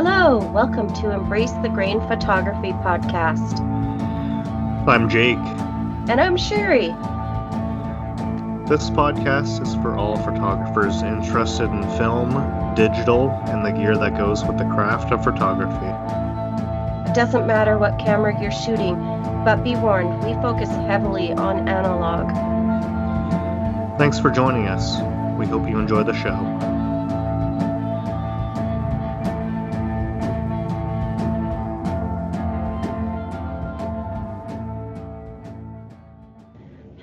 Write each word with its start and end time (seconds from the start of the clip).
Hello, 0.00 0.38
welcome 0.52 0.86
to 0.94 1.10
Embrace 1.10 1.50
the 1.50 1.68
Grain 1.68 2.00
Photography 2.06 2.70
Podcast. 2.70 3.58
I'm 4.86 5.08
Jake. 5.08 5.38
And 6.08 6.20
I'm 6.20 6.36
Sherry. 6.36 6.90
This 8.68 8.90
podcast 8.90 9.60
is 9.60 9.74
for 9.82 9.96
all 9.96 10.16
photographers 10.18 11.02
interested 11.02 11.64
in 11.64 11.82
film, 11.98 12.30
digital, 12.76 13.30
and 13.46 13.66
the 13.66 13.72
gear 13.72 13.96
that 13.98 14.16
goes 14.16 14.44
with 14.44 14.56
the 14.56 14.66
craft 14.66 15.12
of 15.12 15.24
photography. 15.24 15.88
It 17.10 17.14
doesn't 17.16 17.48
matter 17.48 17.76
what 17.76 17.98
camera 17.98 18.40
you're 18.40 18.52
shooting, 18.52 18.94
but 19.44 19.64
be 19.64 19.74
warned, 19.74 20.22
we 20.22 20.34
focus 20.34 20.68
heavily 20.68 21.32
on 21.32 21.68
analog. 21.68 22.28
Thanks 23.98 24.20
for 24.20 24.30
joining 24.30 24.68
us. 24.68 25.00
We 25.36 25.46
hope 25.46 25.68
you 25.68 25.76
enjoy 25.80 26.04
the 26.04 26.14
show. 26.14 26.77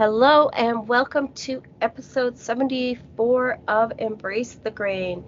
Hello, 0.08 0.50
and 0.50 0.88
welcome 0.88 1.30
to 1.30 1.64
episode 1.82 2.38
74 2.38 3.58
of 3.68 3.92
Embrace 3.98 4.54
the 4.54 4.70
Grain. 4.70 5.26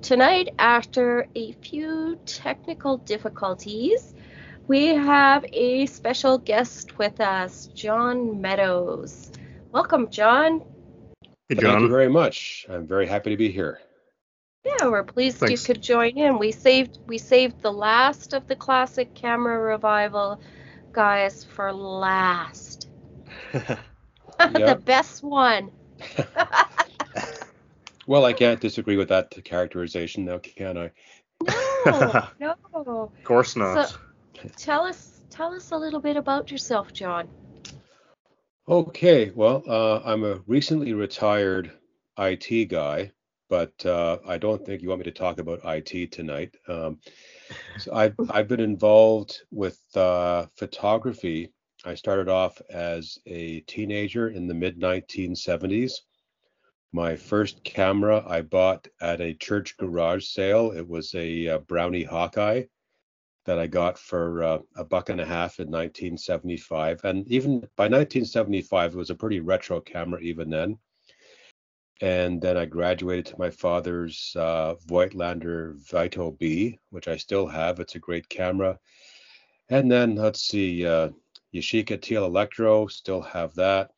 Tonight, 0.00 0.48
after 0.58 1.28
a 1.34 1.52
few 1.52 2.18
technical 2.24 2.96
difficulties, 2.96 4.14
we 4.66 4.86
have 4.86 5.44
a 5.52 5.84
special 5.84 6.38
guest 6.38 6.96
with 6.96 7.20
us, 7.20 7.66
John 7.74 8.40
Meadows. 8.40 9.30
Welcome, 9.72 10.08
John. 10.08 10.62
Hey, 11.50 11.56
John. 11.56 11.72
Thank 11.72 11.82
you 11.82 11.88
very 11.90 12.08
much. 12.08 12.64
I'm 12.70 12.86
very 12.86 13.06
happy 13.06 13.28
to 13.28 13.36
be 13.36 13.52
here. 13.52 13.78
Yeah, 14.64 14.88
we're 14.88 15.04
pleased 15.04 15.36
Thanks. 15.36 15.68
you 15.68 15.74
could 15.74 15.82
join 15.82 16.16
in. 16.16 16.38
We 16.38 16.50
saved 16.50 16.98
we 17.06 17.18
saved 17.18 17.60
the 17.60 17.72
last 17.72 18.32
of 18.32 18.46
the 18.46 18.56
classic 18.56 19.12
camera 19.14 19.58
revival 19.58 20.40
guys 20.92 21.44
for 21.44 21.74
last. 21.74 22.88
the 24.52 24.80
best 24.84 25.22
one. 25.22 25.70
Well, 28.06 28.26
I 28.26 28.34
can't 28.34 28.60
disagree 28.60 28.98
with 28.98 29.08
that 29.08 29.32
characterization 29.44 30.26
now, 30.26 30.36
can 30.38 30.76
I? 30.76 30.90
No, 31.86 32.22
no. 32.40 32.54
Of 32.74 33.24
course 33.24 33.56
not. 33.56 33.88
So- 33.88 33.96
Tell 34.58 34.82
us 34.84 35.22
tell 35.30 35.54
us 35.54 35.70
a 35.70 35.76
little 35.76 36.00
bit 36.00 36.16
about 36.18 36.50
yourself, 36.50 36.92
John. 36.92 37.28
Okay, 38.68 39.30
well, 39.34 39.62
uh, 39.66 40.00
I'm 40.04 40.22
a 40.24 40.40
recently 40.46 40.92
retired 40.92 41.72
IT 42.18 42.66
guy, 42.68 43.12
but 43.48 43.72
uh, 43.86 44.18
I 44.26 44.36
don't 44.36 44.64
think 44.66 44.82
you 44.82 44.88
want 44.90 44.98
me 44.98 45.04
to 45.04 45.10
talk 45.10 45.38
about 45.38 45.60
IT 45.64 46.12
tonight. 46.12 46.54
Um, 46.68 46.98
so 47.78 47.94
I've, 47.94 48.14
I've 48.28 48.48
been 48.48 48.60
involved 48.60 49.40
with 49.50 49.78
uh, 49.96 50.46
photography. 50.56 51.52
I 51.86 51.94
started 51.94 52.30
off 52.30 52.62
as 52.70 53.18
a 53.26 53.60
teenager 53.60 54.30
in 54.30 54.46
the 54.46 54.54
mid 54.54 54.80
1970s. 54.80 55.92
My 56.92 57.14
first 57.14 57.62
camera 57.62 58.24
I 58.26 58.40
bought 58.40 58.88
at 59.02 59.20
a 59.20 59.34
church 59.34 59.76
garage 59.76 60.24
sale. 60.26 60.72
It 60.72 60.88
was 60.88 61.14
a 61.14 61.48
uh, 61.48 61.58
Brownie 61.58 62.04
Hawkeye 62.04 62.64
that 63.44 63.58
I 63.58 63.66
got 63.66 63.98
for 63.98 64.42
uh, 64.42 64.58
a 64.76 64.84
buck 64.84 65.10
and 65.10 65.20
a 65.20 65.26
half 65.26 65.60
in 65.60 65.66
1975. 65.66 67.04
And 67.04 67.28
even 67.28 67.60
by 67.76 67.84
1975, 67.84 68.94
it 68.94 68.96
was 68.96 69.10
a 69.10 69.14
pretty 69.14 69.40
retro 69.40 69.80
camera 69.80 70.20
even 70.20 70.48
then. 70.48 70.78
And 72.00 72.40
then 72.40 72.56
I 72.56 72.64
graduated 72.64 73.26
to 73.26 73.38
my 73.38 73.50
father's 73.50 74.34
uh, 74.38 74.76
Voigtlander 74.86 75.74
Vito 75.90 76.30
B, 76.30 76.78
which 76.90 77.08
I 77.08 77.16
still 77.16 77.46
have. 77.46 77.78
It's 77.78 77.94
a 77.94 78.00
great 78.00 78.28
camera. 78.28 78.78
And 79.68 79.90
then 79.90 80.16
let's 80.16 80.40
see, 80.40 80.86
uh, 80.86 81.10
Yashica 81.54 81.98
TL 81.98 82.26
Electro, 82.26 82.86
still 82.86 83.22
have 83.22 83.54
that. 83.54 83.90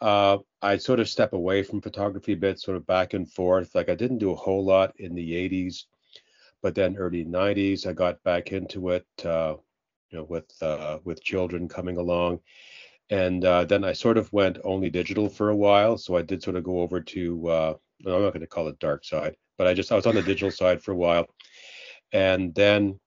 Uh, 0.00 0.38
I 0.62 0.76
sort 0.76 1.00
of 1.00 1.08
step 1.08 1.32
away 1.32 1.62
from 1.62 1.80
photography 1.80 2.32
a 2.32 2.36
bit, 2.36 2.60
sort 2.60 2.76
of 2.76 2.86
back 2.86 3.14
and 3.14 3.30
forth. 3.30 3.74
Like 3.74 3.88
I 3.88 3.94
didn't 3.94 4.18
do 4.18 4.30
a 4.30 4.36
whole 4.36 4.64
lot 4.64 4.94
in 4.98 5.14
the 5.14 5.32
80s 5.32 5.84
but 6.62 6.74
then 6.74 6.96
early 6.96 7.24
90s 7.24 7.86
i 7.86 7.92
got 7.92 8.22
back 8.22 8.52
into 8.52 8.90
it 8.90 9.06
uh, 9.24 9.54
you 10.10 10.18
know 10.18 10.24
with 10.24 10.50
uh, 10.62 10.98
with 11.04 11.22
children 11.22 11.68
coming 11.68 11.96
along 11.96 12.40
and 13.10 13.44
uh, 13.44 13.64
then 13.64 13.84
i 13.84 13.92
sort 13.92 14.18
of 14.18 14.32
went 14.32 14.58
only 14.64 14.90
digital 14.90 15.28
for 15.28 15.50
a 15.50 15.56
while 15.56 15.96
so 15.96 16.16
i 16.16 16.22
did 16.22 16.42
sort 16.42 16.56
of 16.56 16.64
go 16.64 16.80
over 16.80 17.00
to 17.00 17.48
uh, 17.48 17.74
i'm 18.06 18.12
not 18.12 18.30
going 18.30 18.40
to 18.40 18.46
call 18.46 18.68
it 18.68 18.78
dark 18.78 19.04
side 19.04 19.36
but 19.58 19.66
i 19.66 19.74
just 19.74 19.92
i 19.92 19.96
was 19.96 20.06
on 20.06 20.14
the 20.14 20.22
digital 20.22 20.50
side 20.62 20.82
for 20.82 20.92
a 20.92 20.96
while 20.96 21.26
and 22.12 22.54
then 22.54 22.98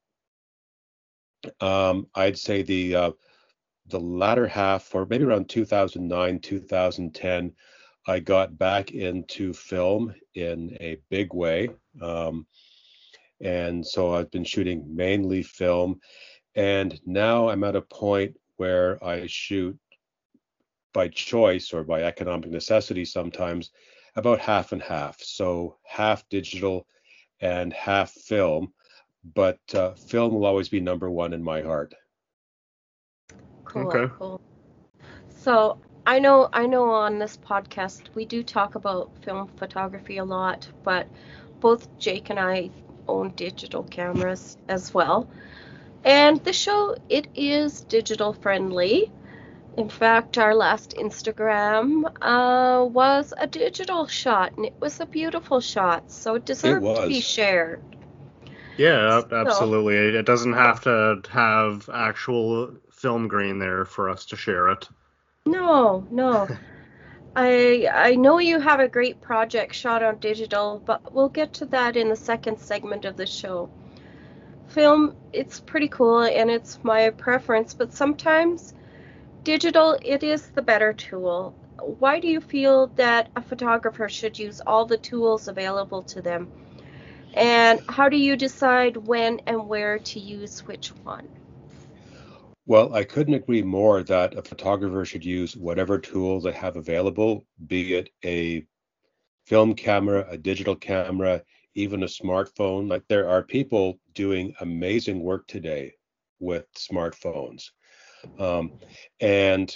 um, 1.60 2.08
i'd 2.16 2.38
say 2.38 2.62
the 2.62 2.96
uh, 2.96 3.12
the 3.94 4.00
latter 4.00 4.48
half 4.48 4.94
or 4.94 5.06
maybe 5.06 5.24
around 5.24 5.48
2009 5.48 6.40
2010 6.40 7.54
i 8.08 8.20
got 8.20 8.58
back 8.58 8.92
into 8.92 9.54
film 9.54 10.14
in 10.36 10.76
a 10.82 10.98
big 11.10 11.34
way 11.34 11.70
um, 12.02 12.46
and 13.44 13.86
so 13.86 14.16
I've 14.16 14.32
been 14.32 14.46
shooting 14.46 14.96
mainly 14.96 15.44
film. 15.44 16.00
And 16.56 17.00
now 17.06 17.50
I'm 17.50 17.64
at 17.64 17.76
a 17.76 17.82
point 17.82 18.38
where 18.56 19.04
I 19.04 19.28
shoot 19.28 19.78
by 20.94 21.10
choice 21.10 21.74
or 21.74 21.84
by 21.84 22.04
economic 22.04 22.50
necessity 22.50 23.06
sometimes 23.06 23.72
about 24.16 24.40
half 24.40 24.72
and 24.72 24.82
half. 24.82 25.22
So 25.22 25.78
half 25.86 26.28
digital 26.30 26.88
and 27.42 27.74
half 27.74 28.12
film. 28.12 28.74
But 29.36 29.60
uh, 29.74 29.94
film 29.96 30.34
will 30.34 30.46
always 30.46 30.70
be 30.70 30.80
number 30.80 31.10
one 31.10 31.34
in 31.34 31.44
my 31.44 31.62
heart. 31.62 31.94
Cool, 33.74 33.96
Okay. 33.96 34.14
cool. 34.20 34.42
So 35.30 35.78
I 36.06 36.20
know 36.20 36.50
I 36.54 36.66
know 36.68 36.92
on 36.92 37.20
this 37.20 37.38
podcast 37.38 38.14
we 38.16 38.26
do 38.26 38.44
talk 38.44 38.76
about 38.76 39.12
film 39.24 39.48
photography 39.48 40.18
a 40.18 40.24
lot, 40.26 40.70
but 40.84 41.08
both 41.60 41.88
Jake 41.98 42.30
and 42.30 42.40
I 42.40 42.72
own 43.08 43.30
digital 43.36 43.84
cameras 43.84 44.58
as 44.68 44.94
well. 44.94 45.28
And 46.04 46.44
the 46.44 46.54
show 46.54 46.96
it 47.10 47.28
is 47.36 47.82
digital 47.82 48.34
friendly. 48.34 49.12
In 49.78 49.90
fact, 49.90 50.38
our 50.38 50.54
last 50.56 50.96
Instagram 50.98 52.06
uh, 52.22 52.86
was 52.86 53.34
a 53.38 53.48
digital 53.48 54.08
shot, 54.08 54.54
and 54.58 54.66
it 54.66 54.76
was 54.80 55.00
a 55.00 55.06
beautiful 55.06 55.60
shot, 55.62 56.12
so 56.12 56.36
it 56.36 56.46
deserved 56.46 56.96
to 56.96 57.04
be 57.04 57.22
shared. 57.22 57.82
Yeah, 58.78 59.22
So- 59.30 59.32
absolutely. 59.32 59.96
It 60.18 60.26
doesn't 60.26 60.54
have 60.54 60.82
to 60.84 61.22
have 61.30 61.90
actual 61.94 62.78
film 63.04 63.28
grain 63.28 63.60
there 63.60 63.84
for 63.84 64.10
us 64.10 64.26
to 64.26 64.38
share 64.38 64.70
it. 64.70 64.88
No, 65.46 66.08
no. 66.10 66.48
I 67.36 67.90
I 67.92 68.16
know 68.16 68.40
you 68.40 68.62
have 68.62 68.80
a 68.80 68.88
great 68.88 69.20
project 69.20 69.76
shot 69.76 70.02
on 70.02 70.20
digital, 70.20 70.82
but 70.86 71.14
we'll 71.14 71.28
get 71.28 71.52
to 71.56 71.66
that 71.66 71.98
in 71.98 72.08
the 72.08 72.16
second 72.16 72.60
segment 72.60 73.04
of 73.04 73.18
the 73.18 73.26
show. 73.26 73.70
Film, 74.68 75.16
it's 75.34 75.60
pretty 75.60 75.90
cool 75.90 76.24
and 76.24 76.50
it's 76.50 76.80
my 76.84 77.10
preference, 77.10 77.74
but 77.74 77.92
sometimes 77.92 78.74
digital 79.44 79.98
it 80.02 80.24
is 80.24 80.48
the 80.52 80.62
better 80.62 80.94
tool. 80.94 81.54
Why 82.00 82.22
do 82.22 82.30
you 82.30 82.40
feel 82.40 82.88
that 82.96 83.28
a 83.36 83.42
photographer 83.42 84.08
should 84.08 84.40
use 84.40 84.62
all 84.66 84.86
the 84.86 85.04
tools 85.10 85.50
available 85.50 86.04
to 86.04 86.22
them? 86.22 86.48
And 87.34 87.82
how 87.90 88.08
do 88.08 88.16
you 88.16 88.38
decide 88.38 88.96
when 88.96 89.42
and 89.46 89.68
where 89.68 90.00
to 90.00 90.20
use 90.20 90.66
which 90.66 90.96
one? 91.04 91.28
Well, 92.66 92.94
I 92.94 93.04
couldn't 93.04 93.34
agree 93.34 93.62
more 93.62 94.04
that 94.04 94.38
a 94.38 94.42
photographer 94.42 95.06
should 95.06 95.26
use 95.26 95.56
whatever 95.56 96.00
tools 96.00 96.44
they 96.44 96.52
have 96.54 96.76
available, 96.78 97.46
be 97.68 97.94
it 97.96 98.10
a 98.24 98.66
film 99.46 99.74
camera, 99.76 100.26
a 100.30 100.38
digital 100.38 100.76
camera, 100.76 101.44
even 101.76 102.04
a 102.04 102.08
smartphone. 102.08 102.90
Like 102.90 103.04
there 103.08 103.28
are 103.30 103.44
people 103.44 104.00
doing 104.14 104.54
amazing 104.62 105.22
work 105.22 105.48
today 105.48 105.94
with 106.40 106.66
smartphones. 106.74 107.72
Um, 108.40 108.80
and 109.20 109.76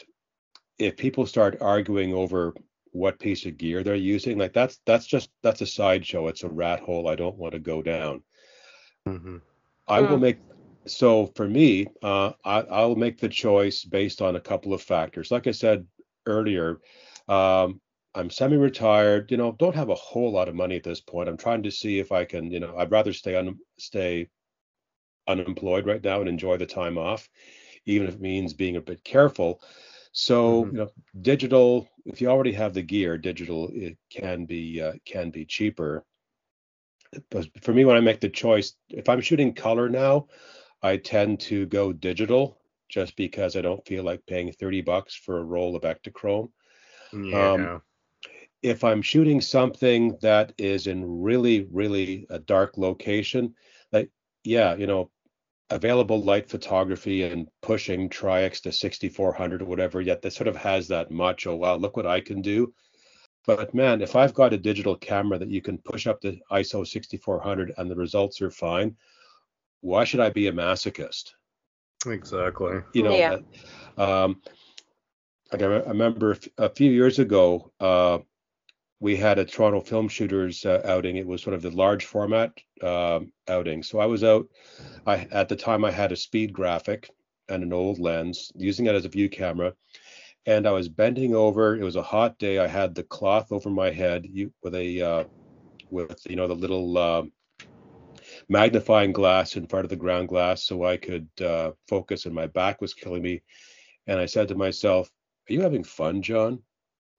if 0.79 0.97
people 0.97 1.25
start 1.25 1.61
arguing 1.61 2.13
over 2.13 2.53
what 2.91 3.19
piece 3.19 3.45
of 3.45 3.57
gear 3.57 3.83
they're 3.83 3.95
using, 3.95 4.37
like 4.37 4.53
that's 4.53 4.79
that's 4.85 5.05
just 5.05 5.29
that's 5.43 5.61
a 5.61 5.67
sideshow. 5.67 6.27
It's 6.27 6.43
a 6.43 6.49
rat 6.49 6.79
hole 6.79 7.07
I 7.07 7.15
don't 7.15 7.37
want 7.37 7.53
to 7.53 7.59
go 7.59 7.81
down. 7.81 8.23
hmm 9.05 9.37
I 9.87 10.01
will 10.01 10.17
make 10.17 10.37
so 10.87 11.27
for 11.35 11.47
me, 11.47 11.87
uh, 12.03 12.33
I, 12.45 12.61
I'll 12.61 12.95
make 12.95 13.19
the 13.19 13.29
choice 13.29 13.83
based 13.83 14.21
on 14.21 14.35
a 14.35 14.41
couple 14.41 14.73
of 14.73 14.81
factors. 14.81 15.31
Like 15.31 15.47
I 15.47 15.51
said 15.51 15.87
earlier, 16.25 16.79
um, 17.27 17.81
I'm 18.15 18.29
semi-retired. 18.29 19.31
You 19.31 19.37
know, 19.37 19.51
don't 19.53 19.75
have 19.75 19.89
a 19.89 19.95
whole 19.95 20.31
lot 20.31 20.49
of 20.49 20.55
money 20.55 20.75
at 20.75 20.83
this 20.83 21.01
point. 21.01 21.29
I'm 21.29 21.37
trying 21.37 21.63
to 21.63 21.71
see 21.71 21.99
if 21.99 22.11
I 22.11 22.25
can. 22.25 22.51
You 22.51 22.59
know, 22.59 22.75
I'd 22.77 22.91
rather 22.91 23.13
stay 23.13 23.35
un, 23.35 23.57
stay 23.77 24.29
unemployed 25.27 25.85
right 25.85 26.03
now 26.03 26.19
and 26.21 26.29
enjoy 26.29 26.57
the 26.57 26.65
time 26.65 26.97
off, 26.97 27.29
even 27.85 28.07
if 28.07 28.15
it 28.15 28.21
means 28.21 28.53
being 28.53 28.77
a 28.77 28.81
bit 28.81 29.03
careful. 29.03 29.61
So 30.13 30.65
Mhm. 30.65 30.71
you 30.71 30.77
know, 30.79 30.89
digital. 31.21 31.87
If 32.05 32.21
you 32.21 32.29
already 32.29 32.53
have 32.53 32.73
the 32.73 32.81
gear, 32.83 33.17
digital 33.17 33.69
it 33.73 33.97
can 34.09 34.45
be 34.45 34.81
uh, 34.81 34.93
can 35.05 35.29
be 35.31 35.45
cheaper. 35.45 36.05
But 37.29 37.47
for 37.63 37.73
me, 37.73 37.85
when 37.85 37.95
I 37.95 38.01
make 38.01 38.19
the 38.19 38.29
choice, 38.29 38.75
if 38.89 39.07
I'm 39.09 39.21
shooting 39.21 39.53
color 39.53 39.89
now, 39.89 40.27
I 40.81 40.97
tend 40.97 41.39
to 41.41 41.65
go 41.65 41.91
digital 41.93 42.59
just 42.89 43.15
because 43.15 43.55
I 43.55 43.61
don't 43.61 43.85
feel 43.85 44.03
like 44.03 44.25
paying 44.25 44.51
30 44.51 44.81
bucks 44.81 45.15
for 45.15 45.39
a 45.39 45.43
roll 45.43 45.75
of 45.75 45.83
Ektachrome. 45.83 46.49
Yeah. 47.13 47.51
Um, 47.51 47.81
if 48.61 48.83
I'm 48.83 49.01
shooting 49.01 49.41
something 49.41 50.17
that 50.21 50.53
is 50.57 50.87
in 50.87 51.21
really, 51.21 51.67
really 51.71 52.25
a 52.29 52.39
dark 52.39 52.77
location, 52.77 53.53
like, 53.91 54.09
yeah, 54.43 54.75
you 54.75 54.87
know, 54.87 55.11
available 55.69 56.23
light 56.23 56.49
photography 56.49 57.23
and 57.23 57.47
pushing 57.61 58.09
Tri-X 58.09 58.61
to 58.61 58.71
6400 58.71 59.61
or 59.61 59.65
whatever, 59.65 60.01
yet 60.01 60.21
that 60.21 60.33
sort 60.33 60.47
of 60.47 60.55
has 60.55 60.87
that 60.87 61.11
macho, 61.11 61.55
wow, 61.55 61.75
look 61.75 61.97
what 61.97 62.07
I 62.07 62.21
can 62.21 62.41
do. 62.41 62.73
But 63.45 63.73
man, 63.73 64.01
if 64.01 64.15
I've 64.15 64.33
got 64.33 64.53
a 64.53 64.57
digital 64.57 64.95
camera 64.95 65.39
that 65.39 65.49
you 65.49 65.61
can 65.61 65.77
push 65.77 66.07
up 66.07 66.19
to 66.21 66.37
ISO 66.51 66.85
6400 66.85 67.73
and 67.77 67.89
the 67.89 67.95
results 67.95 68.41
are 68.41 68.51
fine, 68.51 68.95
why 69.81 70.03
should 70.03 70.19
I 70.19 70.29
be 70.29 70.47
a 70.47 70.51
masochist? 70.51 71.31
Exactly. 72.05 72.79
You 72.93 73.03
know, 73.03 73.17
Yeah. 73.17 73.37
uh, 73.97 74.25
um, 74.25 74.41
like 75.51 75.61
I, 75.61 75.65
I 75.65 75.89
remember 75.89 76.37
a 76.57 76.69
few 76.69 76.91
years 76.91 77.19
ago, 77.19 77.71
uh, 77.79 78.19
we 78.99 79.15
had 79.15 79.37
a 79.39 79.45
Toronto 79.45 79.81
film 79.81 80.07
shooters 80.07 80.65
uh, 80.65 80.81
outing. 80.85 81.17
It 81.17 81.27
was 81.27 81.41
sort 81.41 81.53
of 81.53 81.61
the 81.61 81.71
large 81.71 82.05
format 82.05 82.51
um, 82.81 83.31
outing. 83.47 83.83
So 83.83 83.99
I 83.99 84.05
was 84.07 84.23
out. 84.23 84.47
I 85.05 85.27
at 85.31 85.49
the 85.49 85.55
time 85.55 85.85
I 85.85 85.91
had 85.91 86.11
a 86.11 86.15
speed 86.15 86.51
graphic 86.51 87.09
and 87.47 87.63
an 87.63 87.73
old 87.73 87.99
lens, 87.99 88.51
using 88.55 88.87
it 88.87 88.95
as 88.95 89.05
a 89.05 89.09
view 89.09 89.29
camera, 89.29 89.73
and 90.45 90.67
I 90.67 90.71
was 90.71 90.89
bending 90.89 91.35
over. 91.35 91.75
It 91.75 91.83
was 91.83 91.95
a 91.95 92.01
hot 92.01 92.37
day. 92.39 92.57
I 92.57 92.67
had 92.67 92.95
the 92.95 93.03
cloth 93.03 93.51
over 93.51 93.69
my 93.69 93.91
head 93.91 94.25
you, 94.29 94.51
with 94.63 94.75
a 94.75 95.01
uh, 95.01 95.23
with 95.89 96.19
you 96.27 96.35
know 96.35 96.47
the 96.47 96.55
little 96.55 96.97
um 96.97 97.31
magnifying 98.49 99.11
glass 99.11 99.55
in 99.55 99.67
front 99.67 99.85
of 99.85 99.89
the 99.89 99.95
ground 99.95 100.29
glass 100.29 100.63
so 100.63 100.83
I 100.83 100.97
could 100.97 101.29
uh, 101.41 101.71
focus, 101.87 102.25
and 102.25 102.35
my 102.35 102.47
back 102.47 102.81
was 102.81 102.93
killing 102.93 103.21
me. 103.21 103.41
And 104.07 104.19
I 104.19 104.25
said 104.25 104.47
to 104.49 104.55
myself, 104.55 105.09
"Are 105.49 105.53
you 105.53 105.61
having 105.61 105.83
fun, 105.83 106.21
John?" 106.21 106.61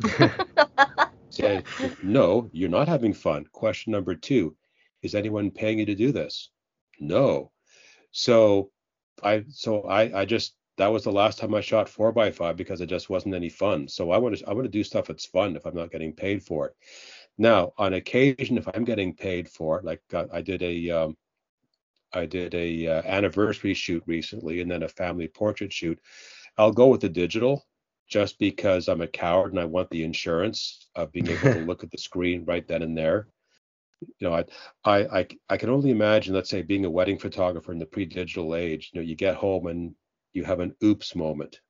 Said, 1.30 1.66
no, 2.02 2.48
you're 2.52 2.68
not 2.68 2.88
having 2.88 3.12
fun. 3.12 3.44
Question 3.52 3.92
number 3.92 4.14
two, 4.14 4.56
is 5.02 5.14
anyone 5.14 5.50
paying 5.50 5.78
you 5.78 5.86
to 5.86 5.94
do 5.94 6.10
this? 6.10 6.50
No. 6.98 7.52
So 8.10 8.70
I 9.22 9.44
so 9.50 9.82
I 9.82 10.20
I 10.20 10.24
just 10.24 10.54
that 10.78 10.88
was 10.92 11.04
the 11.04 11.12
last 11.12 11.38
time 11.38 11.54
I 11.54 11.60
shot 11.60 11.88
four 11.88 12.12
by 12.12 12.30
five 12.30 12.56
because 12.56 12.80
it 12.80 12.86
just 12.86 13.10
wasn't 13.10 13.34
any 13.34 13.48
fun. 13.48 13.88
So 13.88 14.10
I 14.10 14.18
want 14.18 14.38
to 14.38 14.48
I 14.48 14.52
want 14.52 14.64
to 14.64 14.70
do 14.70 14.84
stuff 14.84 15.06
that's 15.06 15.26
fun 15.26 15.56
if 15.56 15.66
I'm 15.66 15.74
not 15.74 15.90
getting 15.90 16.12
paid 16.12 16.42
for 16.42 16.68
it. 16.68 16.76
Now, 17.38 17.72
on 17.78 17.94
occasion, 17.94 18.58
if 18.58 18.68
I'm 18.74 18.84
getting 18.84 19.14
paid 19.14 19.48
for 19.48 19.78
it, 19.78 19.84
like 19.84 20.02
uh, 20.12 20.26
I 20.32 20.42
did 20.42 20.62
a 20.62 20.90
um, 20.90 21.16
I 22.12 22.26
did 22.26 22.54
a 22.54 22.86
uh, 22.86 23.02
anniversary 23.04 23.74
shoot 23.74 24.02
recently 24.06 24.60
and 24.60 24.70
then 24.70 24.82
a 24.82 24.88
family 24.88 25.28
portrait 25.28 25.72
shoot, 25.72 26.00
I'll 26.56 26.72
go 26.72 26.88
with 26.88 27.00
the 27.00 27.08
digital 27.08 27.64
just 28.08 28.38
because 28.38 28.88
I'm 28.88 29.02
a 29.02 29.06
coward 29.06 29.52
and 29.52 29.60
I 29.60 29.66
want 29.66 29.90
the 29.90 30.02
insurance 30.02 30.88
of 30.94 31.12
being 31.12 31.28
able 31.28 31.52
to 31.52 31.60
look 31.66 31.84
at 31.84 31.90
the 31.90 31.98
screen 31.98 32.44
right 32.44 32.66
then 32.66 32.82
and 32.82 32.96
there. 32.96 33.28
You 34.00 34.28
know, 34.28 34.34
I, 34.34 34.44
I, 34.84 35.18
I, 35.18 35.26
I 35.50 35.56
can 35.56 35.70
only 35.70 35.90
imagine, 35.90 36.34
let's 36.34 36.48
say, 36.48 36.62
being 36.62 36.84
a 36.84 36.90
wedding 36.90 37.18
photographer 37.18 37.72
in 37.72 37.78
the 37.78 37.86
pre-digital 37.86 38.54
age. 38.54 38.90
You 38.92 39.00
know, 39.00 39.06
you 39.06 39.16
get 39.16 39.34
home 39.34 39.66
and 39.66 39.94
you 40.32 40.44
have 40.44 40.60
an 40.60 40.74
oops 40.82 41.14
moment. 41.14 41.60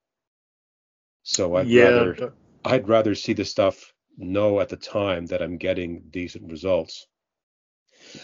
So 1.23 1.57
I'd 1.57 1.67
yeah. 1.67 1.85
rather, 1.85 2.35
I'd 2.65 2.89
rather 2.89 3.15
see 3.15 3.33
the 3.33 3.45
stuff 3.45 3.93
know 4.19 4.61
at 4.61 4.69
the 4.69 4.77
time 4.77 5.27
that 5.27 5.43
I'm 5.43 5.57
getting 5.57 6.03
decent 6.11 6.51
results. 6.51 7.07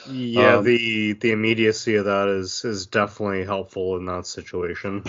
Yeah, 0.06 0.56
Um, 0.56 0.64
the 0.64 1.12
the 1.14 1.32
immediacy 1.32 1.96
of 1.96 2.06
that 2.06 2.28
is 2.28 2.64
is 2.64 2.86
definitely 2.86 3.44
helpful 3.44 3.96
in 3.96 4.06
that 4.06 4.26
situation. 4.26 5.04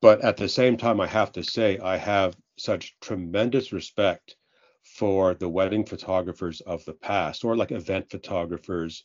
but 0.00 0.20
at 0.22 0.36
the 0.36 0.48
same 0.48 0.76
time, 0.76 1.00
I 1.00 1.06
have 1.06 1.32
to 1.32 1.42
say 1.42 1.78
I 1.78 1.96
have 1.96 2.36
such 2.58 2.96
tremendous 3.00 3.72
respect 3.72 4.36
for 4.82 5.34
the 5.34 5.48
wedding 5.48 5.84
photographers 5.86 6.60
of 6.60 6.84
the 6.84 6.92
past, 6.94 7.44
or 7.44 7.56
like 7.56 7.72
event 7.72 8.10
photographers, 8.10 9.04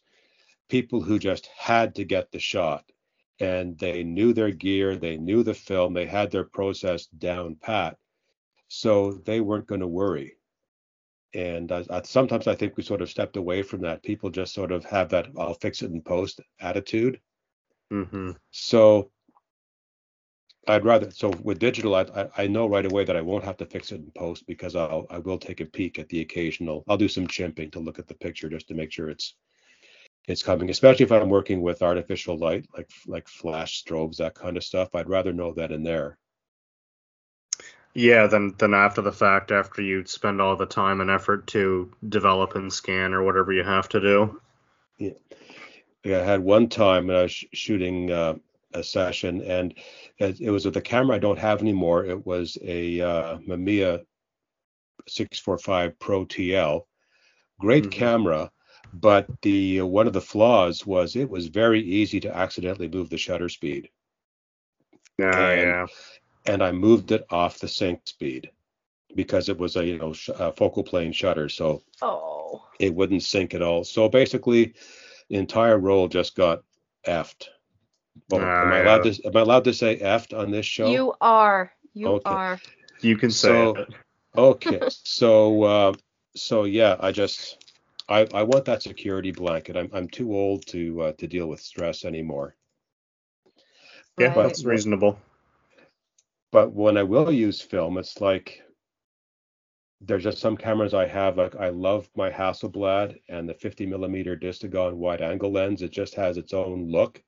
people 0.69 1.01
who 1.01 1.19
just 1.19 1.47
had 1.57 1.95
to 1.95 2.03
get 2.05 2.31
the 2.31 2.39
shot, 2.39 2.85
and 3.39 3.77
they 3.79 4.03
knew 4.03 4.33
their 4.33 4.51
gear, 4.51 4.95
they 4.97 5.17
knew 5.17 5.43
the 5.43 5.53
film, 5.53 5.93
they 5.93 6.05
had 6.05 6.31
their 6.31 6.43
process 6.43 7.05
down 7.07 7.55
pat, 7.55 7.97
so 8.69 9.11
they 9.13 9.41
weren't 9.41 9.67
going 9.67 9.81
to 9.81 9.87
worry. 9.87 10.37
And 11.33 11.71
I, 11.71 11.85
I, 11.89 12.01
sometimes 12.03 12.47
I 12.47 12.55
think 12.55 12.77
we 12.77 12.83
sort 12.83 13.01
of 13.01 13.09
stepped 13.09 13.37
away 13.37 13.61
from 13.63 13.81
that. 13.81 14.03
People 14.03 14.29
just 14.29 14.53
sort 14.53 14.71
of 14.71 14.85
have 14.85 15.09
that 15.09 15.27
"I'll 15.37 15.55
fix 15.55 15.81
it 15.81 15.91
in 15.91 16.01
post" 16.03 16.39
attitude. 16.59 17.19
hmm 17.91 18.31
So 18.51 19.11
I'd 20.67 20.85
rather 20.85 21.11
so 21.11 21.31
with 21.43 21.59
digital, 21.59 21.95
I, 21.95 22.03
I 22.03 22.29
I 22.43 22.47
know 22.47 22.65
right 22.65 22.85
away 22.85 23.03
that 23.03 23.17
I 23.17 23.21
won't 23.21 23.43
have 23.43 23.57
to 23.57 23.65
fix 23.65 23.91
it 23.91 23.95
in 23.95 24.09
post 24.11 24.45
because 24.47 24.73
I'll 24.73 25.05
I 25.09 25.17
will 25.19 25.37
take 25.37 25.59
a 25.59 25.65
peek 25.65 25.99
at 25.99 26.07
the 26.07 26.21
occasional. 26.21 26.85
I'll 26.87 26.95
do 26.97 27.09
some 27.09 27.27
chimping 27.27 27.71
to 27.73 27.79
look 27.81 27.99
at 27.99 28.07
the 28.07 28.13
picture 28.13 28.47
just 28.49 28.67
to 28.69 28.73
make 28.73 28.91
sure 28.93 29.09
it's 29.09 29.35
it's 30.27 30.43
coming. 30.43 30.69
Especially 30.69 31.05
if 31.05 31.11
I'm 31.11 31.29
working 31.29 31.61
with 31.61 31.81
artificial 31.83 32.37
light 32.37 32.67
like 32.77 32.89
like 33.07 33.27
flash 33.29 33.83
strobes 33.83 34.17
that 34.17 34.35
kind 34.35 34.57
of 34.57 34.63
stuff. 34.63 34.95
I'd 34.95 35.09
rather 35.09 35.33
know 35.33 35.53
that 35.55 35.71
in 35.73 35.83
there. 35.83 36.17
Yeah, 37.93 38.27
then 38.27 38.53
then 38.57 38.73
after 38.73 39.01
the 39.01 39.11
fact, 39.11 39.51
after 39.51 39.81
you 39.81 40.05
spend 40.05 40.39
all 40.41 40.55
the 40.55 40.65
time 40.65 41.01
and 41.01 41.09
effort 41.09 41.47
to 41.47 41.91
develop 42.07 42.55
and 42.55 42.71
scan 42.71 43.13
or 43.13 43.23
whatever 43.23 43.51
you 43.51 43.63
have 43.63 43.89
to 43.89 43.99
do. 43.99 44.41
Yeah, 44.97 46.19
I 46.21 46.23
had 46.23 46.41
one 46.41 46.69
time 46.69 47.07
when 47.07 47.17
I 47.17 47.23
was 47.23 47.31
sh- 47.31 47.45
shooting 47.53 48.11
uh, 48.11 48.35
a 48.73 48.83
session, 48.83 49.41
and 49.41 49.73
it, 50.17 50.39
it 50.39 50.49
was 50.49 50.65
with 50.65 50.77
a 50.77 50.81
camera 50.81 51.15
I 51.17 51.19
don't 51.19 51.39
have 51.39 51.61
anymore. 51.61 52.05
It 52.05 52.25
was 52.25 52.57
a 52.63 53.01
uh, 53.01 53.37
Mamiya 53.39 54.05
645 55.07 55.99
Pro 55.99 56.25
TL, 56.25 56.85
great 57.59 57.85
Mhm. 57.85 57.91
camera, 57.91 58.51
but 58.93 59.27
the 59.41 59.81
one 59.81 60.07
of 60.07 60.13
the 60.13 60.21
flaws 60.21 60.85
was 60.85 61.15
it 61.15 61.29
was 61.29 61.47
very 61.47 61.81
easy 61.81 62.19
to 62.21 62.35
accidentally 62.35 62.87
move 62.87 63.09
the 63.09 63.17
shutter 63.17 63.49
speed, 63.49 63.89
Yeah, 65.17 65.51
And- 65.51 65.61
yeah. 65.61 65.85
And 66.45 66.63
I 66.63 66.71
moved 66.71 67.11
it 67.11 67.25
off 67.29 67.59
the 67.59 67.67
sync 67.67 68.01
speed 68.05 68.49
because 69.15 69.49
it 69.49 69.57
was 69.57 69.75
a 69.75 69.85
you 69.85 69.97
know 69.97 70.13
sh- 70.13 70.29
a 70.37 70.51
focal 70.51 70.83
plane 70.83 71.11
shutter, 71.11 71.49
so 71.49 71.81
Oh. 72.01 72.65
it 72.79 72.93
wouldn't 72.93 73.23
sync 73.23 73.53
at 73.53 73.61
all. 73.61 73.83
So 73.83 74.07
basically, 74.09 74.73
the 75.29 75.35
entire 75.37 75.77
roll 75.77 76.07
just 76.07 76.35
got 76.35 76.63
effed. 77.05 77.47
Well, 78.29 78.41
Ah, 78.43 78.61
am 78.63 78.73
I 78.73 78.77
yeah. 78.77 78.83
allowed 78.83 79.03
to 79.13 79.23
am 79.25 79.37
I 79.37 79.41
allowed 79.41 79.63
to 79.65 79.73
say 79.73 79.97
effed 79.99 80.37
on 80.37 80.51
this 80.51 80.65
show? 80.65 80.89
You 80.89 81.13
are. 81.21 81.71
You 81.93 82.07
Okay. 82.07 82.29
are. 82.29 82.59
You 83.01 83.17
can 83.17 83.31
say 83.31 83.47
So- 83.49 83.75
it. 83.75 83.89
Okay, 84.37 84.79
so 84.89 85.63
uh, 85.63 85.93
so 86.35 86.63
yeah, 86.65 86.95
I 86.99 87.11
just 87.11 87.65
I 88.07 88.27
I 88.33 88.43
want 88.43 88.65
that 88.65 88.83
security 88.83 89.31
blanket. 89.31 89.75
I'm 89.75 89.89
I'm 89.93 90.07
too 90.07 90.33
old 90.35 90.65
to 90.67 91.01
uh, 91.01 91.11
to 91.13 91.27
deal 91.27 91.47
with 91.47 91.59
stress 91.61 92.05
anymore. 92.05 92.55
Yeah, 94.19 94.27
Right. 94.27 94.35
that's 94.35 94.63
reasonable. 94.65 95.19
But 96.51 96.73
when 96.73 96.97
I 96.97 97.03
will 97.03 97.31
use 97.31 97.61
film, 97.61 97.97
it's 97.97 98.21
like 98.21 98.61
there's 100.01 100.23
just 100.23 100.39
some 100.39 100.57
cameras 100.57 100.93
I 100.93 101.05
have. 101.05 101.37
Like 101.37 101.55
I 101.55 101.69
love 101.69 102.09
my 102.15 102.31
Hasselblad 102.31 103.17
and 103.27 103.47
the 103.47 103.53
50 103.53 103.85
millimeter 103.85 104.35
Distagon 104.35 104.95
wide 104.95 105.21
angle 105.21 105.51
lens. 105.51 105.81
It 105.81 105.91
just 105.91 106.15
has 106.15 106.37
its 106.37 106.53
own 106.53 106.89
look. 106.89 107.21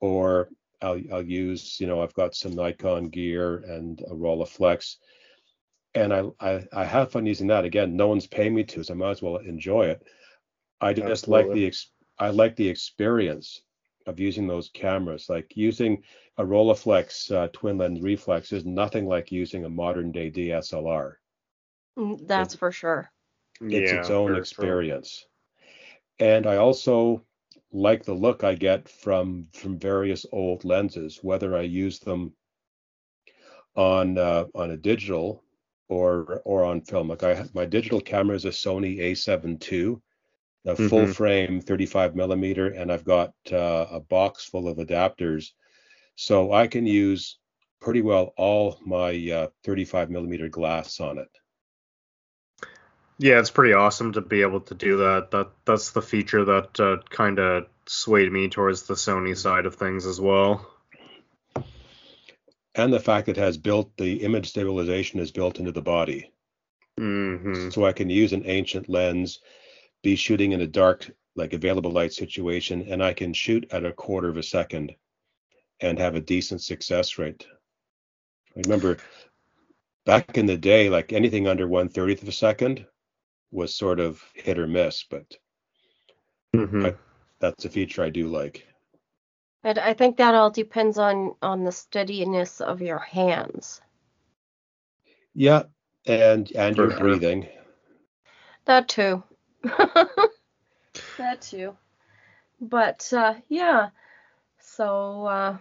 Or 0.00 0.50
I'll 0.82 1.00
I'll 1.12 1.22
use 1.22 1.78
you 1.80 1.86
know 1.86 2.02
I've 2.02 2.14
got 2.14 2.34
some 2.34 2.52
Nikon 2.52 3.08
gear 3.08 3.58
and 3.58 4.00
a 4.02 4.14
Rolleiflex, 4.14 4.96
and 5.94 6.12
I, 6.12 6.24
I 6.40 6.64
I 6.72 6.84
have 6.84 7.12
fun 7.12 7.26
using 7.26 7.48
that. 7.48 7.64
Again, 7.64 7.96
no 7.96 8.08
one's 8.08 8.26
paying 8.26 8.54
me 8.54 8.64
to, 8.64 8.84
so 8.84 8.94
I 8.94 8.96
might 8.96 9.10
as 9.10 9.22
well 9.22 9.36
enjoy 9.36 9.86
it. 9.86 10.02
I 10.80 10.94
just 10.94 11.28
like 11.28 11.50
the 11.52 11.72
I 12.18 12.30
like 12.30 12.56
the 12.56 12.68
experience 12.68 13.62
of 14.06 14.18
using 14.18 14.46
those 14.46 14.68
cameras. 14.70 15.28
Like 15.28 15.56
using 15.56 16.02
a 16.36 16.44
Rolleiflex 16.44 17.34
uh, 17.34 17.48
twin 17.52 17.78
lens 17.78 18.00
reflex 18.00 18.52
is 18.52 18.64
nothing 18.64 19.06
like 19.06 19.32
using 19.32 19.64
a 19.64 19.70
modern 19.70 20.12
day 20.12 20.30
DSLR. 20.30 21.14
Mm, 21.98 22.26
That's 22.26 22.54
for 22.54 22.72
sure. 22.72 23.10
It's 23.60 23.92
yeah, 23.92 23.98
its 24.00 24.10
own 24.10 24.26
very 24.26 24.36
true. 24.36 24.40
experience. 24.40 25.26
And 26.18 26.46
I 26.46 26.56
also 26.56 27.24
like 27.72 28.04
the 28.04 28.14
look 28.14 28.42
I 28.42 28.54
get 28.54 28.88
from 28.88 29.46
from 29.52 29.78
various 29.78 30.26
old 30.32 30.64
lenses, 30.64 31.20
whether 31.22 31.56
I 31.56 31.62
use 31.62 31.98
them 31.98 32.32
on 33.76 34.18
uh, 34.18 34.46
on 34.54 34.70
a 34.70 34.76
digital 34.76 35.44
or 35.88 36.40
or 36.44 36.64
on 36.64 36.80
film. 36.80 37.08
Like 37.08 37.22
I 37.22 37.44
my 37.54 37.66
digital 37.66 38.00
camera 38.00 38.36
is 38.36 38.44
a 38.44 38.50
Sony 38.50 38.98
A7 38.98 39.60
II, 39.72 40.00
a 40.66 40.76
full 40.76 41.06
Mhm. 41.06 41.14
frame 41.14 41.60
35 41.60 42.16
millimeter, 42.16 42.68
and 42.68 42.92
I've 42.92 43.04
got 43.04 43.34
uh, 43.52 43.86
a 43.90 44.00
box 44.00 44.44
full 44.46 44.68
of 44.68 44.78
adapters, 44.78 45.52
so 46.16 46.52
I 46.52 46.66
can 46.68 46.86
use 46.86 47.38
pretty 47.80 48.02
well 48.02 48.34
all 48.36 48.78
my 48.84 49.12
uh, 49.30 49.48
35 49.64 50.10
millimeter 50.10 50.48
glass 50.48 51.00
on 51.00 51.18
it. 51.18 51.30
Yeah, 53.18 53.38
it's 53.38 53.50
pretty 53.50 53.74
awesome 53.74 54.12
to 54.14 54.20
be 54.20 54.42
able 54.42 54.62
to 54.62 54.74
do 54.74 54.96
that. 54.98 55.30
That 55.30 55.50
that's 55.64 55.90
the 55.92 56.02
feature 56.02 56.44
that 56.44 56.80
uh, 56.80 56.96
kind 57.10 57.38
of 57.38 57.66
swayed 57.86 58.32
me 58.32 58.48
towards 58.48 58.84
the 58.84 58.94
Sony 58.94 59.36
side 59.36 59.66
of 59.66 59.76
things 59.76 60.06
as 60.06 60.20
well. 60.20 60.66
And 62.74 62.92
the 62.92 62.98
fact 62.98 63.26
that 63.26 63.38
it 63.38 63.40
has 63.40 63.58
built 63.58 63.96
the 63.96 64.24
image 64.24 64.48
stabilization 64.48 65.20
is 65.20 65.30
built 65.30 65.60
into 65.60 65.70
the 65.70 65.82
body. 65.82 66.32
hmm 66.98 67.70
So 67.70 67.84
I 67.84 67.92
can 67.92 68.10
use 68.10 68.32
an 68.32 68.42
ancient 68.46 68.88
lens, 68.88 69.38
be 70.02 70.16
shooting 70.16 70.52
in 70.52 70.60
a 70.62 70.66
dark, 70.66 71.10
like 71.36 71.52
available 71.52 71.90
light 71.90 72.12
situation, 72.12 72.82
and 72.88 73.02
I 73.02 73.12
can 73.12 73.32
shoot 73.32 73.66
at 73.72 73.84
a 73.84 73.92
quarter 73.92 74.28
of 74.28 74.36
a 74.36 74.42
second 74.42 74.94
and 75.80 75.98
have 75.98 76.14
a 76.14 76.20
decent 76.20 76.62
success 76.62 77.18
rate. 77.18 77.46
I 78.56 78.60
remember 78.60 78.98
back 80.06 80.36
in 80.38 80.46
the 80.46 80.56
day, 80.56 80.88
like 80.90 81.12
anything 81.12 81.46
under 81.46 81.68
one 81.68 81.88
thirtieth 81.88 82.22
of 82.22 82.28
a 82.28 82.32
second 82.32 82.86
was 83.52 83.74
sort 83.74 84.00
of 84.00 84.22
hit 84.34 84.58
or 84.58 84.66
miss, 84.66 85.04
but 85.04 85.36
hmm 86.54 86.86
I- 86.86 86.94
that's 87.40 87.64
a 87.64 87.70
feature 87.70 88.02
I 88.02 88.10
do 88.10 88.28
like. 88.28 88.66
And 89.62 89.78
I 89.78 89.92
think 89.94 90.16
that 90.16 90.34
all 90.34 90.50
depends 90.50 90.98
on 90.98 91.34
on 91.42 91.64
the 91.64 91.72
steadiness 91.72 92.60
of 92.60 92.80
your 92.82 92.98
hands. 92.98 93.80
Yeah, 95.34 95.64
and 96.06 96.50
and 96.52 96.76
For 96.76 96.82
your 96.82 96.90
sure. 96.90 96.98
breathing. 96.98 97.48
That 98.66 98.88
too. 98.88 99.22
that 101.18 101.40
too. 101.40 101.76
But 102.60 103.12
uh, 103.12 103.34
yeah. 103.48 103.90
So 104.60 105.26
uh, 105.26 105.58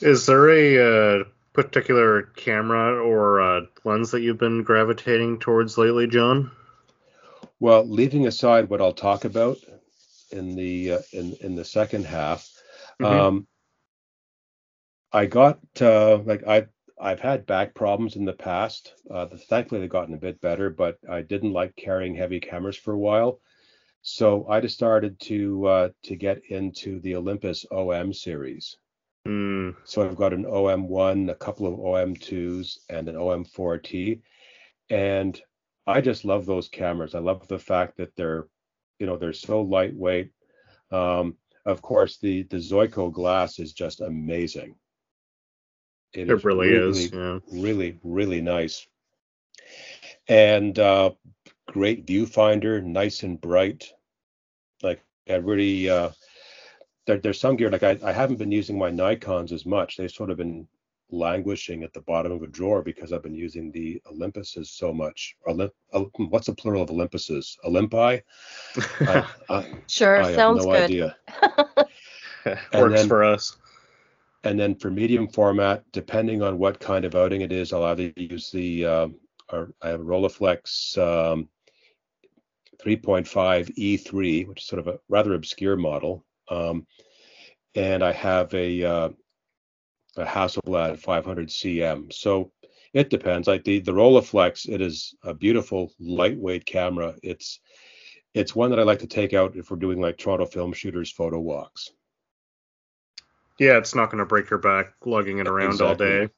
Is 0.00 0.26
there 0.26 0.50
a 0.50 1.20
uh, 1.20 1.24
particular 1.52 2.22
camera 2.22 3.02
or 3.02 3.40
uh, 3.40 3.60
lens 3.84 4.12
that 4.12 4.22
you've 4.22 4.38
been 4.38 4.62
gravitating 4.62 5.38
towards 5.40 5.78
lately, 5.78 6.06
John? 6.06 6.50
Well, 7.60 7.84
leaving 7.88 8.26
aside 8.26 8.68
what 8.68 8.80
I'll 8.80 8.92
talk 8.92 9.24
about 9.24 9.58
in 10.30 10.54
the 10.54 10.92
uh, 10.92 10.98
in 11.12 11.34
in 11.40 11.54
the 11.56 11.64
second 11.64 12.06
half, 12.06 12.48
Mhm. 13.00 13.10
um, 13.10 13.46
I 15.12 15.26
got 15.26 15.58
uh, 15.80 16.18
like 16.18 16.46
I 16.46 16.66
I've 17.00 17.20
had 17.20 17.46
back 17.46 17.74
problems 17.74 18.16
in 18.16 18.24
the 18.24 18.32
past. 18.32 18.94
Uh, 19.10 19.26
thankfully, 19.26 19.80
they've 19.80 19.90
gotten 19.90 20.14
a 20.14 20.18
bit 20.18 20.40
better, 20.40 20.70
but 20.70 20.98
I 21.08 21.22
didn't 21.22 21.52
like 21.52 21.76
carrying 21.76 22.14
heavy 22.14 22.40
cameras 22.40 22.76
for 22.76 22.92
a 22.94 22.98
while, 22.98 23.40
so 24.02 24.46
I 24.48 24.60
just 24.60 24.74
started 24.74 25.18
to 25.20 25.66
uh, 25.66 25.88
to 26.04 26.16
get 26.16 26.42
into 26.48 27.00
the 27.00 27.16
Olympus 27.16 27.64
OM 27.70 28.12
series. 28.12 28.76
Mm, 29.26 29.76
So 29.84 30.02
I've 30.02 30.16
got 30.16 30.32
an 30.32 30.44
OM1, 30.44 31.30
a 31.30 31.34
couple 31.34 31.66
of 31.66 31.78
OM2s, 31.78 32.78
and 32.88 33.08
an 33.08 33.16
OM4T. 33.16 34.20
And 34.90 35.40
I 35.86 36.00
just 36.00 36.24
love 36.24 36.46
those 36.46 36.68
cameras. 36.68 37.14
I 37.14 37.18
love 37.20 37.46
the 37.48 37.58
fact 37.58 37.96
that 37.98 38.14
they're, 38.16 38.46
you 38.98 39.06
know, 39.06 39.16
they're 39.16 39.32
so 39.32 39.60
lightweight. 39.62 40.32
Um, 40.90 41.36
of 41.66 41.82
course, 41.82 42.18
the 42.18 42.44
the 42.44 42.56
Zuiko 42.56 43.12
glass 43.12 43.58
is 43.58 43.72
just 43.72 44.00
amazing. 44.00 44.76
It 46.14 46.44
really 46.44 46.70
is. 46.70 47.12
Yeah. 47.12 47.38
really, 47.52 47.98
really 48.02 48.40
nice. 48.40 48.86
And 50.28 50.78
uh, 50.78 51.10
great 51.66 52.06
viewfinder, 52.06 52.82
nice 52.82 53.22
and 53.22 53.40
bright. 53.40 53.92
Like 54.82 55.02
I 55.28 55.34
really, 55.36 55.88
uh, 55.88 56.10
there, 57.06 57.18
there's 57.18 57.40
some 57.40 57.56
gear 57.56 57.70
like 57.70 57.82
I, 57.82 57.98
I 58.02 58.12
haven't 58.12 58.36
been 58.38 58.52
using 58.52 58.78
my 58.78 58.90
Nikon's 58.90 59.52
as 59.52 59.64
much. 59.66 59.96
They've 59.96 60.10
sort 60.10 60.30
of 60.30 60.36
been 60.36 60.66
languishing 61.10 61.82
at 61.82 61.92
the 61.94 62.02
bottom 62.02 62.32
of 62.32 62.42
a 62.42 62.46
drawer 62.46 62.82
because 62.82 63.12
I've 63.12 63.22
been 63.22 63.34
using 63.34 63.72
the 63.72 64.00
Olympuses 64.12 64.66
so 64.66 64.92
much. 64.92 65.36
Olymp, 65.46 65.70
what's 66.18 66.46
the 66.46 66.54
plural 66.54 66.82
of 66.82 66.90
Olympuses? 66.90 67.56
Olympi? 67.64 68.22
I, 69.00 69.26
I, 69.48 69.66
sure, 69.86 70.20
I 70.20 70.26
have 70.26 70.34
sounds 70.34 70.64
no 70.66 70.72
good. 70.72 70.82
idea. 70.82 71.16
Works 72.74 73.00
then- 73.00 73.08
for 73.08 73.24
us. 73.24 73.56
And 74.44 74.58
then 74.58 74.76
for 74.76 74.90
medium 74.90 75.28
format, 75.28 75.84
depending 75.92 76.42
on 76.42 76.58
what 76.58 76.78
kind 76.80 77.04
of 77.04 77.14
outing 77.14 77.40
it 77.40 77.52
is, 77.52 77.72
I'll 77.72 77.84
either 77.84 78.12
use 78.16 78.50
the 78.50 79.12
or 79.50 79.72
I 79.82 79.88
have 79.88 80.00
a 80.00 80.04
Rolleiflex 80.04 80.98
um, 80.98 81.48
3.5 82.84 83.74
E3, 83.76 84.46
which 84.46 84.62
is 84.62 84.66
sort 84.66 84.80
of 84.80 84.88
a 84.88 84.98
rather 85.08 85.34
obscure 85.34 85.76
model, 85.76 86.24
um, 86.50 86.86
and 87.74 88.02
I 88.02 88.12
have 88.12 88.52
a 88.54 88.84
uh, 88.84 89.08
a 90.16 90.24
Hasselblad 90.24 90.98
500 90.98 91.48
CM. 91.48 92.12
So 92.12 92.52
it 92.92 93.10
depends. 93.10 93.48
Like 93.48 93.64
the 93.64 93.80
the 93.80 93.92
Rolleiflex, 93.92 94.68
it 94.68 94.80
is 94.80 95.14
a 95.24 95.34
beautiful 95.34 95.92
lightweight 95.98 96.66
camera. 96.66 97.14
It's 97.22 97.60
it's 98.34 98.54
one 98.54 98.70
that 98.70 98.78
I 98.78 98.84
like 98.84 99.00
to 99.00 99.06
take 99.06 99.32
out 99.34 99.56
if 99.56 99.70
we're 99.70 99.76
doing 99.78 100.00
like 100.00 100.18
Toronto 100.18 100.46
film 100.46 100.72
shooters 100.72 101.10
photo 101.10 101.40
walks. 101.40 101.90
Yeah, 103.58 103.78
it's 103.78 103.94
not 103.94 104.10
going 104.10 104.18
to 104.18 104.26
break 104.26 104.50
your 104.50 104.60
back 104.60 104.94
lugging 105.04 105.38
it 105.38 105.48
around 105.48 105.82
all 105.82 105.94
day. 105.94 106.28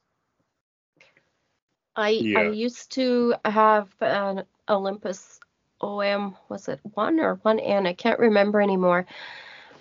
I 1.95 2.25
I 2.35 2.43
used 2.43 2.91
to 2.93 3.35
have 3.45 3.93
an 4.01 4.45
Olympus 4.69 5.39
OM, 5.81 6.35
was 6.49 6.67
it 6.67 6.79
one 6.93 7.19
or 7.19 7.35
one 7.43 7.59
N? 7.59 7.85
I 7.87 7.93
can't 7.93 8.19
remember 8.19 8.61
anymore. 8.61 9.05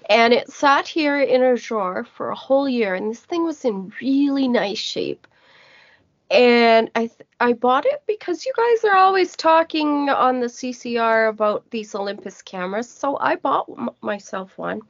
And 0.08 0.34
it 0.34 0.50
sat 0.50 0.88
here 0.88 1.20
in 1.20 1.42
a 1.42 1.56
drawer 1.56 2.04
for 2.04 2.30
a 2.30 2.34
whole 2.34 2.68
year, 2.68 2.94
and 2.94 3.10
this 3.10 3.20
thing 3.20 3.44
was 3.44 3.64
in 3.64 3.92
really 4.00 4.48
nice 4.48 4.78
shape. 4.78 5.26
And 6.30 6.90
I 6.94 7.06
th- 7.06 7.28
I 7.40 7.52
bought 7.54 7.86
it 7.86 8.02
because 8.06 8.44
you 8.44 8.52
guys 8.56 8.84
are 8.84 8.96
always 8.96 9.36
talking 9.36 10.08
on 10.08 10.40
the 10.40 10.48
CCR 10.48 11.28
about 11.28 11.70
these 11.70 11.94
Olympus 11.94 12.42
cameras, 12.42 12.88
so 12.88 13.16
I 13.18 13.36
bought 13.36 13.66
m- 13.68 13.90
myself 14.00 14.58
one. 14.58 14.82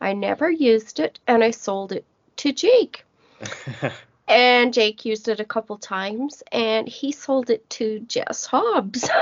I 0.00 0.12
never 0.12 0.50
used 0.50 1.00
it, 1.00 1.18
and 1.26 1.42
I 1.44 1.50
sold 1.50 1.92
it 1.92 2.04
to 2.36 2.52
Jake. 2.52 3.04
And 4.28 4.72
Jake 4.74 5.04
used 5.04 5.28
it 5.28 5.40
a 5.40 5.44
couple 5.44 5.78
times, 5.78 6.42
and 6.52 6.88
he 6.88 7.12
sold 7.12 7.50
it 7.50 7.68
to 7.70 8.00
Jess 8.00 8.46
Hobbs. 8.46 9.08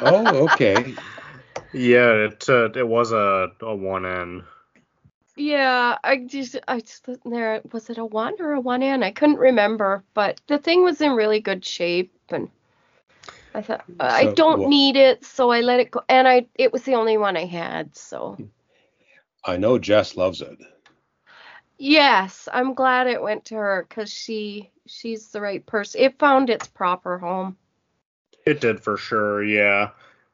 Oh, 0.00 0.44
okay. 0.44 0.94
yeah, 1.72 2.12
it 2.26 2.48
uh, 2.48 2.70
it 2.74 2.86
was 2.86 3.12
a 3.12 3.52
a 3.60 3.74
one 3.74 4.06
N. 4.06 4.44
yeah, 5.36 5.98
I 6.02 6.16
just 6.18 6.56
I 6.66 6.80
just 6.80 7.08
there. 7.24 7.60
Was 7.72 7.90
it 7.90 7.98
a 7.98 8.04
one 8.04 8.34
or 8.40 8.52
a 8.52 8.60
one 8.60 8.82
N? 8.82 9.02
I 9.02 9.10
couldn't 9.10 9.38
remember, 9.38 10.02
but 10.14 10.40
the 10.46 10.58
thing 10.58 10.84
was 10.84 11.00
in 11.00 11.12
really 11.12 11.40
good 11.40 11.64
shape, 11.64 12.12
and 12.30 12.48
I 13.54 13.62
thought 13.62 13.84
I 14.00 14.26
don't 14.26 14.60
wha- 14.60 14.68
need 14.68 14.96
it, 14.96 15.24
so 15.24 15.50
I 15.50 15.60
let 15.60 15.80
it 15.80 15.90
go. 15.90 16.02
And 16.08 16.26
I 16.28 16.46
it 16.54 16.72
was 16.72 16.82
the 16.82 16.94
only 16.94 17.16
one 17.18 17.36
I 17.36 17.44
had, 17.46 17.96
so 17.96 18.36
I 19.46 19.56
know 19.56 19.78
Jess 19.78 20.16
loves 20.16 20.40
it. 20.42 20.58
yes, 21.78 22.48
I'm 22.52 22.74
glad 22.74 23.06
it 23.06 23.22
went 23.22 23.46
to 23.46 23.54
her 23.54 23.86
because 23.88 24.12
she 24.12 24.70
she's 24.86 25.28
the 25.28 25.40
right 25.40 25.64
person. 25.64 26.00
It 26.02 26.18
found 26.18 26.50
its 26.50 26.66
proper 26.66 27.18
home. 27.18 27.56
It 28.44 28.60
did 28.60 28.80
for 28.80 28.96
sure. 28.96 29.42
Yeah, 29.44 29.90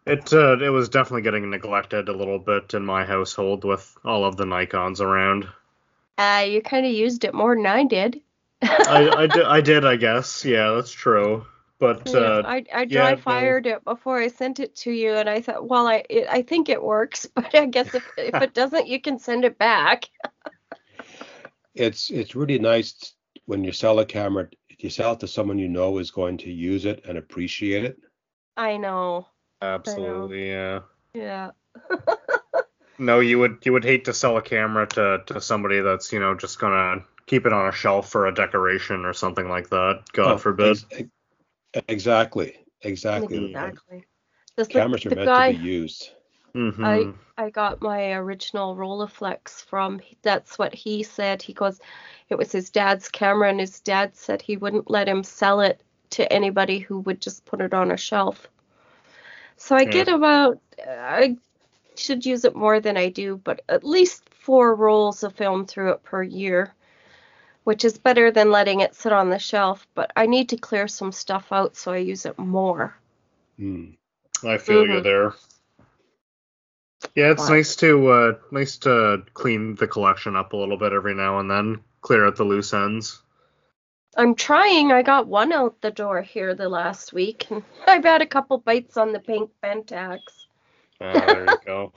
it 0.07 0.33
uh, 0.33 0.59
it 0.59 0.71
was 0.71 0.89
definitely 0.89 1.23
getting 1.23 1.51
neglected 1.51 2.09
a 2.09 2.13
little 2.17 2.39
bit 2.39 2.75
in 2.75 2.85
my 2.85 3.05
household 3.05 3.65
with 3.65 3.97
all 4.05 4.25
of 4.25 4.37
the 4.37 4.47
Nikon's 4.47 5.01
around. 5.01 5.47
Uh, 6.19 6.45
you 6.49 6.63
kind 6.63 6.87
of 6.87 6.93
used 6.93 7.25
it 7.25 7.35
more 7.35 7.55
than 7.55 7.67
I 7.67 7.85
did. 7.85 8.21
I 8.63 9.09
I, 9.09 9.27
di- 9.27 9.45
I 9.45 9.61
did, 9.61 9.85
I 9.85 9.97
guess. 9.97 10.45
Yeah, 10.45 10.73
that's 10.73 10.93
true. 10.93 11.47
But 11.83 12.07
Yeah, 12.07 12.21
uh, 12.21 12.43
I 12.45 12.65
I 12.73 12.85
yeah, 12.85 12.87
dry 12.87 13.11
no. 13.11 13.17
fired 13.17 13.67
it 13.67 13.85
before 13.85 14.21
I 14.21 14.29
sent 14.29 14.61
it 14.61 14.77
to 14.77 14.93
you, 14.93 15.15
and 15.15 15.29
I 15.29 15.41
thought, 15.41 15.69
well, 15.69 15.89
I 15.89 16.05
it, 16.09 16.29
I 16.31 16.43
think 16.43 16.69
it 16.69 16.81
works, 16.81 17.27
but 17.35 17.53
I 17.55 17.67
guess 17.67 17.93
if 17.95 18.05
if 18.17 18.41
it 18.41 18.55
doesn't, 18.55 18.87
you 18.87 19.01
can 19.01 19.19
send 19.19 19.45
it 19.45 19.59
back. 19.59 20.09
It's 21.75 22.11
it's 22.11 22.37
really 22.37 22.59
nice 22.59 23.15
when 23.47 23.65
you 23.65 23.73
sell 23.73 23.99
a 23.99 24.07
camera, 24.07 24.49
if 24.69 24.85
you 24.85 24.91
sell 24.91 25.15
it 25.15 25.21
to 25.21 25.27
someone 25.27 25.59
you 25.59 25.69
know 25.69 25.99
is 25.99 26.13
going 26.13 26.37
to 26.39 26.53
use 26.53 26.85
it 26.85 27.05
and 27.07 27.19
appreciate 27.19 27.85
it. 27.85 27.97
I 28.57 28.77
know. 28.77 29.27
absolutely, 29.61 30.49
yeah. 30.51 30.81
Yeah. 31.15 31.51
No, 32.99 33.21
you 33.21 33.39
would 33.39 33.59
you 33.65 33.73
would 33.73 33.85
hate 33.85 34.05
to 34.05 34.15
sell 34.15 34.37
a 34.37 34.43
camera 34.43 34.87
to 34.89 35.23
to 35.27 35.41
somebody 35.41 35.81
that's 35.81 36.13
you 36.13 36.21
know 36.21 36.35
just 36.35 36.59
gonna 36.61 37.05
keep 37.27 37.47
it 37.47 37.53
on 37.53 37.67
a 37.67 37.73
shelf 37.73 38.11
for 38.11 38.27
a 38.27 38.35
decoration 38.35 39.05
or 39.05 39.13
something 39.13 39.49
like 39.49 39.71
that. 39.71 40.05
God 40.13 40.35
Oh, 40.35 40.39
forbid. 40.39 40.71
ex- 40.71 40.87
ex- 40.93 41.09
exactly. 41.89 42.57
Exactly. 42.83 43.47
Exactly. 43.47 44.05
This, 44.57 44.69
the, 44.69 44.75
Cameras 44.75 45.07
are 45.07 45.11
meant 45.11 45.27
guy 45.27 45.53
to 45.53 45.59
be 45.59 45.65
used. 45.65 46.11
Mhm. 46.55 47.15
I 47.39 47.45
I 47.45 47.51
got 47.51 47.81
my 47.81 48.13
original 48.13 48.77
Rolleiflex 48.77 49.65
from. 49.65 50.01
That's 50.23 50.59
what 50.59 50.75
he 50.75 51.03
said. 51.03 51.41
He 51.41 51.53
goes, 51.53 51.81
it 52.29 52.37
was 52.37 52.53
his 52.53 52.71
dad's 52.71 53.09
camera, 53.09 53.49
and 53.49 53.61
his 53.61 53.81
dad 53.81 54.15
said 54.17 54.43
he 54.43 54.57
wouldn't 54.57 54.91
let 54.91 55.09
him 55.09 55.25
sell 55.25 55.61
it 55.61 55.83
to 56.11 56.31
anybody 56.31 56.79
who 56.79 56.99
would 57.01 57.21
just 57.21 57.45
put 57.47 57.61
it 57.61 57.73
on 57.73 57.91
a 57.91 57.97
shelf. 57.97 58.49
So 59.57 59.77
I 59.77 59.85
Yeah. 59.85 59.91
get 59.91 60.09
about 60.09 60.61
I 60.87 61.37
should 61.97 62.27
use 62.27 62.45
it 62.45 62.57
more 62.57 62.81
than 62.81 62.97
I 62.97 63.09
do, 63.09 63.37
but 63.37 63.63
at 63.69 63.85
least 63.85 64.29
four 64.31 64.75
rolls 64.75 65.23
of 65.23 65.35
film 65.35 65.67
through 65.67 65.93
it 65.93 66.03
per 66.03 66.23
year, 66.23 66.75
which 67.65 67.85
is 67.85 67.99
better 67.99 68.31
than 68.31 68.51
letting 68.51 68.81
it 68.81 68.95
sit 68.95 69.13
on 69.13 69.31
the 69.31 69.39
shelf. 69.39 69.87
But 69.95 70.13
I 70.17 70.27
need 70.27 70.49
to 70.51 70.57
clear 70.57 70.89
some 70.89 71.13
stuff 71.13 71.53
out, 71.53 71.77
so 71.77 71.93
I 71.93 71.99
use 71.99 72.27
it 72.27 72.39
more. 72.39 72.95
Hmm. 73.59 73.91
I 74.45 74.59
feel 74.59 74.87
you 74.87 75.01
Mhm. 75.01 75.03
there. 75.05 75.35
Yeah, 77.15 77.33
it's 77.33 77.43
But- 77.49 77.55
nice 77.55 77.77
to 77.77 78.09
uh, 78.11 78.33
nice 78.51 78.79
to 78.79 79.23
clean 79.35 79.75
the 79.75 79.89
collection 79.89 80.37
up 80.37 80.53
a 80.53 80.57
little 80.57 80.77
bit 80.77 80.93
every 80.93 81.15
now 81.15 81.39
and 81.41 81.51
then, 81.51 81.83
clear 82.01 82.27
out 82.27 82.37
the 82.37 82.45
loose 82.45 82.73
ends. 82.73 83.23
I'm 84.17 84.35
trying. 84.35 84.93
I 84.93 85.03
got 85.03 85.27
one 85.27 85.53
out 85.53 85.81
the 85.81 85.91
door 85.91 86.21
here 86.23 86.55
the 86.55 86.69
last 86.69 87.13
week. 87.13 87.51
and 87.51 87.63
I've 87.87 88.05
had 88.05 88.23
a 88.23 88.27
couple 88.27 88.59
bites 88.59 88.97
on 88.97 89.13
the 89.13 89.21
pink 89.21 89.51
Pentax. 89.63 90.19
Ah, 91.01 91.13
there 91.27 91.47
you 91.47 91.57
go. 91.67 91.93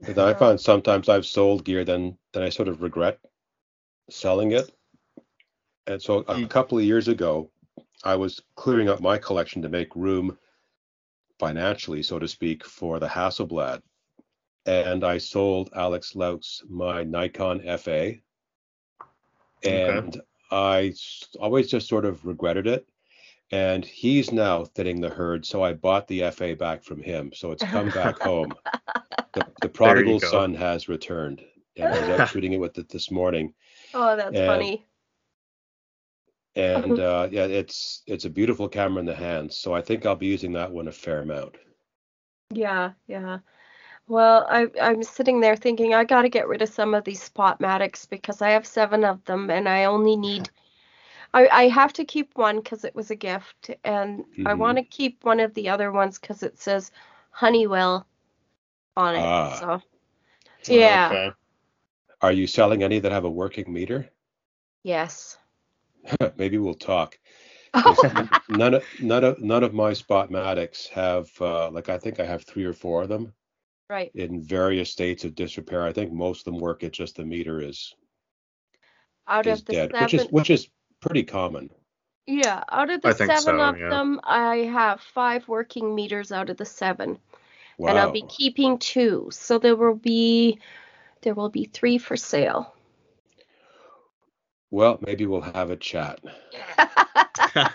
I 0.16 0.34
find 0.34 0.60
sometimes 0.60 1.08
I've 1.08 1.26
sold 1.26 1.64
gear, 1.64 1.84
then 1.84 2.16
then 2.32 2.42
I 2.42 2.48
sort 2.48 2.68
of 2.68 2.82
regret 2.82 3.18
selling 4.10 4.52
it. 4.52 4.70
And 5.86 6.00
so 6.00 6.18
a 6.20 6.34
Mm. 6.36 6.50
couple 6.50 6.78
of 6.78 6.84
years 6.84 7.08
ago, 7.08 7.50
I 8.04 8.16
was 8.16 8.40
clearing 8.56 8.88
up 8.88 9.00
my 9.00 9.18
collection 9.18 9.62
to 9.62 9.68
make 9.68 9.94
room 9.96 10.38
financially, 11.38 12.02
so 12.02 12.18
to 12.18 12.28
speak, 12.28 12.64
for 12.64 12.98
the 12.98 13.08
Hasselblad. 13.08 13.82
And 14.66 15.04
I 15.04 15.18
sold 15.18 15.70
Alex 15.74 16.14
Lautz 16.14 16.62
my 16.68 17.04
Nikon 17.04 17.60
FA. 17.78 18.14
Okay. 19.66 19.88
And 19.88 20.20
I 20.50 20.86
s- 20.88 21.28
always 21.38 21.70
just 21.70 21.88
sort 21.88 22.04
of 22.04 22.24
regretted 22.24 22.66
it. 22.66 22.88
And 23.50 23.84
he's 23.84 24.32
now 24.32 24.64
thinning 24.64 25.00
the 25.00 25.10
herd, 25.10 25.44
so 25.44 25.62
I 25.62 25.74
bought 25.74 26.08
the 26.08 26.22
FA 26.30 26.54
back 26.56 26.82
from 26.82 27.02
him. 27.02 27.30
So 27.34 27.52
it's 27.52 27.62
come 27.62 27.90
back 27.90 28.18
home. 28.20 28.54
The, 29.34 29.44
the 29.60 29.68
prodigal 29.68 30.18
son 30.30 30.54
has 30.54 30.88
returned. 30.88 31.44
And 31.76 31.92
I 31.92 32.00
was 32.00 32.08
out 32.08 32.28
shooting 32.30 32.52
it 32.54 32.60
with 32.60 32.78
it 32.78 32.88
this 32.88 33.10
morning. 33.10 33.52
Oh, 33.94 34.16
that's 34.16 34.36
And- 34.36 34.46
funny. 34.48 34.84
And 36.56 36.98
uh, 37.00 37.28
yeah, 37.30 37.46
it's 37.46 38.02
it's 38.06 38.24
a 38.26 38.30
beautiful 38.30 38.68
camera 38.68 39.00
in 39.00 39.06
the 39.06 39.14
hands. 39.14 39.56
So 39.56 39.74
I 39.74 39.82
think 39.82 40.06
I'll 40.06 40.14
be 40.14 40.26
using 40.26 40.52
that 40.52 40.70
one 40.70 40.86
a 40.88 40.92
fair 40.92 41.20
amount. 41.20 41.56
Yeah, 42.50 42.92
yeah. 43.08 43.38
Well, 44.06 44.46
I 44.48 44.68
I'm 44.80 45.02
sitting 45.02 45.40
there 45.40 45.56
thinking 45.56 45.94
I 45.94 46.04
got 46.04 46.22
to 46.22 46.28
get 46.28 46.46
rid 46.48 46.62
of 46.62 46.68
some 46.68 46.94
of 46.94 47.04
these 47.04 47.28
Spotmatics 47.28 48.08
because 48.08 48.42
I 48.42 48.50
have 48.50 48.66
seven 48.66 49.04
of 49.04 49.24
them 49.24 49.50
and 49.50 49.68
I 49.68 49.84
only 49.84 50.16
need 50.28 50.50
I 51.34 51.48
I 51.48 51.68
have 51.68 51.92
to 51.94 52.04
keep 52.04 52.36
one 52.36 52.58
because 52.60 52.84
it 52.84 52.94
was 52.94 53.10
a 53.10 53.16
gift 53.16 53.70
and 53.84 54.24
I 54.46 54.54
Mhm. 54.54 54.58
want 54.58 54.78
to 54.78 54.84
keep 54.84 55.24
one 55.24 55.40
of 55.40 55.54
the 55.54 55.68
other 55.70 55.90
ones 55.90 56.18
because 56.18 56.42
it 56.42 56.58
says 56.58 56.92
Honeywell 57.30 58.06
on 58.96 59.16
it. 59.16 59.20
Ah. 59.20 59.58
So 60.62 60.74
yeah, 60.74 61.08
Okay. 61.12 61.32
Are 62.24 62.32
you 62.32 62.46
selling 62.46 62.82
any 62.82 63.00
that 63.00 63.12
have 63.12 63.26
a 63.26 63.30
working 63.30 63.70
meter? 63.70 64.08
yes. 64.82 65.36
Maybe 66.38 66.56
we'll 66.56 66.72
talk. 66.72 67.18
None 68.48 68.74
of 68.74 68.84
none 69.00 69.24
of 69.24 69.40
none 69.40 69.64
of 69.64 69.74
my 69.74 69.90
Spotmatics 69.90 70.88
have 70.88 71.28
uh, 71.40 71.70
like 71.70 71.88
I 71.88 71.98
think 71.98 72.20
I 72.20 72.24
have 72.24 72.44
three 72.44 72.64
or 72.64 72.72
four 72.72 73.02
of 73.02 73.08
them 73.08 73.32
right. 73.90 74.12
in 74.14 74.40
various 74.40 74.90
states 74.90 75.24
of 75.24 75.34
disrepair. 75.34 75.84
I 75.84 75.92
think 75.92 76.12
most 76.12 76.46
of 76.46 76.52
them 76.52 76.60
work. 76.60 76.82
It's 76.84 76.96
just 76.96 77.16
the 77.16 77.24
meter 77.24 77.60
is 77.60 77.92
Out 79.26 79.46
is 79.46 79.58
of 79.60 79.66
the 79.66 79.72
dead, 79.72 79.90
seven, 79.90 80.04
which 80.04 80.14
is 80.14 80.26
which 80.30 80.50
is 80.50 80.68
pretty 81.00 81.24
common. 81.24 81.68
yeah, 82.26 82.62
out 82.70 82.90
of 82.90 83.02
the 83.02 83.12
think 83.12 83.32
seven 83.32 83.58
so, 83.58 83.60
of 83.60 83.78
yeah. 83.78 83.88
them, 83.88 84.20
I 84.22 84.56
have 84.72 85.00
five 85.00 85.48
working 85.48 85.94
meters 85.94 86.30
out 86.30 86.48
of 86.48 86.56
the 86.56 86.64
seven. 86.64 87.18
Wow. 87.76 87.90
and 87.90 87.98
I'll 87.98 88.12
be 88.12 88.24
keeping 88.28 88.78
two. 88.78 89.28
So 89.32 89.58
there 89.58 89.74
will 89.74 89.96
be 89.96 90.60
there 91.24 91.34
will 91.34 91.48
be 91.48 91.64
three 91.64 91.98
for 91.98 92.16
sale. 92.16 92.72
Well, 94.70 94.98
maybe 95.00 95.26
we'll 95.26 95.40
have 95.40 95.70
a 95.70 95.76
chat. 95.76 96.20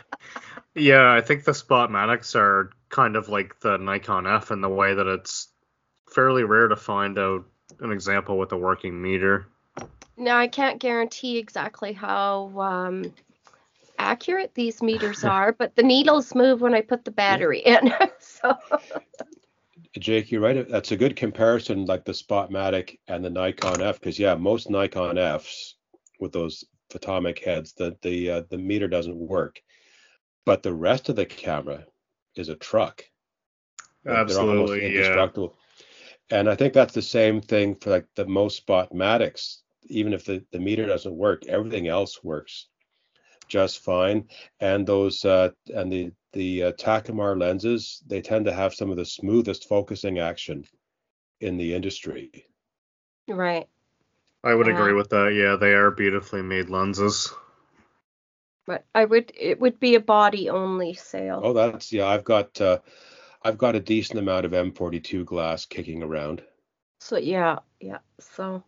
yeah, 0.75 1.11
I 1.11 1.21
think 1.21 1.43
the 1.43 1.51
Spotmatics 1.51 2.35
are 2.35 2.71
kind 2.89 3.15
of 3.15 3.29
like 3.29 3.59
the 3.59 3.77
Nikon 3.77 4.27
F 4.27 4.51
in 4.51 4.61
the 4.61 4.69
way 4.69 4.93
that 4.93 5.07
it's 5.07 5.47
fairly 6.13 6.43
rare 6.43 6.67
to 6.67 6.75
find 6.75 7.17
out 7.17 7.45
an 7.79 7.91
example 7.91 8.37
with 8.37 8.51
a 8.51 8.57
working 8.57 9.01
meter. 9.01 9.47
now 10.17 10.37
I 10.37 10.47
can't 10.47 10.79
guarantee 10.79 11.37
exactly 11.37 11.93
how 11.93 12.51
um, 12.59 13.13
accurate 13.97 14.53
these 14.55 14.81
meters 14.81 15.23
are, 15.23 15.53
but 15.53 15.75
the 15.75 15.83
needles 15.83 16.33
move 16.33 16.61
when 16.61 16.73
I 16.73 16.81
put 16.81 17.05
the 17.05 17.11
battery 17.11 17.59
in. 17.59 17.93
so 18.19 18.57
Jake, 19.97 20.31
you're 20.31 20.41
right. 20.41 20.67
That's 20.69 20.91
a 20.91 20.97
good 20.97 21.15
comparison, 21.15 21.85
like 21.85 22.05
the 22.05 22.11
Spotmatic 22.11 22.99
and 23.07 23.25
the 23.25 23.29
Nikon 23.29 23.81
F, 23.81 23.99
because 23.99 24.19
yeah, 24.19 24.35
most 24.35 24.69
Nikon 24.69 25.17
Fs 25.17 25.75
with 26.19 26.31
those 26.31 26.63
photomic 26.91 27.43
heads, 27.43 27.73
the 27.73 27.97
the 28.01 28.29
uh, 28.29 28.41
the 28.49 28.57
meter 28.57 28.87
doesn't 28.87 29.15
work, 29.15 29.59
but 30.45 30.61
the 30.61 30.73
rest 30.73 31.09
of 31.09 31.15
the 31.15 31.25
camera 31.25 31.85
is 32.35 32.49
a 32.49 32.55
truck. 32.55 33.03
Like, 34.05 34.13
they're 34.13 34.21
Absolutely, 34.21 34.95
yeah. 34.95 35.27
And 36.31 36.47
I 36.47 36.55
think 36.55 36.73
that's 36.73 36.93
the 36.93 37.01
same 37.01 37.41
thing 37.41 37.75
for 37.75 37.89
like 37.89 38.05
the 38.15 38.25
most 38.25 38.65
Spotmatics. 38.65 39.57
Even 39.87 40.13
if 40.13 40.25
the, 40.25 40.45
the 40.51 40.59
meter 40.59 40.85
doesn't 40.85 41.15
work, 41.15 41.47
everything 41.47 41.87
else 41.87 42.23
works 42.23 42.67
just 43.49 43.83
fine. 43.83 44.29
And 44.61 44.87
those 44.87 45.25
uh, 45.25 45.49
and 45.75 45.91
the 45.91 46.11
the 46.33 46.63
uh, 46.63 46.71
Takumar 46.73 47.39
lenses, 47.39 48.03
they 48.07 48.21
tend 48.21 48.45
to 48.45 48.53
have 48.53 48.73
some 48.73 48.89
of 48.91 48.97
the 48.97 49.05
smoothest 49.05 49.67
focusing 49.67 50.19
action 50.19 50.65
in 51.41 51.57
the 51.57 51.73
industry. 51.73 52.45
right. 53.27 53.67
I 54.43 54.53
would 54.53 54.67
Yeah. 54.67 54.73
agree 54.73 54.93
with 54.93 55.09
that. 55.11 55.33
Yeah, 55.33 55.55
they 55.55 55.73
are 55.73 55.91
beautifully 55.91 56.41
made 56.41 56.69
lenses. 56.69 57.31
But 58.65 58.85
I 58.95 59.03
would 59.03 59.33
it 59.35 59.59
would 59.59 59.81
be 59.81 59.95
a 59.95 59.99
body 59.99 60.49
only 60.49 60.93
sale. 60.93 61.41
Oh, 61.43 61.51
that's 61.51 61.91
yeah. 61.91 62.07
I've 62.07 62.23
got 62.23 62.61
uh, 62.61 62.79
I've 63.43 63.57
got 63.57 63.75
a 63.75 63.81
decent 63.81 64.19
amount 64.19 64.45
of 64.45 64.53
M42 64.53 65.25
glass 65.25 65.65
kicking 65.65 66.03
around. 66.03 66.41
So 66.99 67.17
yeah, 67.17 67.59
yeah. 67.81 67.99
So 68.19 68.63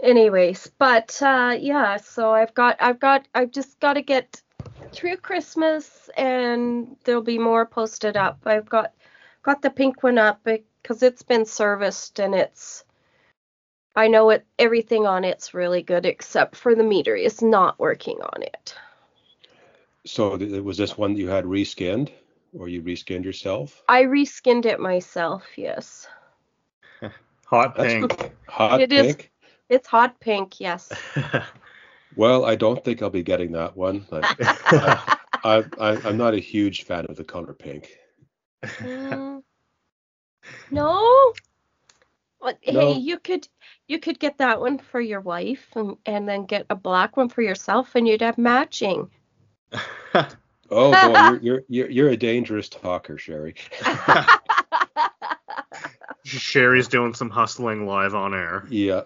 anyways, 0.00 0.70
but 0.78 1.20
uh 1.22 1.56
yeah, 1.58 1.96
so 1.96 2.32
I've 2.32 2.54
got 2.54 2.76
I've 2.80 3.00
got 3.00 3.26
I've 3.34 3.50
just 3.50 3.80
got 3.80 3.94
to 3.94 4.02
get 4.02 4.42
through 4.92 5.16
Christmas 5.18 6.10
and 6.16 6.96
there'll 7.04 7.22
be 7.22 7.38
more 7.38 7.66
posted 7.66 8.16
up. 8.16 8.40
I've 8.44 8.68
got 8.68 8.92
got 9.42 9.62
the 9.62 9.70
pink 9.70 10.02
one 10.02 10.18
up 10.18 10.40
because 10.44 11.02
it's 11.02 11.22
been 11.22 11.44
serviced 11.44 12.18
and 12.20 12.34
it's 12.34 12.84
I 13.94 14.08
know 14.08 14.30
it 14.30 14.46
everything 14.58 15.06
on 15.06 15.24
it's 15.24 15.54
really 15.54 15.82
good 15.82 16.06
except 16.06 16.56
for 16.56 16.74
the 16.74 16.84
meter 16.84 17.14
is 17.16 17.42
not 17.42 17.78
working 17.78 18.20
on 18.22 18.42
it. 18.42 18.74
So 20.06 20.36
th- 20.36 20.62
was 20.62 20.78
this 20.78 20.96
one 20.98 21.12
that 21.14 21.20
you 21.20 21.28
had 21.28 21.44
reskinned, 21.44 22.10
or 22.58 22.68
you 22.68 22.82
reskinned 22.82 23.24
yourself? 23.24 23.82
I 23.88 24.02
reskinned 24.02 24.66
it 24.66 24.80
myself, 24.80 25.44
yes. 25.56 26.08
Hot 27.46 27.76
That's 27.76 27.92
pink. 27.92 28.32
Hot 28.48 28.80
It 28.80 28.92
is- 28.92 29.16
pink. 29.16 29.28
It's 29.68 29.86
hot 29.88 30.20
pink, 30.20 30.60
yes. 30.60 30.92
Well, 32.16 32.44
I 32.44 32.56
don't 32.56 32.84
think 32.84 33.02
I'll 33.02 33.10
be 33.10 33.22
getting 33.22 33.52
that 33.52 33.76
one. 33.76 34.06
Like, 34.10 34.24
I, 34.40 35.64
I, 35.78 35.98
I'm 36.04 36.16
not 36.16 36.34
a 36.34 36.38
huge 36.38 36.84
fan 36.84 37.06
of 37.06 37.16
the 37.16 37.24
color 37.24 37.54
pink. 37.54 37.90
Mm. 38.62 39.42
no. 40.70 41.32
But 42.40 42.58
No. 42.72 42.94
hey, 42.94 42.98
you 42.98 43.18
could 43.18 43.46
you 43.86 43.98
could 43.98 44.18
get 44.18 44.38
that 44.38 44.60
one 44.60 44.78
for 44.78 45.00
your 45.00 45.20
wife 45.20 45.66
and, 45.76 45.96
and 46.06 46.28
then 46.28 46.44
get 46.44 46.66
a 46.70 46.74
black 46.74 47.16
one 47.16 47.28
for 47.28 47.42
yourself 47.42 47.94
and 47.94 48.06
you'd 48.06 48.22
have 48.22 48.38
matching. 48.38 49.10
Oh, 50.74 50.92
boy, 50.92 51.18
you're, 51.18 51.42
you're 51.42 51.62
you're 51.68 51.90
you're 51.90 52.08
a 52.08 52.16
dangerous 52.16 52.70
talker, 52.70 53.18
Sherry. 53.18 53.54
Sherry's 56.24 56.88
doing 56.88 57.12
some 57.12 57.28
hustling 57.28 57.86
live 57.86 58.14
on 58.14 58.32
air. 58.32 58.64
Yeah, 58.70 59.02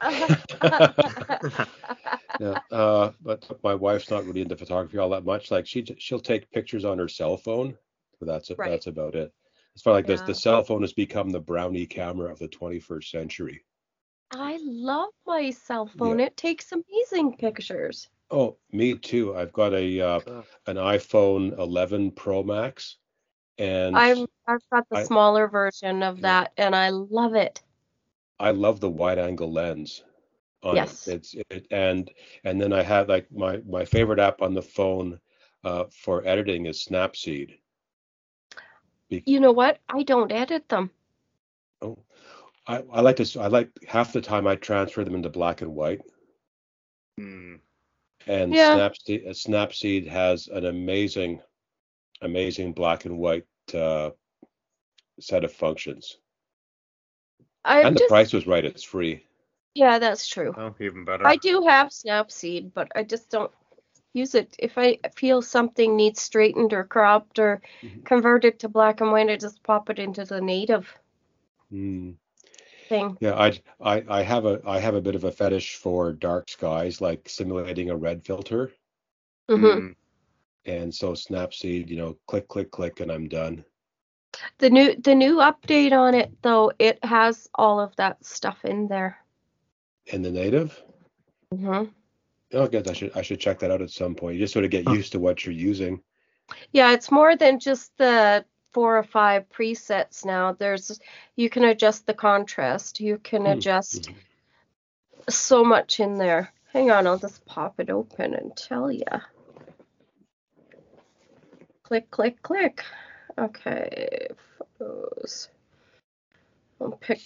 yeah. 2.41 2.59
Uh, 2.71 3.11
but 3.23 3.49
my 3.63 3.75
wife's 3.75 4.11
not 4.11 4.25
really 4.25 4.43
into 4.43 4.57
photography 4.57 4.99
all 4.99 5.11
that 5.11 5.25
much. 5.25 5.51
Like 5.51 5.67
she 5.67 5.85
she'll 5.99 6.21
take 6.21 6.51
pictures 6.51 6.85
on 6.85 6.99
her 6.99 7.09
cell 7.09 7.37
phone, 7.37 7.77
but 8.21 8.27
that's 8.27 8.51
Right. 8.57 8.71
that's 8.71 8.87
about 8.87 9.15
it. 9.15 9.33
It's 9.75 9.83
far 9.83 9.93
like 9.93 10.07
this. 10.07 10.21
Yeah. 10.21 10.27
The 10.27 10.35
cell 10.35 10.63
phone 10.65 10.81
has 10.83 10.93
become 10.95 11.31
the 11.31 11.41
brownie 11.41 11.87
camera 11.87 12.31
of 12.33 12.39
the 12.39 12.49
21st 12.49 13.11
century. 13.11 13.65
I 14.33 14.59
love 14.63 15.11
my 15.27 15.51
cell 15.51 15.87
phone. 15.87 16.19
It 16.19 16.37
takes 16.37 16.73
amazing 16.73 17.37
pictures. 17.37 18.09
Oh, 18.31 18.57
me 18.73 18.97
too. 18.99 19.37
I've 19.37 19.53
got 19.53 19.73
a 19.75 20.01
uh, 20.01 20.21
an 20.67 20.77
iPhone 20.77 21.57
11 21.59 22.11
Pro 22.13 22.43
Max, 22.43 22.97
and 23.59 23.97
I'm 23.97 24.27
I've 24.49 24.69
got 24.73 24.89
the 24.91 24.99
I- 24.99 25.05
smaller 25.05 25.47
version 25.47 26.03
of 26.03 26.17
Yeah. 26.19 26.23
that 26.23 26.53
and 26.57 26.75
I 26.75 26.89
love 26.89 27.35
it. 27.35 27.63
I 28.41 28.51
love 28.51 28.81
the 28.81 28.91
wide 28.91 29.19
angle 29.19 29.51
lens 29.53 30.03
on 30.03 30.06
Yes. 30.75 31.07
it. 31.07 31.15
It's 31.15 31.35
it 31.51 31.67
and 31.71 32.11
and 32.45 32.61
then 32.61 32.73
I 32.73 32.83
have 32.83 33.09
like 33.09 33.31
my 33.31 33.59
my 33.69 33.85
favorite 33.85 34.19
app 34.19 34.43
on 34.43 34.55
the 34.55 34.63
phone 34.63 35.21
uh, 35.65 35.85
for 35.91 36.27
editing 36.27 36.67
is 36.67 36.85
Snapseed. 36.85 37.59
Be- 39.09 39.23
You 39.27 39.41
know 39.41 39.53
what? 39.53 39.79
I 39.89 40.03
don't 40.03 40.33
edit 40.33 40.69
them. 40.69 40.91
oh, 41.83 41.99
I, 42.67 42.83
I 42.93 43.01
like 43.01 43.17
to 43.17 43.41
I 43.41 43.47
like 43.49 43.71
half 43.87 44.13
the 44.13 44.21
time 44.21 44.47
I 44.47 44.57
transfer 44.57 45.05
them 45.05 45.15
into 45.15 45.29
black 45.31 45.61
and 45.63 45.75
white, 45.75 46.01
Hmm. 47.19 47.57
and 48.27 48.53
Yeah. 48.55 48.75
Snapseed 48.77 49.27
uh, 49.27 49.31
Snapseed 49.33 50.07
has 50.09 50.49
an 50.49 50.67
amazing 50.67 51.41
amazing 52.23 52.73
black 52.73 53.05
and 53.05 53.19
white 53.19 53.47
uh, 53.75 54.11
set 55.21 55.45
of 55.45 55.53
functions. 55.53 56.19
I'm 57.65 57.87
and 57.87 57.97
the 57.97 58.01
just, 58.01 58.09
price 58.09 58.33
was 58.33 58.47
right; 58.47 58.65
it's 58.65 58.83
free. 58.83 59.25
Yeah, 59.77 59.99
that's 59.99 60.27
true. 60.27 60.55
Oh, 60.57 60.75
even 60.81 61.05
better. 61.05 61.27
I 61.27 61.37
do 61.37 61.63
have 61.69 61.89
Snapseed, 61.89 62.73
but 62.75 62.91
I 62.97 63.03
just 63.05 63.31
don't 63.31 63.51
use 64.15 64.35
it. 64.35 64.57
If 64.59 64.79
I 64.79 64.99
feel 65.15 65.43
something 65.43 65.97
needs 65.97 66.21
straightened 66.23 66.73
or 66.73 66.85
cropped 66.85 67.39
or 67.39 67.61
Mhm. 67.83 68.05
converted 68.05 68.59
to 68.61 68.69
black 68.69 69.01
and 69.01 69.13
white, 69.13 69.31
I 69.31 69.37
just 69.37 69.63
pop 69.63 69.91
it 69.91 69.99
into 69.99 70.25
the 70.25 70.41
native 70.41 70.99
Mm. 71.73 72.17
thing. 72.89 73.17
Yeah, 73.21 73.35
I, 73.35 73.53
I 73.81 74.05
I 74.09 74.23
have 74.23 74.45
a 74.47 74.61
I 74.67 74.79
have 74.79 74.95
a 74.95 75.01
bit 75.01 75.15
of 75.15 75.25
a 75.25 75.33
fetish 75.33 75.77
for 75.77 76.13
dark 76.13 76.49
skies, 76.49 77.01
like 77.01 77.29
simulating 77.29 77.91
a 77.91 77.97
red 77.97 78.25
filter, 78.25 78.73
hmm 79.49 79.65
Mm. 79.65 79.95
and 80.65 80.95
so 80.95 81.13
Snapseed, 81.13 81.89
you 81.89 81.97
know, 81.97 82.17
click 82.27 82.49
click 82.49 82.71
click, 82.71 83.01
and 83.01 83.11
I'm 83.13 83.29
done. 83.29 83.65
The 84.59 84.71
new 84.71 84.95
the 84.97 85.15
new 85.15 85.37
update 85.37 85.93
on 85.93 86.15
it 86.15 86.31
though, 86.43 86.73
it 86.79 87.05
has 87.05 87.49
all 87.55 87.81
of 87.81 87.95
that 87.97 88.25
stuff 88.25 88.65
in 88.65 88.89
there. 88.89 89.19
In 90.07 90.23
the 90.23 90.31
native, 90.31 90.83
Mm-hmm. 91.55 91.91
oh, 92.55 92.65
I 92.65 92.69
guess 92.69 92.89
I 92.89 92.93
should 92.93 93.17
I 93.17 93.23
should 93.23 93.41
check 93.41 93.59
that 93.61 93.71
out 93.71 93.83
at 93.83 93.91
some 93.91 94.15
point. 94.15 94.35
You 94.37 94.41
just 94.45 94.53
sort 94.53 94.65
of 94.65 94.71
get 94.71 94.85
Huh. 94.87 94.95
used 94.95 95.13
to 95.13 95.19
what 95.21 95.45
you're 95.45 95.55
using. 95.55 96.01
Yeah, 96.73 96.93
it's 96.93 97.11
more 97.11 97.37
than 97.37 97.59
just 97.61 97.97
the 97.99 98.45
four 98.73 98.97
or 98.99 99.03
five 99.03 99.49
presets 99.49 100.25
now. 100.25 100.53
There's 100.53 101.01
you 101.37 101.49
can 101.51 101.65
adjust 101.65 102.07
the 102.07 102.15
contrast. 102.15 103.01
You 103.01 103.19
can 103.19 103.43
Hmm. 103.43 103.53
adjust 103.53 104.11
so 105.29 105.65
much 105.65 105.99
in 106.01 106.15
there. 106.19 106.53
Hang 106.73 106.91
on, 106.91 107.07
I'll 107.07 107.19
just 107.19 107.45
pop 107.47 107.81
it 107.81 107.91
open 107.91 108.35
and 108.35 108.57
tell 108.57 108.91
ya. 108.93 109.21
Click, 111.85 112.11
click, 112.11 112.43
click. 112.43 112.85
Okay, 113.39 114.29
photos. 114.79 115.49
I'll 116.81 116.91
pick 117.01 117.21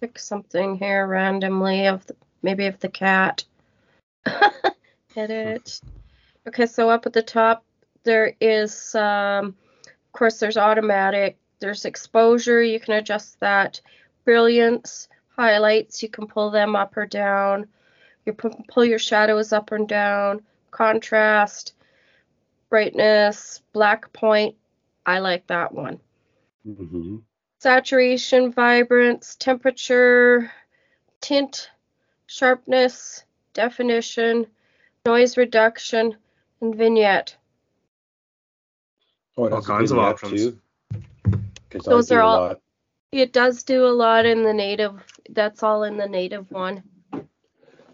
pick 0.00 0.18
something 0.18 0.76
here 0.76 1.06
randomly 1.06 1.86
of 1.86 2.06
the 2.06 2.16
maybe 2.42 2.66
of 2.66 2.80
the 2.80 2.88
cat. 2.88 3.44
Edit. 5.16 5.80
Okay, 6.48 6.66
so 6.66 6.88
up 6.88 7.06
at 7.06 7.12
the 7.12 7.22
top 7.22 7.64
there 8.02 8.34
is 8.40 8.94
um, 8.94 9.54
of 9.86 10.12
course 10.12 10.38
there's 10.38 10.56
automatic, 10.56 11.38
there's 11.60 11.84
exposure, 11.84 12.62
you 12.62 12.80
can 12.80 12.94
adjust 12.94 13.38
that. 13.40 13.80
Brilliance, 14.24 15.08
highlights, 15.36 16.02
you 16.02 16.08
can 16.08 16.26
pull 16.26 16.50
them 16.50 16.76
up 16.76 16.96
or 16.96 17.06
down. 17.06 17.66
You 18.26 18.32
pu- 18.32 18.64
pull 18.68 18.84
your 18.84 18.98
shadows 18.98 19.52
up 19.52 19.72
and 19.72 19.88
down. 19.88 20.42
Contrast, 20.70 21.74
brightness, 22.68 23.60
black 23.72 24.12
point. 24.12 24.56
I 25.04 25.18
like 25.18 25.46
that 25.48 25.72
one. 25.72 26.00
hmm 26.64 27.16
Saturation, 27.60 28.52
vibrance, 28.52 29.36
temperature, 29.36 30.50
tint, 31.20 31.70
sharpness, 32.26 33.24
definition, 33.52 34.46
noise 35.04 35.36
reduction, 35.36 36.16
and 36.62 36.74
vignette. 36.74 37.36
Oh, 39.36 39.50
All 39.50 39.60
kinds 39.60 39.92
of 39.92 39.98
options. 39.98 40.32
too. 40.42 40.60
'Cause 41.68 41.84
Those 41.84 42.10
are 42.10 42.22
all- 42.22 42.56
It 43.12 43.34
does 43.34 43.62
do 43.62 43.84
a 43.84 43.92
lot 43.92 44.24
in 44.24 44.42
the 44.42 44.54
native. 44.54 45.04
That's 45.28 45.62
all 45.62 45.82
in 45.82 45.98
the 45.98 46.08
native 46.08 46.50
one. 46.50 46.82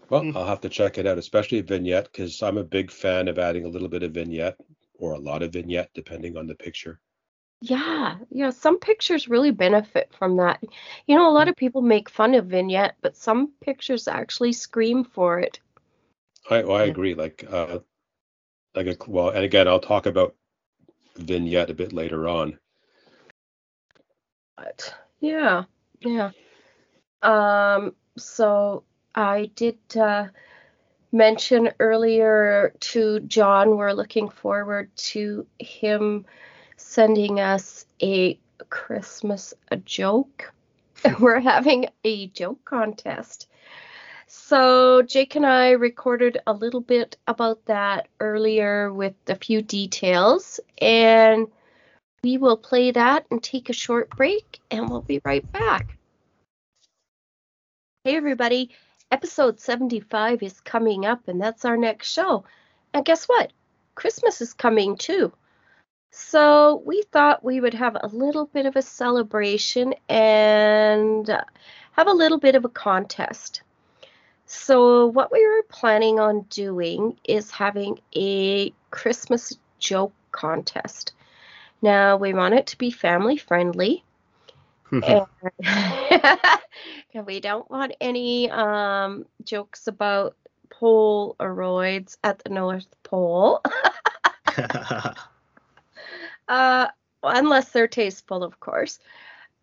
Well, 0.09 0.21
Mm. 0.21 0.37
I'll 0.37 0.45
have 0.45 0.61
to 0.61 0.69
check 0.69 0.97
it 0.97 1.05
out, 1.05 1.17
especially 1.17 1.59
vignette, 1.59 2.05
because 2.09 2.41
I'm 2.41 2.57
a 2.57 2.63
big 2.63 2.89
fan 2.89 3.27
of 3.27 3.37
adding 3.37 3.65
a 3.65 3.67
little 3.67 3.89
bit 3.89 4.03
of 4.03 4.13
vignette 4.13 4.55
or 4.93 5.11
a 5.11 5.19
lot 5.19 5.43
of 5.43 5.51
vignette, 5.51 5.89
depending 5.93 6.37
on 6.37 6.47
the 6.47 6.55
picture. 6.55 7.01
Yeah, 7.61 8.17
yeah, 8.29 8.51
some 8.51 8.79
pictures 8.79 9.27
really 9.27 9.51
benefit 9.51 10.13
from 10.13 10.37
that. 10.37 10.63
You 11.07 11.15
know, 11.15 11.29
a 11.29 11.33
lot 11.33 11.47
of 11.47 11.55
people 11.55 11.81
make 11.81 12.09
fun 12.09 12.35
of 12.35 12.45
vignette, 12.45 12.95
but 13.01 13.17
some 13.17 13.51
pictures 13.61 14.07
actually 14.07 14.53
scream 14.53 15.03
for 15.03 15.39
it. 15.39 15.59
I, 16.49 16.63
well, 16.63 16.77
I 16.77 16.83
agree. 16.83 17.15
Like, 17.15 17.43
uh, 17.49 17.79
like 18.75 18.87
a, 18.87 18.95
well, 19.07 19.29
and 19.29 19.43
again, 19.43 19.67
I'll 19.67 19.79
talk 19.79 20.05
about 20.05 20.35
vignette 21.15 21.71
a 21.71 21.73
bit 21.73 21.93
later 21.93 22.27
on. 22.27 22.59
But 24.55 24.93
yeah, 25.19 25.63
yeah. 26.01 26.31
Um, 27.23 27.95
so 28.17 28.83
I 29.15 29.49
did 29.55 29.77
uh, 29.95 30.27
mention 31.11 31.71
earlier 31.79 32.73
to 32.79 33.19
John, 33.21 33.77
we're 33.77 33.93
looking 33.93 34.29
forward 34.29 34.95
to 34.97 35.47
him 35.59 36.25
sending 36.77 37.39
us 37.39 37.85
a 38.01 38.39
Christmas 38.69 39.53
a 39.69 39.77
joke. 39.77 40.53
we're 41.19 41.39
having 41.39 41.87
a 42.03 42.27
joke 42.27 42.63
contest. 42.65 43.47
So 44.27 45.03
Jake 45.03 45.35
and 45.35 45.45
I 45.45 45.71
recorded 45.71 46.39
a 46.47 46.53
little 46.53 46.81
bit 46.81 47.17
about 47.27 47.63
that 47.65 48.07
earlier 48.19 48.91
with 48.91 49.13
a 49.27 49.35
few 49.35 49.61
details, 49.61 50.59
and 50.81 51.47
we 52.23 52.37
will 52.37 52.57
play 52.57 52.91
that 52.91 53.25
and 53.31 53.41
take 53.41 53.69
a 53.69 53.73
short 53.73 54.09
break, 54.09 54.59
and 54.69 54.89
we'll 54.89 55.01
be 55.01 55.21
right 55.23 55.49
back. 55.51 55.97
Hey, 58.03 58.15
everybody. 58.15 58.71
Episode 59.11 59.61
75 59.61 60.43
is 60.43 60.59
coming 60.59 61.05
up, 61.05 61.27
and 61.29 61.41
that's 61.41 61.63
our 61.63 61.77
next 61.77 62.11
show. 62.11 62.43
And 62.93 63.05
guess 63.05 63.25
what? 63.25 63.53
Christmas 63.95 64.41
is 64.41 64.53
coming 64.53 64.97
too. 64.97 65.31
So 66.11 66.81
we 66.85 67.03
thought 67.11 67.43
we 67.43 67.59
would 67.59 67.73
have 67.73 67.97
a 67.99 68.07
little 68.07 68.45
bit 68.45 68.65
of 68.65 68.75
a 68.75 68.81
celebration 68.81 69.93
and 70.09 71.27
have 71.91 72.07
a 72.07 72.13
little 72.13 72.39
bit 72.39 72.55
of 72.55 72.65
a 72.65 72.69
contest. 72.69 73.61
So, 74.45 75.07
what 75.07 75.31
we 75.31 75.45
were 75.45 75.63
planning 75.67 76.21
on 76.21 76.43
doing 76.43 77.19
is 77.25 77.51
having 77.51 77.99
a 78.15 78.71
Christmas 78.91 79.53
joke 79.77 80.13
contest. 80.31 81.11
Now, 81.81 82.15
we 82.15 82.33
want 82.33 82.53
it 82.53 82.67
to 82.67 82.77
be 82.77 82.89
family 82.89 83.35
friendly. 83.35 84.05
and 84.91 85.25
and 87.13 87.25
we 87.25 87.41
don't 87.41 87.69
want 87.69 87.93
any 87.99 88.49
um, 88.49 89.25
jokes 89.43 89.87
about 89.87 90.35
Polaroids 90.69 92.17
at 92.23 92.39
the 92.39 92.49
North 92.49 92.87
Pole, 93.03 93.61
uh, 96.47 96.87
unless 97.23 97.71
they're 97.71 97.87
tasteful, 97.87 98.43
of 98.43 98.59
course. 98.59 98.99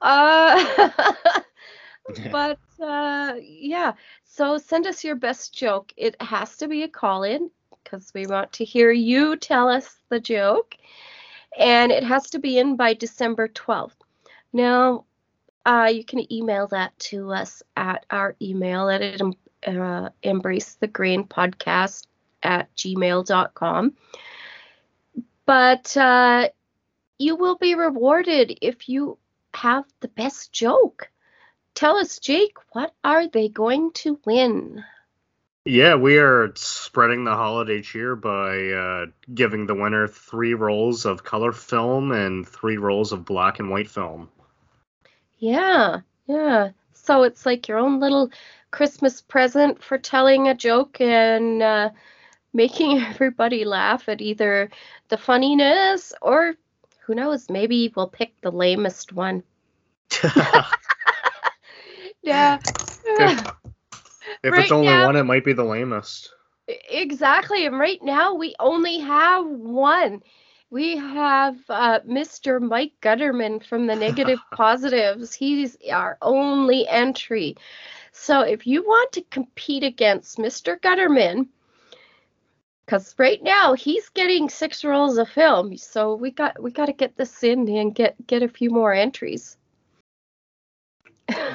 Uh, 0.01 0.65
but 2.31 2.59
uh, 2.81 3.35
yeah, 3.41 3.95
so 4.25 4.59
send 4.59 4.87
us 4.87 5.05
your 5.05 5.17
best 5.17 5.55
joke. 5.55 5.93
It 5.97 6.21
has 6.21 6.57
to 6.59 6.69
be 6.69 6.83
a 6.83 6.89
call 6.89 7.23
in 7.23 7.51
because 7.83 8.13
we 8.15 8.27
want 8.27 8.53
to 8.53 8.65
hear 8.65 8.91
you 8.91 9.37
tell 9.37 9.69
us 9.69 9.97
the 10.09 10.21
joke, 10.21 10.77
and 11.59 11.93
it 11.93 12.05
has 12.05 12.31
to 12.31 12.39
be 12.39 12.59
in 12.59 12.77
by 12.77 12.95
December 12.95 13.49
12th. 13.49 13.97
Now, 14.53 15.05
uh, 15.67 15.91
you 15.93 16.05
can 16.05 16.31
email 16.33 16.67
that 16.69 16.99
to 16.99 17.33
us 17.33 17.63
at 17.77 18.05
our 18.11 18.37
email 18.41 18.89
at 18.91 19.21
uh, 19.67 20.11
embrace 20.23 20.75
the 20.75 20.87
grain 20.87 21.25
podcast 21.25 22.07
at 22.43 22.75
gmail.com. 22.77 23.95
But 25.47 25.97
uh, 25.97 26.49
you 27.19 27.37
will 27.37 27.57
be 27.57 27.75
rewarded 27.75 28.59
if 28.61 28.89
you 28.89 29.19
have 29.55 29.85
the 30.01 30.09
best 30.09 30.53
joke. 30.53 31.11
Tell 31.75 31.97
us, 31.97 32.19
Jake, 32.19 32.57
what 32.73 32.95
are 33.03 33.29
they 33.29 33.49
going 33.49 33.93
to 33.93 34.19
win? 34.25 34.85
yeah, 35.65 35.95
we 35.95 36.19
are 36.19 36.53
spreading 36.57 37.25
the 37.25 37.35
holiday 37.35 37.81
cheer 37.81 38.17
by 38.17 38.69
uh, 38.69 39.07
giving 39.33 39.67
the 39.67 39.75
winner 39.75 40.07
three 40.07 40.53
rolls 40.53 41.07
of 41.07 41.25
color 41.25 41.53
film 41.53 42.13
and 42.13 42.47
three 42.47 42.77
rolls 42.77 43.13
of 43.13 43.25
black 43.25 43.61
and 43.61 43.71
white 43.71 43.89
film. 43.89 44.29
Yeah, 45.39 46.01
yeah. 46.27 46.71
So 46.93 47.23
it's 47.23 47.47
like 47.47 47.67
your 47.67 47.79
own 47.79 47.99
little 47.99 48.31
Christmas 48.71 49.23
present 49.23 49.83
for 49.83 49.97
telling 49.97 50.49
a 50.49 50.55
joke 50.55 51.01
and 51.01 51.63
uh, 51.63 51.91
making 52.53 52.99
everybody 53.01 53.65
laugh 53.65 54.09
at 54.11 54.21
either 54.21 54.71
the 55.09 55.17
funniness 55.17 56.13
or 56.21 56.55
who 57.07 57.15
knows, 57.15 57.49
maybe 57.51 57.93
we'll 57.95 58.09
pick 58.09 58.41
the 58.41 58.51
lamest 58.51 59.13
one. 59.13 59.43
Yeah. 62.25 62.59
If 63.05 63.45
Right 64.45 64.63
it's 64.63 64.73
only 64.73 64.87
now- 64.87 65.07
one, 65.07 65.17
it 65.17 65.25
might 65.25 65.45
be 65.45 65.53
the 65.53 65.65
lamest. 65.65 66.33
Exactly. 66.67 67.67
And 67.67 67.79
right 67.79 68.03
now 68.03 68.35
we 68.35 68.55
only 68.59 68.99
have 69.01 69.45
one. 69.47 70.23
We 70.71 70.97
have 70.97 71.57
uh, 71.69 72.01
Mr. 72.09 72.61
Mike 72.61 72.95
Gutterman 73.03 73.63
from 73.65 73.87
the 73.87 73.95
Negative 73.95 74.39
Positives. 74.53 75.35
He's 75.35 75.77
our 75.93 76.17
only 76.23 76.89
entry. 76.89 77.57
So 78.13 78.41
if 78.41 78.67
you 78.67 78.83
want 78.83 79.13
to 79.13 79.23
compete 79.31 79.85
against 79.85 80.39
Mr. 80.39 80.81
Gutterman, 80.81 81.49
Because 82.85 83.15
right 83.19 83.43
now 83.43 83.73
he's 83.73 84.11
getting 84.11 84.51
six 84.51 84.85
rolls 84.85 85.17
of 85.17 85.29
film, 85.29 85.77
so 85.77 86.15
we 86.15 86.31
got 86.31 86.63
we 86.63 86.71
got 86.71 86.87
to 86.87 86.93
get 86.93 87.17
this 87.17 87.43
in 87.43 87.69
and 87.69 87.95
get 87.95 88.15
get 88.27 88.43
a 88.43 88.49
few 88.49 88.71
more 88.71 88.93
entries. 88.93 89.57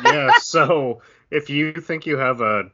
yeah. 0.04 0.32
So 0.40 1.02
if 1.30 1.50
you 1.50 1.74
think 1.74 2.06
you 2.06 2.18
have 2.18 2.42
a 2.42 2.72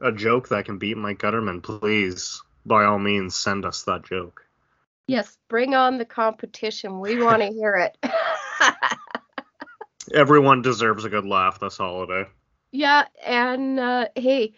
a 0.00 0.12
joke 0.12 0.48
that 0.48 0.64
can 0.64 0.78
beat 0.78 0.96
Mike 0.96 1.18
Gutterman, 1.18 1.62
please 1.62 2.42
by 2.64 2.84
all 2.84 2.98
means 2.98 3.34
send 3.34 3.64
us 3.64 3.82
that 3.84 4.04
joke. 4.04 4.46
Yes, 5.06 5.36
bring 5.48 5.74
on 5.74 5.98
the 5.98 6.04
competition. 6.04 7.00
We 7.00 7.22
want 7.22 7.42
to 7.42 7.48
hear 7.52 7.74
it. 7.74 7.98
Everyone 10.14 10.62
deserves 10.62 11.04
a 11.04 11.08
good 11.08 11.26
laugh 11.26 11.60
this 11.60 11.76
holiday. 11.76 12.28
Yeah, 12.72 13.04
and 13.24 13.78
uh, 13.78 14.08
hey, 14.16 14.54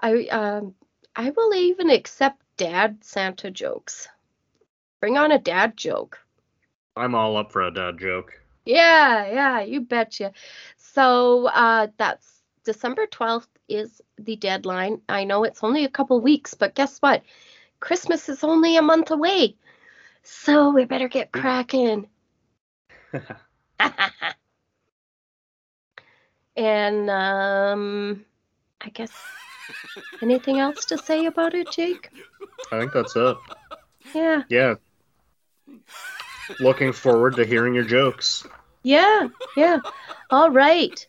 I 0.00 0.26
um 0.26 0.74
I 1.16 1.30
will 1.30 1.54
even 1.54 1.90
accept 1.90 2.42
dad 2.58 3.02
Santa 3.02 3.50
jokes. 3.50 4.08
Bring 5.00 5.16
on 5.16 5.32
a 5.32 5.38
dad 5.38 5.76
joke. 5.76 6.18
I'm 6.96 7.14
all 7.14 7.36
up 7.38 7.52
for 7.52 7.62
a 7.62 7.72
dad 7.72 7.98
joke. 7.98 8.32
Yeah, 8.66 9.32
yeah, 9.32 9.60
you 9.60 9.80
betcha. 9.80 10.32
So 10.76 11.46
uh, 11.46 11.86
that's 11.96 12.42
December 12.64 13.06
12th 13.06 13.46
is 13.68 14.02
the 14.18 14.36
deadline. 14.36 15.00
I 15.08 15.24
know 15.24 15.44
it's 15.44 15.64
only 15.64 15.84
a 15.84 15.88
couple 15.88 16.20
weeks, 16.20 16.52
but 16.52 16.74
guess 16.74 16.98
what? 16.98 17.22
Christmas 17.80 18.28
is 18.28 18.44
only 18.44 18.76
a 18.76 18.82
month 18.82 19.10
away. 19.10 19.56
So 20.22 20.70
we 20.70 20.84
better 20.84 21.08
get 21.08 21.32
cracking. 21.32 22.08
and 26.56 27.08
um, 27.08 28.24
I 28.80 28.90
guess 28.90 29.12
anything 30.22 30.58
else 30.58 30.84
to 30.86 30.98
say 30.98 31.26
about 31.26 31.54
it, 31.54 31.70
Jake? 31.70 32.10
I 32.72 32.78
think 32.78 32.92
that's 32.92 33.16
it. 33.16 33.36
Yeah. 34.14 34.42
Yeah. 34.48 34.74
Looking 36.60 36.92
forward 36.92 37.36
to 37.36 37.44
hearing 37.44 37.74
your 37.74 37.84
jokes. 37.84 38.46
Yeah, 38.82 39.28
yeah. 39.56 39.78
All 40.30 40.50
right. 40.50 41.06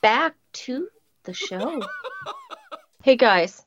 Back 0.00 0.34
to 0.52 0.88
the 1.24 1.34
show. 1.34 1.82
Hey 3.02 3.16
guys, 3.16 3.64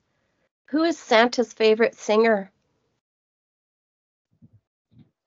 who 0.69 0.83
is 0.83 0.97
Santa's 0.97 1.53
favorite 1.53 1.95
singer? 1.95 2.51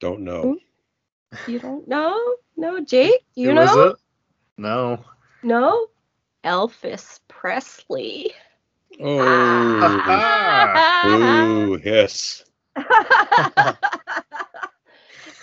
Don't 0.00 0.20
know. 0.20 0.58
Hmm? 1.32 1.50
You 1.50 1.58
don't 1.58 1.86
know? 1.86 2.34
No, 2.56 2.80
Jake, 2.80 3.24
you 3.34 3.48
Who 3.48 3.54
know? 3.54 3.62
is 3.62 3.92
it? 3.92 3.96
No. 4.56 5.04
No? 5.42 5.86
Elvis 6.46 7.18
Presley. 7.26 8.32
Oh, 9.02 10.00
Ah. 10.08 11.04
ooh, 11.06 11.80
yes. 11.84 12.44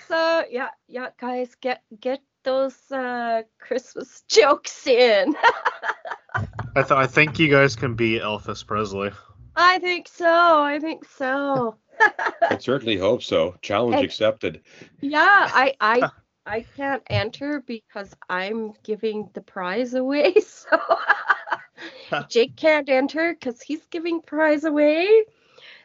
so 0.08 0.44
yeah, 0.50 0.70
yeah, 0.88 1.10
guys, 1.20 1.56
get 1.62 1.84
get 2.00 2.22
those 2.44 2.78
uh, 2.92 3.42
Christmas 3.60 4.24
jokes 4.30 4.88
in. 4.88 5.36
I, 6.76 6.82
th- 6.82 6.92
I 6.92 7.06
think 7.06 7.38
you 7.38 7.50
guys 7.50 7.76
can 7.76 7.96
be 7.96 8.20
Elvis 8.20 8.66
Presley. 8.66 9.12
I 9.56 9.80
think 9.80 10.08
so. 10.08 10.26
I 10.64 10.80
think 10.80 11.06
so. 11.06 11.76
I 12.50 12.58
certainly 12.60 12.98
hope 12.98 13.22
so. 13.24 13.56
Challenge 13.62 13.96
Hey. 13.98 14.06
accepted. 14.06 14.62
Yeah, 15.02 15.20
I 15.52 15.76
I 15.80 16.10
I 16.46 16.66
can't 16.76 17.04
enter 17.08 17.62
because 17.62 18.14
I'm 18.30 18.74
giving 18.84 19.30
the 19.34 19.42
prize 19.42 19.94
away. 19.94 20.36
So 20.46 20.80
Jake 22.30 22.56
can't 22.56 22.88
enter 22.90 23.34
because 23.34 23.62
he's 23.62 23.86
giving 23.88 24.22
prize 24.22 24.64
away. 24.64 25.24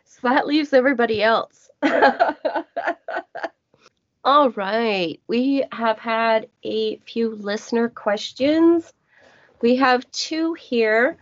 So 0.05 0.29
that 0.29 0.47
leaves 0.47 0.73
everybody 0.73 1.23
else. 1.23 1.69
All 4.25 4.51
right, 4.51 5.21
we 5.27 5.65
have 5.73 5.99
had 5.99 6.49
a 6.63 6.97
few 6.99 7.35
listener 7.35 7.89
questions. 7.89 8.93
We 9.61 9.77
have 9.77 10.11
two 10.11 10.55
here. 10.55 11.17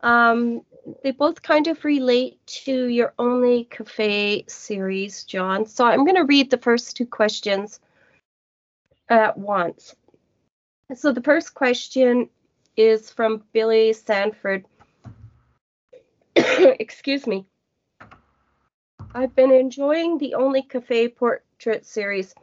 Um, 0.00 0.62
they 1.02 1.10
both 1.10 1.42
kind 1.42 1.66
of 1.66 1.84
relate 1.84 2.38
to 2.64 2.86
your 2.86 3.12
Only 3.18 3.64
Cafe 3.64 4.44
series, 4.48 5.24
John. 5.24 5.66
So 5.66 5.84
I'm 5.84 6.04
going 6.04 6.16
to 6.16 6.24
read 6.24 6.50
the 6.50 6.58
first 6.58 6.96
two 6.96 7.06
questions 7.06 7.80
at 9.08 9.36
once. 9.36 9.94
So 10.94 11.12
the 11.12 11.22
first 11.22 11.54
question 11.54 12.28
is 12.76 13.10
from 13.10 13.44
Billy 13.52 13.92
Sanford. 13.92 14.64
Excuse 16.36 17.26
me. 17.26 17.46
I've 19.14 19.34
been 19.34 19.50
enjoying 19.50 20.18
the 20.18 20.34
Only 20.34 20.62
Cafe 20.62 21.08
portrait 21.08 21.86
series. 21.86 22.34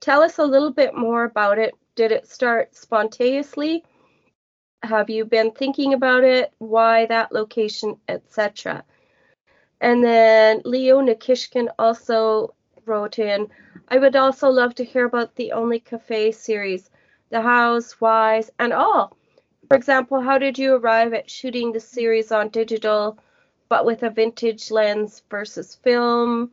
Tell 0.00 0.22
us 0.22 0.38
a 0.38 0.44
little 0.44 0.72
bit 0.72 0.94
more 0.94 1.24
about 1.24 1.58
it. 1.58 1.74
Did 1.94 2.12
it 2.12 2.28
start 2.28 2.74
spontaneously? 2.74 3.84
Have 4.82 5.10
you 5.10 5.24
been 5.24 5.52
thinking 5.52 5.94
about 5.94 6.24
it? 6.24 6.52
Why 6.58 7.06
that 7.06 7.30
location, 7.32 7.98
etc.? 8.08 8.84
And 9.80 10.02
then 10.02 10.62
Leo 10.64 11.00
Nikishkin 11.00 11.68
also 11.78 12.54
wrote 12.86 13.18
in, 13.18 13.48
I 13.88 13.98
would 13.98 14.16
also 14.16 14.48
love 14.48 14.74
to 14.76 14.84
hear 14.84 15.04
about 15.04 15.34
the 15.36 15.52
Only 15.52 15.80
Cafe 15.80 16.32
series, 16.32 16.90
the 17.30 17.40
hows, 17.40 17.92
whys, 18.00 18.50
and 18.58 18.72
all. 18.72 19.16
For 19.68 19.76
example, 19.76 20.20
how 20.20 20.38
did 20.38 20.58
you 20.58 20.74
arrive 20.74 21.14
at 21.14 21.30
shooting 21.30 21.72
the 21.72 21.80
series 21.80 22.32
on 22.32 22.48
digital, 22.48 23.18
but 23.68 23.86
with 23.86 24.02
a 24.02 24.10
vintage 24.10 24.70
lens 24.70 25.22
versus 25.30 25.74
film, 25.76 26.52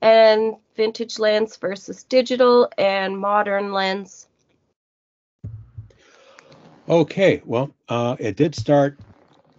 and 0.00 0.56
vintage 0.76 1.18
lens 1.18 1.56
versus 1.56 2.04
digital, 2.04 2.68
and 2.76 3.18
modern 3.18 3.72
lens? 3.72 4.28
Okay, 6.88 7.42
well, 7.44 7.70
uh, 7.88 8.16
it 8.18 8.36
did 8.36 8.54
start 8.54 8.98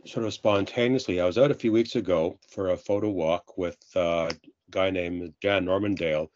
sort 0.06 0.26
of 0.26 0.34
spontaneously. 0.34 1.20
I 1.20 1.26
was 1.26 1.38
out 1.38 1.52
a 1.52 1.56
few 1.56 1.72
weeks 1.72 1.96
ago 1.96 2.38
for 2.48 2.70
a 2.70 2.78
photo 2.78 3.10
walk 3.10 3.58
with 3.58 3.78
uh, 3.96 4.32
guy 4.72 4.90
named 4.90 5.34
Jan 5.42 5.66
Normandale, 5.66 6.32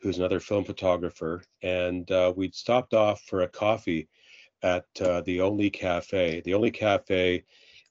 who's 0.00 0.18
another 0.18 0.40
film 0.40 0.64
photographer, 0.64 1.42
and 1.62 2.10
uh, 2.10 2.32
we'd 2.36 2.54
stopped 2.54 2.94
off 2.94 3.22
for 3.22 3.42
a 3.42 3.48
coffee 3.48 4.08
at 4.62 4.84
uh, 5.00 5.20
the 5.22 5.40
Only 5.40 5.70
Cafe. 5.70 6.42
The 6.44 6.54
Only 6.54 6.70
Cafe 6.70 7.44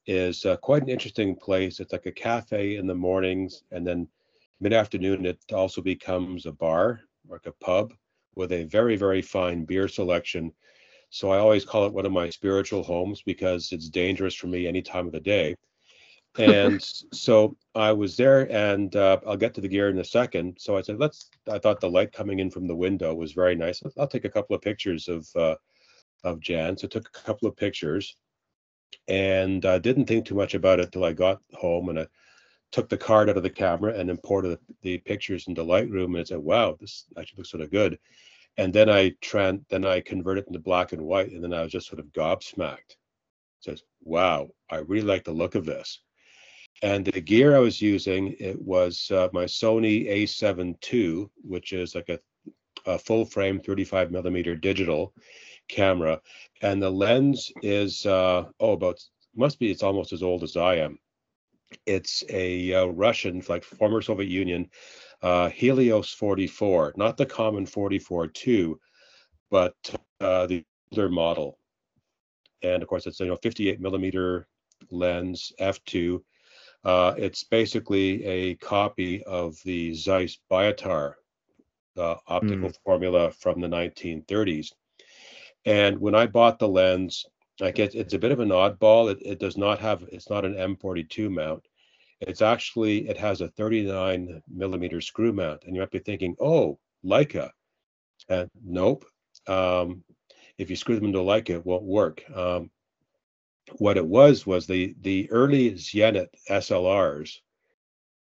is 0.07 0.45
uh, 0.45 0.57
quite 0.57 0.83
an 0.83 0.89
interesting 0.89 1.35
place. 1.35 1.79
It's 1.79 1.91
like 1.91 2.05
a 2.05 2.11
cafe 2.11 2.75
in 2.75 2.87
the 2.87 2.95
mornings, 2.95 3.63
and 3.71 3.85
then 3.85 4.07
mid-afternoon 4.59 5.25
it 5.25 5.39
also 5.51 5.81
becomes 5.81 6.45
a 6.45 6.51
bar, 6.51 7.01
like 7.27 7.45
a 7.45 7.51
pub, 7.53 7.93
with 8.35 8.51
a 8.51 8.65
very, 8.65 8.95
very 8.95 9.21
fine 9.21 9.65
beer 9.65 9.87
selection. 9.87 10.51
So 11.09 11.31
I 11.31 11.37
always 11.37 11.65
call 11.65 11.85
it 11.85 11.93
one 11.93 12.05
of 12.05 12.11
my 12.11 12.29
spiritual 12.29 12.83
homes 12.83 13.21
because 13.25 13.71
it's 13.71 13.89
dangerous 13.89 14.35
for 14.35 14.47
me 14.47 14.67
any 14.67 14.81
time 14.81 15.07
of 15.07 15.13
the 15.13 15.19
day. 15.19 15.55
And 16.37 16.81
so 17.13 17.55
I 17.75 17.91
was 17.93 18.17
there, 18.17 18.51
and 18.51 18.95
uh, 18.95 19.19
I'll 19.25 19.37
get 19.37 19.53
to 19.55 19.61
the 19.61 19.67
gear 19.67 19.89
in 19.89 19.99
a 19.99 20.03
second. 20.03 20.57
So 20.59 20.77
I 20.77 20.81
said, 20.81 20.99
let's. 20.99 21.29
I 21.49 21.59
thought 21.59 21.79
the 21.79 21.89
light 21.89 22.11
coming 22.11 22.39
in 22.39 22.49
from 22.49 22.67
the 22.67 22.75
window 22.75 23.13
was 23.13 23.31
very 23.31 23.55
nice. 23.55 23.81
I'll 23.97 24.07
take 24.07 24.25
a 24.25 24.29
couple 24.29 24.55
of 24.55 24.61
pictures 24.61 25.07
of 25.07 25.27
uh, 25.35 25.55
of 26.23 26.41
Jan. 26.41 26.77
So 26.77 26.87
I 26.87 26.89
took 26.89 27.07
a 27.07 27.23
couple 27.23 27.47
of 27.47 27.55
pictures, 27.55 28.17
and 29.07 29.65
I 29.65 29.79
didn't 29.79 30.05
think 30.05 30.25
too 30.25 30.35
much 30.35 30.55
about 30.55 30.79
it 30.79 30.91
till 30.91 31.05
I 31.05 31.13
got 31.13 31.41
home, 31.53 31.89
and 31.89 31.99
I 31.99 32.07
took 32.71 32.89
the 32.89 32.97
card 32.97 33.29
out 33.29 33.37
of 33.37 33.43
the 33.43 33.49
camera 33.49 33.93
and 33.93 34.09
imported 34.09 34.59
the, 34.81 34.97
pictures 34.97 35.47
into 35.47 35.63
Lightroom, 35.63 36.05
and 36.05 36.17
I 36.17 36.23
said, 36.23 36.39
wow, 36.39 36.75
this 36.79 37.05
actually 37.17 37.37
looks 37.37 37.51
sort 37.51 37.63
of 37.63 37.71
good 37.71 37.97
and 38.57 38.73
then 38.73 38.89
I 38.89 39.11
tran 39.21 39.63
then 39.69 39.85
I 39.85 40.01
converted 40.01 40.45
it 40.45 40.47
into 40.47 40.59
black 40.59 40.93
and 40.93 41.01
white, 41.01 41.31
and 41.31 41.43
then 41.43 41.53
I 41.53 41.63
was 41.63 41.71
just 41.71 41.87
sort 41.87 41.99
of 41.99 42.07
gobsmacked. 42.07 42.95
Says, 43.59 43.83
wow, 44.03 44.49
I 44.69 44.77
really 44.77 45.05
like 45.05 45.23
the 45.23 45.31
look 45.31 45.55
of 45.55 45.65
this. 45.65 46.01
And 46.81 47.05
the 47.05 47.21
gear 47.21 47.55
I 47.55 47.59
was 47.59 47.81
using, 47.81 48.35
it 48.39 48.61
was 48.61 49.09
uh, 49.11 49.29
my 49.31 49.45
Sony 49.45 50.09
A7 50.09 50.75
II, 50.93 51.27
which 51.43 51.73
is 51.73 51.95
like 51.95 52.09
a, 52.09 52.19
a 52.85 52.99
full 52.99 53.25
frame 53.25 53.59
35 53.59 54.11
millimeter 54.11 54.55
digital 54.55 55.13
camera, 55.67 56.21
and 56.61 56.81
the 56.81 56.89
lens 56.89 57.51
is 57.61 58.05
uh, 58.05 58.45
oh 58.59 58.73
about 58.73 59.01
must 59.35 59.59
be 59.59 59.71
it's 59.71 59.83
almost 59.83 60.13
as 60.13 60.23
old 60.23 60.43
as 60.43 60.55
I 60.55 60.75
am. 60.75 60.97
It's 61.85 62.23
a 62.29 62.73
uh, 62.73 62.85
Russian, 62.87 63.41
like 63.49 63.63
former 63.63 64.01
Soviet 64.01 64.29
Union, 64.29 64.69
uh, 65.21 65.49
Helios 65.49 66.11
44, 66.13 66.93
not 66.95 67.17
the 67.17 67.25
common 67.25 67.65
44 67.65 68.27
2, 68.27 68.79
but 69.49 69.75
uh, 70.21 70.45
the 70.45 70.63
older 70.91 71.09
model. 71.09 71.57
And 72.61 72.81
of 72.81 72.87
course, 72.87 73.07
it's 73.07 73.19
you 73.19 73.27
know 73.27 73.35
58 73.35 73.81
millimeter 73.81 74.47
lens 74.91 75.51
f2. 75.59 76.21
Uh, 76.85 77.15
it's 77.17 77.43
basically 77.43 78.23
a 78.25 78.55
copy 78.55 79.23
of 79.23 79.57
the 79.65 79.93
Zeiss 79.93 80.37
Biotar 80.51 81.15
uh, 81.97 82.15
optical 82.27 82.69
formula 82.83 83.31
from 83.31 83.59
the 83.59 83.67
1930s. 83.67 84.71
And 85.65 85.99
when 85.99 86.13
I 86.13 86.27
bought 86.27 86.59
the 86.59 86.67
lens, 86.67 87.25
like 87.59 87.79
it, 87.79 87.95
it's 87.95 88.13
a 88.13 88.19
bit 88.19 88.31
of 88.31 88.39
an 88.39 88.49
oddball. 88.49 89.11
It, 89.11 89.17
it 89.21 89.39
does 89.39 89.57
not 89.57 89.79
have, 89.79 90.03
it's 90.11 90.29
not 90.29 90.45
an 90.45 90.53
M42 90.53 91.31
mount. 91.31 91.65
It's 92.21 92.41
actually 92.41 93.09
it 93.09 93.17
has 93.17 93.41
a 93.41 93.49
39 93.49 94.41
millimeter 94.53 95.01
screw 95.01 95.33
mount, 95.33 95.63
and 95.65 95.75
you 95.75 95.81
might 95.81 95.91
be 95.91 95.99
thinking, 95.99 96.35
oh, 96.39 96.79
Leica. 97.03 97.49
And 98.29 98.49
nope. 98.63 99.05
Um, 99.47 100.03
if 100.57 100.69
you 100.69 100.75
screw 100.75 100.95
them 100.95 101.05
into 101.05 101.19
Leica, 101.19 101.51
it 101.51 101.65
won't 101.65 101.83
work. 101.83 102.23
Um, 102.33 102.69
what 103.77 103.97
it 103.97 104.05
was 104.05 104.45
was 104.45 104.67
the 104.67 104.95
the 105.01 105.29
early 105.31 105.71
Zenit 105.71 106.27
SLRs 106.49 107.39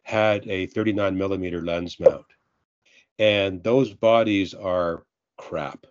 had 0.04 0.48
a 0.48 0.68
39 0.68 1.18
millimeter 1.18 1.62
lens 1.62 2.00
mount, 2.00 2.26
and 3.20 3.64
those 3.64 3.94
bodies 3.94 4.54
are 4.54 5.06
crap. 5.38 5.86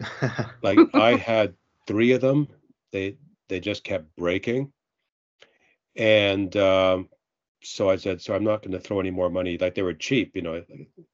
like 0.62 0.78
I 0.94 1.16
had 1.16 1.54
three 1.86 2.12
of 2.12 2.20
them. 2.20 2.48
They 2.92 3.16
they 3.48 3.60
just 3.60 3.84
kept 3.84 4.14
breaking, 4.16 4.72
and 5.96 6.54
um, 6.56 7.08
so 7.62 7.90
I 7.90 7.96
said, 7.96 8.22
so 8.22 8.34
I'm 8.34 8.44
not 8.44 8.62
going 8.62 8.72
to 8.72 8.80
throw 8.80 9.00
any 9.00 9.10
more 9.10 9.28
money. 9.28 9.58
Like 9.58 9.74
they 9.74 9.82
were 9.82 9.94
cheap, 9.94 10.34
you 10.34 10.42
know. 10.42 10.62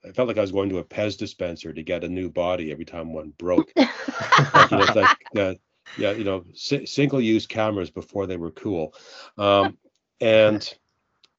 I 0.06 0.12
felt 0.12 0.28
like 0.28 0.38
I 0.38 0.42
was 0.42 0.52
going 0.52 0.68
to 0.70 0.78
a 0.78 0.84
Pez 0.84 1.18
dispenser 1.18 1.72
to 1.72 1.82
get 1.82 2.04
a 2.04 2.08
new 2.08 2.30
body 2.30 2.70
every 2.70 2.84
time 2.84 3.12
one 3.12 3.32
broke. 3.36 3.72
like, 3.76 4.70
you 4.70 4.76
know, 4.76 4.86
like 4.94 5.16
uh, 5.36 5.54
yeah, 5.96 6.12
you 6.12 6.24
know, 6.24 6.44
si- 6.54 6.86
single-use 6.86 7.46
cameras 7.46 7.90
before 7.90 8.26
they 8.26 8.36
were 8.36 8.50
cool, 8.50 8.94
um, 9.38 9.76
and 10.20 10.74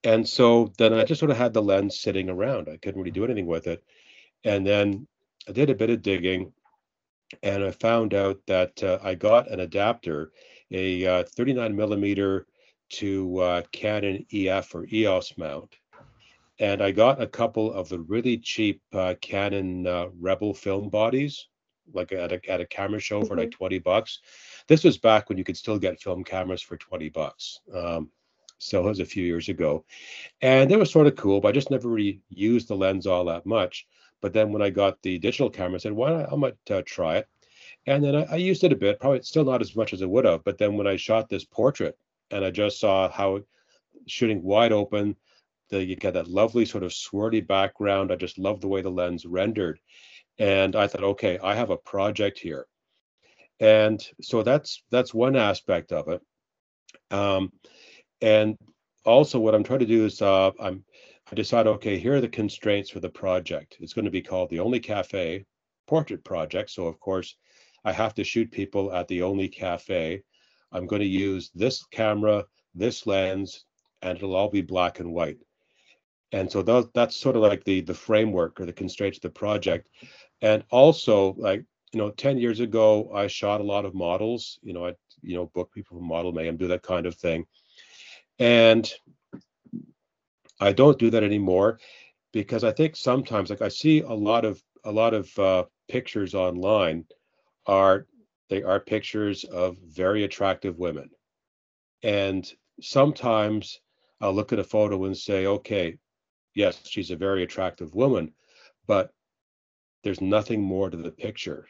and 0.03 0.27
so 0.27 0.71
then 0.77 0.93
I 0.93 1.03
just 1.03 1.19
sort 1.19 1.31
of 1.31 1.38
had 1.38 1.53
the 1.53 1.62
lens 1.62 1.99
sitting 1.99 2.29
around. 2.29 2.69
I 2.69 2.77
couldn't 2.77 2.99
really 2.99 3.12
do 3.12 3.25
anything 3.25 3.47
with 3.47 3.67
it, 3.67 3.83
and 4.43 4.65
then 4.65 5.07
I 5.47 5.51
did 5.51 5.69
a 5.69 5.75
bit 5.75 5.89
of 5.89 6.01
digging, 6.01 6.53
and 7.43 7.63
I 7.63 7.71
found 7.71 8.13
out 8.13 8.39
that 8.47 8.81
uh, 8.83 8.99
I 9.03 9.15
got 9.15 9.49
an 9.49 9.60
adapter, 9.60 10.31
a 10.71 11.05
uh, 11.05 11.23
39 11.23 11.75
millimeter 11.75 12.47
to 12.89 13.38
uh, 13.39 13.62
Canon 13.71 14.25
EF 14.33 14.73
or 14.73 14.88
EOS 14.91 15.38
mount. 15.38 15.75
And 16.60 16.81
I 16.81 16.91
got 16.91 17.21
a 17.21 17.27
couple 17.27 17.71
of 17.71 17.89
the 17.89 17.99
really 17.99 18.38
cheap 18.38 18.81
uh, 18.93 19.15
Canon 19.21 19.86
uh, 19.86 20.07
Rebel 20.19 20.53
film 20.53 20.89
bodies, 20.89 21.47
like 21.93 22.12
at 22.12 22.32
a, 22.32 22.50
at 22.50 22.62
a 22.62 22.65
camera 22.65 23.00
show 23.00 23.21
for 23.21 23.36
mm-hmm. 23.36 23.39
like 23.39 23.52
20 23.52 23.80
bucks. 23.80 24.19
This 24.67 24.84
was 24.84 24.97
back 24.97 25.30
when 25.30 25.38
you 25.38 25.43
could 25.43 25.58
still 25.58 25.80
get 25.80 26.02
film 26.02 26.23
cameras 26.23 26.62
for 26.62 26.78
20 26.78 27.10
bucks. 27.10 27.60
Um, 27.73 28.10
so 28.60 28.80
it 28.80 28.89
was 28.89 29.00
a 29.00 29.06
few 29.06 29.23
years 29.23 29.50
ago. 29.50 29.86
And 30.41 30.69
they 30.69 30.76
was 30.76 30.91
sort 30.91 31.08
of 31.08 31.15
cool, 31.15 31.39
but 31.39 31.50
I 31.50 31.52
just 31.52 31.71
never 31.71 31.89
really 31.89 32.21
used 32.30 32.67
the 32.67 32.76
lens 32.76 33.08
all 33.08 33.26
that 33.26 33.45
much. 33.45 33.88
But 34.21 34.34
then 34.34 34.52
when 34.52 34.62
I 34.62 34.69
got 34.69 35.02
the 35.04 35.19
digital 35.19 35.50
camera, 35.50 35.76
I 35.76 35.80
said, 35.80 35.93
why 35.93 36.12
not, 36.12 36.34
I 36.34 36.36
might 36.36 36.58
uh, 36.71 36.82
try 36.86 37.17
it. 37.17 37.28
And 37.86 38.04
then 38.04 38.15
I, 38.15 38.23
I, 38.23 38.36
used 38.38 38.63
it 38.63 38.73
a 38.73 38.76
bit, 38.76 39.00
probably 39.00 39.21
still 39.21 39.45
not 39.45 39.62
as 39.62 39.76
much 39.76 39.93
as 39.93 40.02
I 40.02 40.06
would 40.06 40.26
have. 40.26 40.43
But 40.43 40.58
then 40.58 40.76
when 40.76 40.88
I 40.88 40.95
shot 40.95 41.30
this 41.30 41.45
portrait 41.45 41.97
and 42.32 42.43
I 42.43 42.52
just 42.52 42.80
saw 42.80 43.10
how 43.10 43.41
shooting 44.08 44.41
wide 44.43 44.71
open, 44.71 45.15
the, 45.69 45.84
you 45.84 45.95
get 45.95 46.13
that 46.13 46.28
lovely 46.28 46.65
sort 46.65 46.84
of 46.84 46.91
swirly 46.91 47.45
background. 47.45 48.12
I 48.12 48.15
just 48.15 48.38
love 48.38 48.62
the 48.62 48.67
way 48.67 48.82
the 48.82 48.89
lens 48.89 49.26
rendered. 49.26 49.80
And 50.39 50.76
I 50.76 50.88
thought, 50.88 51.04
okay, 51.04 51.39
I 51.39 51.56
have 51.56 51.69
a 51.69 51.78
project 51.78 52.39
here. 52.39 52.67
And 53.60 54.06
so 54.21 54.43
that's 54.43 54.84
that's 54.91 55.13
one 55.13 55.36
aspect 55.36 55.91
of 55.91 56.08
it. 56.10 56.21
Um, 57.10 57.52
and 58.21 58.58
also 59.06 59.39
what 59.39 59.56
I'm 59.56 59.63
trying 59.63 59.80
to 59.80 59.86
do 59.86 60.06
is 60.06 60.21
uh, 60.21 60.52
I'm 60.60 60.84
I 61.32 61.36
decide, 61.36 61.67
okay, 61.67 61.97
here 61.97 62.15
are 62.15 62.21
the 62.21 62.30
constraints 62.30 62.89
for 62.89 63.02
the 63.02 63.10
project. 63.10 63.78
It's 63.80 63.93
going 63.93 64.06
to 64.06 64.12
be 64.12 64.21
called 64.21 64.50
the 64.50 64.60
Only 64.62 64.80
Cafe 64.80 65.45
Portrait 65.86 66.23
Project. 66.23 66.69
So 66.69 66.88
of 66.88 67.00
course, 67.00 67.36
I 67.84 67.91
have 67.91 68.13
to 68.15 68.23
shoot 68.23 68.50
people 68.52 68.93
at 68.93 69.08
the 69.08 69.23
Only 69.23 69.50
Cafe. 69.50 70.21
I'm 70.71 70.88
going 70.88 71.02
to 71.02 71.08
use 71.08 71.52
this 71.54 71.84
camera, 71.86 72.45
this 72.76 73.06
lens, 73.08 73.65
and 74.02 74.17
it'll 74.17 74.36
all 74.36 74.50
be 74.50 74.62
black 74.62 75.00
and 75.00 75.12
white. 75.12 75.39
And 76.32 76.52
so 76.52 76.62
that, 76.62 76.93
that's 76.93 77.15
sort 77.15 77.36
of 77.36 77.41
like 77.41 77.63
the 77.63 77.82
the 77.82 77.93
framework 77.93 78.60
or 78.60 78.65
the 78.65 78.73
constraints 78.73 79.17
of 79.17 79.21
the 79.21 79.30
project. 79.30 79.88
And 80.41 80.63
also, 80.69 81.34
like 81.38 81.63
you 81.93 82.00
know, 82.00 82.12
10 82.12 82.38
years 82.38 82.60
ago, 82.60 83.12
I 83.13 83.28
shot 83.28 83.62
a 83.62 83.63
lot 83.63 83.86
of 83.86 83.95
models. 83.95 84.60
You 84.62 84.73
know, 84.73 84.88
I 84.88 84.95
you 85.21 85.36
know 85.36 85.47
book 85.47 85.71
people 85.73 85.97
from 85.97 86.08
Model 86.08 86.32
Mayhem, 86.32 86.58
do 86.58 86.67
that 86.67 86.84
kind 86.84 87.06
of 87.06 87.15
thing. 87.15 87.45
And 88.39 88.91
I 90.60 90.73
don't 90.73 91.00
do 91.00 91.10
that 91.12 91.23
anymore 91.23 91.80
because 92.34 92.63
I 92.63 92.71
think 92.71 92.95
sometimes, 92.95 93.50
like 93.50 93.62
I 93.62 93.69
see 93.69 94.02
a 94.02 94.13
lot 94.13 94.45
of 94.45 94.62
a 94.84 94.91
lot 94.91 95.13
of 95.13 95.39
uh, 95.39 95.65
pictures 95.88 96.36
online 96.36 97.06
are 97.65 98.08
they 98.50 98.63
are 98.63 98.80
pictures 98.80 99.43
of 99.45 99.78
very 99.78 100.23
attractive 100.23 100.78
women. 100.78 101.10
And 102.04 102.50
sometimes 102.82 103.82
I'll 104.21 104.34
look 104.34 104.54
at 104.54 104.60
a 104.60 104.63
photo 104.63 105.06
and 105.06 105.17
say, 105.17 105.45
okay, 105.45 105.97
yes, 106.56 106.80
she's 106.88 107.12
a 107.12 107.15
very 107.15 107.43
attractive 107.43 107.93
woman, 107.93 108.34
but 108.88 109.12
there's 110.03 110.21
nothing 110.21 110.62
more 110.62 110.89
to 110.89 110.97
the 110.97 111.12
picture. 111.12 111.67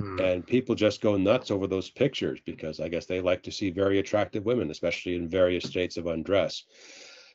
Hmm. 0.00 0.18
And 0.20 0.46
people 0.46 0.74
just 0.74 1.00
go 1.00 1.16
nuts 1.16 1.50
over 1.50 1.66
those 1.66 1.90
pictures 1.90 2.40
because 2.44 2.80
I 2.80 2.88
guess 2.88 3.06
they 3.06 3.20
like 3.20 3.42
to 3.44 3.52
see 3.52 3.70
very 3.70 3.98
attractive 3.98 4.44
women, 4.44 4.70
especially 4.70 5.16
in 5.16 5.28
various 5.28 5.64
states 5.64 5.96
of 5.96 6.06
undress. 6.06 6.64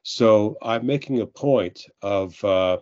So 0.04 0.58
I'm 0.62 0.86
making 0.86 1.22
a 1.22 1.26
point 1.26 1.84
of 2.02 2.42
uh, 2.44 2.78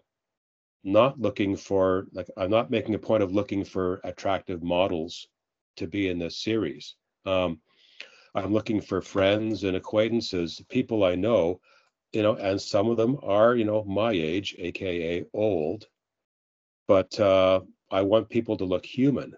not 0.84 1.19
looking 1.19 1.55
for, 1.55 2.08
like, 2.13 2.27
I'm 2.38 2.51
not 2.51 2.69
making 2.69 2.95
a 2.95 2.99
point 2.99 3.23
of 3.23 3.31
looking 3.31 3.63
for 3.63 3.99
attractive 4.03 4.62
models 4.62 5.27
to 5.77 5.88
be 5.88 6.10
in 6.10 6.19
this 6.19 6.38
series. 6.38 6.95
Um, 7.25 7.60
I'm 8.36 8.53
looking 8.53 8.81
for 8.81 9.01
friends 9.01 9.63
and 9.63 9.77
acquaintances, 9.77 10.62
people 10.69 11.03
I 11.03 11.15
know, 11.15 11.60
you 12.12 12.21
know, 12.21 12.36
and 12.36 12.62
some 12.62 12.89
of 12.89 12.97
them 12.97 13.17
are, 13.23 13.55
you 13.55 13.65
know, 13.65 13.84
my 13.86 14.12
age, 14.12 14.55
aka 14.60 15.25
old, 15.34 15.88
but 16.88 17.19
uh, 17.19 17.62
I 17.91 18.02
want 18.02 18.30
people 18.30 18.58
to 18.58 18.65
look 18.65 18.86
human. 18.86 19.34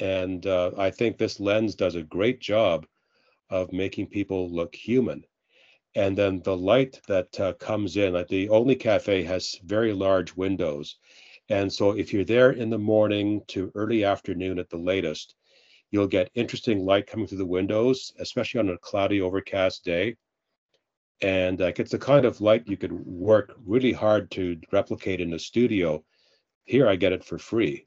And 0.00 0.46
uh, 0.46 0.72
I 0.76 0.90
think 0.90 1.18
this 1.18 1.40
lens 1.40 1.74
does 1.74 1.94
a 1.94 2.02
great 2.02 2.40
job 2.40 2.86
of 3.50 3.72
making 3.72 4.08
people 4.08 4.50
look 4.50 4.74
human. 4.74 5.24
And 5.94 6.18
then 6.18 6.40
the 6.42 6.56
light 6.56 7.00
that 7.06 7.38
uh, 7.40 7.52
comes 7.54 7.96
in, 7.96 8.14
like 8.14 8.28
the 8.28 8.48
only 8.48 8.74
cafe 8.74 9.22
has 9.22 9.56
very 9.64 9.92
large 9.92 10.34
windows. 10.34 10.96
And 11.48 11.72
so 11.72 11.92
if 11.92 12.12
you're 12.12 12.24
there 12.24 12.50
in 12.50 12.70
the 12.70 12.78
morning 12.78 13.42
to 13.48 13.70
early 13.74 14.02
afternoon 14.04 14.58
at 14.58 14.70
the 14.70 14.78
latest, 14.78 15.36
you'll 15.90 16.08
get 16.08 16.30
interesting 16.34 16.84
light 16.84 17.06
coming 17.06 17.26
through 17.26 17.38
the 17.38 17.46
windows, 17.46 18.12
especially 18.18 18.60
on 18.60 18.70
a 18.70 18.78
cloudy, 18.78 19.20
overcast 19.20 19.84
day. 19.84 20.16
And 21.20 21.60
like 21.60 21.80
it's 21.80 21.92
the 21.92 21.98
kind 21.98 22.24
of 22.24 22.40
light 22.40 22.68
you 22.68 22.76
could 22.76 22.92
work 22.92 23.54
really 23.64 23.92
hard 23.92 24.30
to 24.32 24.60
replicate 24.72 25.20
in 25.20 25.32
a 25.34 25.38
studio. 25.38 26.04
Here, 26.64 26.88
I 26.88 26.96
get 26.96 27.12
it 27.12 27.24
for 27.24 27.38
free. 27.38 27.86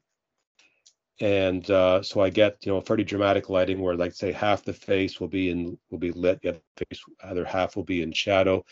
And 1.20 1.68
uh, 1.68 2.02
so 2.02 2.20
I 2.20 2.30
get, 2.30 2.58
you 2.64 2.72
know, 2.72 2.80
pretty 2.80 3.02
dramatic 3.02 3.48
lighting 3.48 3.80
where, 3.80 3.96
like, 3.96 4.12
say, 4.12 4.30
half 4.30 4.64
the 4.64 4.72
face 4.72 5.18
will 5.18 5.28
be 5.28 5.50
in 5.50 5.76
will 5.90 5.98
be 5.98 6.12
lit, 6.12 6.40
the 6.42 6.60
face, 6.76 7.02
other 7.22 7.44
half 7.44 7.74
will 7.74 7.84
be 7.84 8.02
in 8.02 8.12
shadow. 8.12 8.64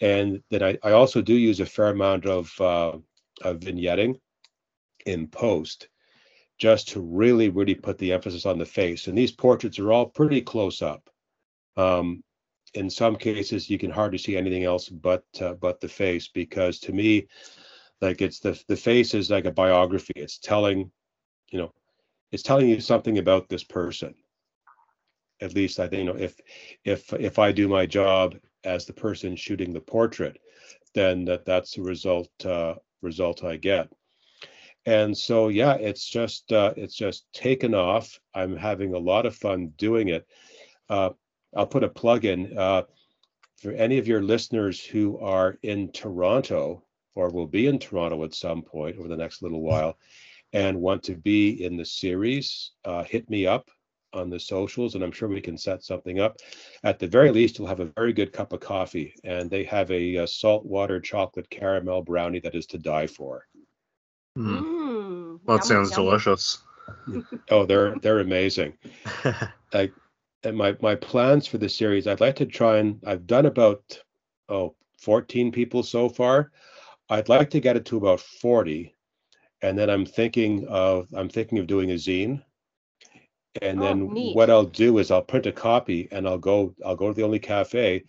And 0.00 0.42
then 0.50 0.62
I, 0.62 0.78
I 0.82 0.92
also 0.92 1.22
do 1.22 1.32
use 1.34 1.60
a 1.60 1.66
fair 1.66 1.88
amount 1.88 2.26
of 2.26 2.52
uh, 2.60 2.98
of 3.42 3.60
vignetting 3.60 4.20
in 5.06 5.28
post 5.28 5.88
just 6.58 6.88
to 6.88 7.00
really, 7.00 7.48
really 7.48 7.74
put 7.74 7.96
the 7.98 8.12
emphasis 8.12 8.44
on 8.44 8.58
the 8.58 8.66
face. 8.66 9.06
And 9.06 9.16
these 9.16 9.32
portraits 9.32 9.78
are 9.78 9.92
all 9.92 10.06
pretty 10.06 10.42
close 10.42 10.82
up. 10.82 11.08
Um, 11.76 12.22
in 12.74 12.90
some 12.90 13.16
cases, 13.16 13.70
you 13.70 13.78
can 13.78 13.90
hardly 13.90 14.18
see 14.18 14.36
anything 14.36 14.64
else 14.64 14.88
but 14.88 15.24
uh, 15.40 15.54
but 15.54 15.80
the 15.80 15.88
face 15.88 16.28
because 16.28 16.78
to 16.80 16.92
me, 16.92 17.28
like 18.00 18.20
it's 18.22 18.40
the 18.40 18.60
the 18.68 18.76
face 18.76 19.14
is 19.14 19.30
like 19.30 19.44
a 19.44 19.52
biography. 19.52 20.12
It's 20.16 20.38
telling, 20.38 20.90
you 21.50 21.58
know, 21.58 21.72
it's 22.32 22.42
telling 22.42 22.68
you 22.68 22.80
something 22.80 23.18
about 23.18 23.48
this 23.48 23.64
person. 23.64 24.14
At 25.40 25.54
least 25.54 25.80
I 25.80 25.88
think 25.88 26.00
you 26.00 26.12
know 26.12 26.18
if 26.18 26.40
if 26.84 27.12
if 27.14 27.38
I 27.38 27.52
do 27.52 27.68
my 27.68 27.86
job 27.86 28.36
as 28.64 28.84
the 28.84 28.92
person 28.92 29.36
shooting 29.36 29.72
the 29.72 29.80
portrait, 29.80 30.38
then 30.94 31.24
that 31.26 31.44
that's 31.44 31.74
the 31.74 31.82
result 31.82 32.30
uh, 32.44 32.74
result 33.02 33.44
I 33.44 33.56
get. 33.56 33.88
And 34.86 35.16
so 35.16 35.48
yeah, 35.48 35.74
it's 35.74 36.08
just 36.08 36.52
uh, 36.52 36.74
it's 36.76 36.94
just 36.94 37.26
taken 37.32 37.74
off. 37.74 38.18
I'm 38.34 38.56
having 38.56 38.94
a 38.94 38.98
lot 38.98 39.26
of 39.26 39.36
fun 39.36 39.72
doing 39.76 40.08
it. 40.08 40.26
Uh, 40.88 41.10
I'll 41.56 41.66
put 41.66 41.84
a 41.84 41.88
plug 41.88 42.24
in 42.24 42.56
uh, 42.56 42.82
for 43.60 43.72
any 43.72 43.98
of 43.98 44.06
your 44.06 44.22
listeners 44.22 44.84
who 44.84 45.18
are 45.18 45.58
in 45.62 45.90
Toronto 45.92 46.84
or 47.14 47.30
will 47.30 47.46
be 47.46 47.66
in 47.66 47.78
Toronto 47.78 48.22
at 48.24 48.34
some 48.34 48.62
point 48.62 48.98
over 48.98 49.08
the 49.08 49.16
next 49.16 49.42
little 49.42 49.62
while 49.62 49.98
and 50.52 50.80
want 50.80 51.02
to 51.04 51.14
be 51.14 51.64
in 51.64 51.76
the 51.76 51.84
series. 51.84 52.72
Uh, 52.84 53.04
hit 53.04 53.28
me 53.28 53.46
up 53.46 53.70
on 54.14 54.30
the 54.30 54.40
socials, 54.40 54.94
and 54.94 55.04
I'm 55.04 55.12
sure 55.12 55.28
we 55.28 55.40
can 55.40 55.58
set 55.58 55.82
something 55.82 56.20
up. 56.20 56.38
At 56.84 56.98
the 56.98 57.06
very 57.06 57.30
least, 57.30 57.58
you'll 57.58 57.68
have 57.68 57.80
a 57.80 57.92
very 57.96 58.12
good 58.12 58.32
cup 58.32 58.52
of 58.52 58.60
coffee, 58.60 59.14
and 59.24 59.50
they 59.50 59.64
have 59.64 59.90
a, 59.90 60.16
a 60.16 60.26
saltwater 60.26 61.00
chocolate 61.00 61.50
caramel 61.50 62.02
brownie 62.02 62.40
that 62.40 62.54
is 62.54 62.66
to 62.66 62.78
die 62.78 63.06
for. 63.06 63.46
Mm. 64.38 64.62
Mm, 64.62 65.40
that 65.46 65.64
sounds 65.64 65.90
yummy. 65.90 66.04
delicious. 66.04 66.58
oh, 67.50 67.66
they're 67.66 67.96
they're 67.96 68.20
amazing. 68.20 68.72
I, 69.74 69.90
and 70.44 70.56
my 70.56 70.76
my 70.80 70.94
plans 70.94 71.46
for 71.46 71.58
the 71.58 71.68
series, 71.68 72.06
I'd 72.06 72.20
like 72.20 72.36
to 72.36 72.46
try 72.46 72.78
and 72.78 73.00
I've 73.06 73.26
done 73.26 73.46
about 73.46 74.00
oh 74.48 74.74
14 75.00 75.52
people 75.52 75.82
so 75.82 76.08
far. 76.08 76.52
I'd 77.10 77.28
like 77.28 77.50
to 77.50 77.60
get 77.60 77.76
it 77.76 77.84
to 77.86 77.96
about 77.96 78.20
40, 78.20 78.94
and 79.62 79.78
then 79.78 79.88
I'm 79.90 80.04
thinking 80.06 80.66
of 80.68 81.08
I'm 81.14 81.28
thinking 81.28 81.58
of 81.58 81.66
doing 81.66 81.90
a 81.90 81.94
zine. 81.94 82.42
And 83.62 83.80
Oh, 83.80 83.82
then 83.82 84.12
neat. 84.12 84.36
what 84.36 84.50
I'll 84.50 84.64
do 84.64 84.98
is 84.98 85.10
I'll 85.10 85.22
print 85.22 85.46
a 85.46 85.52
copy 85.52 86.08
and 86.12 86.28
I'll 86.28 86.38
go 86.38 86.74
I'll 86.84 86.96
go 86.96 87.08
to 87.08 87.14
the 87.14 87.24
only 87.24 87.38
cafe 87.40 88.04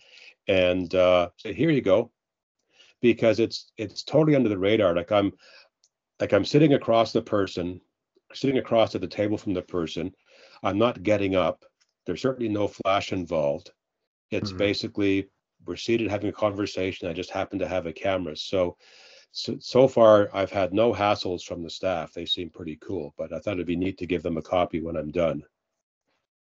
and 0.46 0.94
uh, 0.94 1.30
say 1.36 1.52
here 1.52 1.70
you 1.70 1.80
go, 1.80 2.12
because 3.00 3.40
it's 3.40 3.72
it's 3.76 4.02
totally 4.02 4.36
under 4.36 4.48
the 4.48 4.58
radar. 4.58 4.94
Like 4.94 5.10
I'm 5.10 5.32
like 6.20 6.32
I'm 6.32 6.44
sitting 6.44 6.74
across 6.74 7.12
the 7.12 7.22
person, 7.22 7.80
sitting 8.34 8.58
across 8.58 8.94
at 8.94 9.00
the 9.00 9.08
table 9.08 9.38
from 9.38 9.54
the 9.54 9.62
person. 9.62 10.12
I'm 10.62 10.78
not 10.78 11.02
getting 11.02 11.34
up. 11.34 11.64
There's 12.06 12.22
certainly 12.22 12.48
no 12.48 12.68
flash 12.68 13.12
involved. 13.12 13.72
It's 14.30 14.52
Mhm. 14.52 14.58
basically 14.58 15.28
we're 15.66 15.76
seated 15.76 16.10
having 16.10 16.30
a 16.30 16.32
conversation. 16.32 17.08
I 17.08 17.12
just 17.12 17.30
happen 17.30 17.58
to 17.58 17.68
have 17.68 17.86
a 17.86 17.92
camera. 17.92 18.36
So, 18.36 18.76
so 19.32 19.56
so 19.60 19.86
far 19.88 20.30
I've 20.34 20.50
had 20.50 20.72
no 20.72 20.92
hassles 20.92 21.42
from 21.44 21.62
the 21.62 21.70
staff. 21.70 22.12
They 22.12 22.26
seem 22.26 22.50
pretty 22.50 22.76
cool, 22.76 23.14
but 23.18 23.32
I 23.32 23.38
thought 23.38 23.54
it'd 23.54 23.66
be 23.66 23.76
neat 23.76 23.98
to 23.98 24.06
give 24.06 24.22
them 24.22 24.38
a 24.38 24.42
copy 24.42 24.80
when 24.80 24.96
I'm 24.96 25.10
done. 25.10 25.42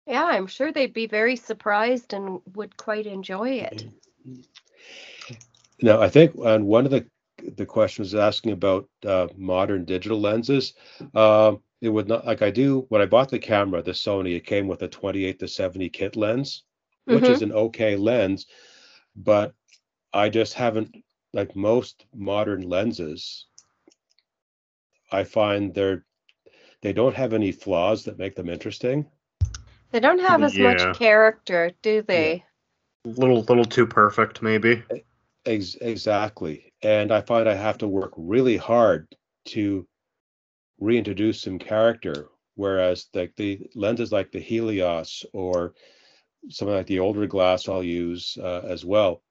Yeah, 0.08 0.26
I'm 0.26 0.48
sure 0.48 0.72
they'd 0.72 0.94
be 0.94 1.08
very 1.08 1.36
surprised 1.36 2.14
and 2.14 2.42
would 2.56 2.76
quite 2.78 3.06
enjoy 3.06 3.50
it. 3.52 3.86
Now, 5.82 6.02
I 6.02 6.10
think 6.10 6.38
on 6.38 6.66
one 6.66 6.86
of 6.86 6.92
the 6.92 7.06
the 7.56 7.66
questions 7.66 8.14
asking 8.14 8.52
about 8.52 8.88
uh, 9.06 9.28
modern 9.36 9.84
digital 9.84 10.20
lenses, 10.20 10.74
um, 11.16 11.64
it 11.82 11.90
would 11.90 12.08
not 12.08 12.26
like 12.26 12.42
I 12.42 12.52
do 12.52 12.86
when 12.90 13.02
I 13.02 13.06
bought 13.08 13.30
the 13.30 13.40
camera, 13.40 13.82
the 13.82 13.92
Sony. 13.92 14.36
It 14.36 14.46
came 14.46 14.68
with 14.68 14.84
a 14.84 14.88
28 14.88 15.40
to 15.40 15.48
70 15.48 15.90
kit 15.90 16.16
lens, 16.16 16.64
which 17.06 17.26
Mhm. 17.26 17.30
is 17.30 17.42
an 17.42 17.52
okay 17.52 17.96
lens, 17.96 18.46
but 19.16 19.54
I 20.14 20.30
just 20.30 20.54
haven't 20.54 20.96
like 21.34 21.56
most 21.56 22.06
modern 22.14 22.62
lenses. 22.62 23.48
I 25.12 25.24
find 25.24 25.74
they're 25.74 26.06
they 26.82 26.94
don't 26.94 27.16
have 27.16 27.34
any 27.34 27.52
flaws 27.52 28.04
that 28.06 28.18
make 28.18 28.36
them 28.36 28.50
interesting. 28.50 29.10
They 29.92 30.00
don't 30.00 30.20
have 30.20 30.42
as 30.42 30.58
Yeah. 30.58 30.64
much 30.64 30.98
character, 30.98 31.72
do 31.82 32.02
they? 32.02 32.44
little 33.04 33.42
little 33.42 33.66
too 33.66 33.88
perfect, 33.88 34.42
maybe. 34.44 34.84
Ex- 35.46 35.76
exactly. 35.76 36.72
And 36.84 37.12
I 37.12 37.22
find 37.22 37.50
I 37.50 37.56
have 37.56 37.80
to 37.80 37.88
work 37.88 38.14
really 38.16 38.58
hard 38.58 39.08
to 39.46 39.88
reintroduce 40.82 41.42
some 41.42 41.60
character. 41.60 42.30
Whereas 42.56 43.08
like 43.16 43.36
the 43.38 43.62
lenses 43.76 44.12
like 44.12 44.32
the 44.34 44.42
Helios 44.42 45.26
or 45.34 45.76
something 46.50 46.76
like 46.76 46.88
the 46.88 47.00
older 47.00 47.28
glass 47.28 47.70
I'll 47.70 47.84
use 47.84 48.38
uh, 48.42 48.62
as 48.68 48.86
well. 48.86 49.24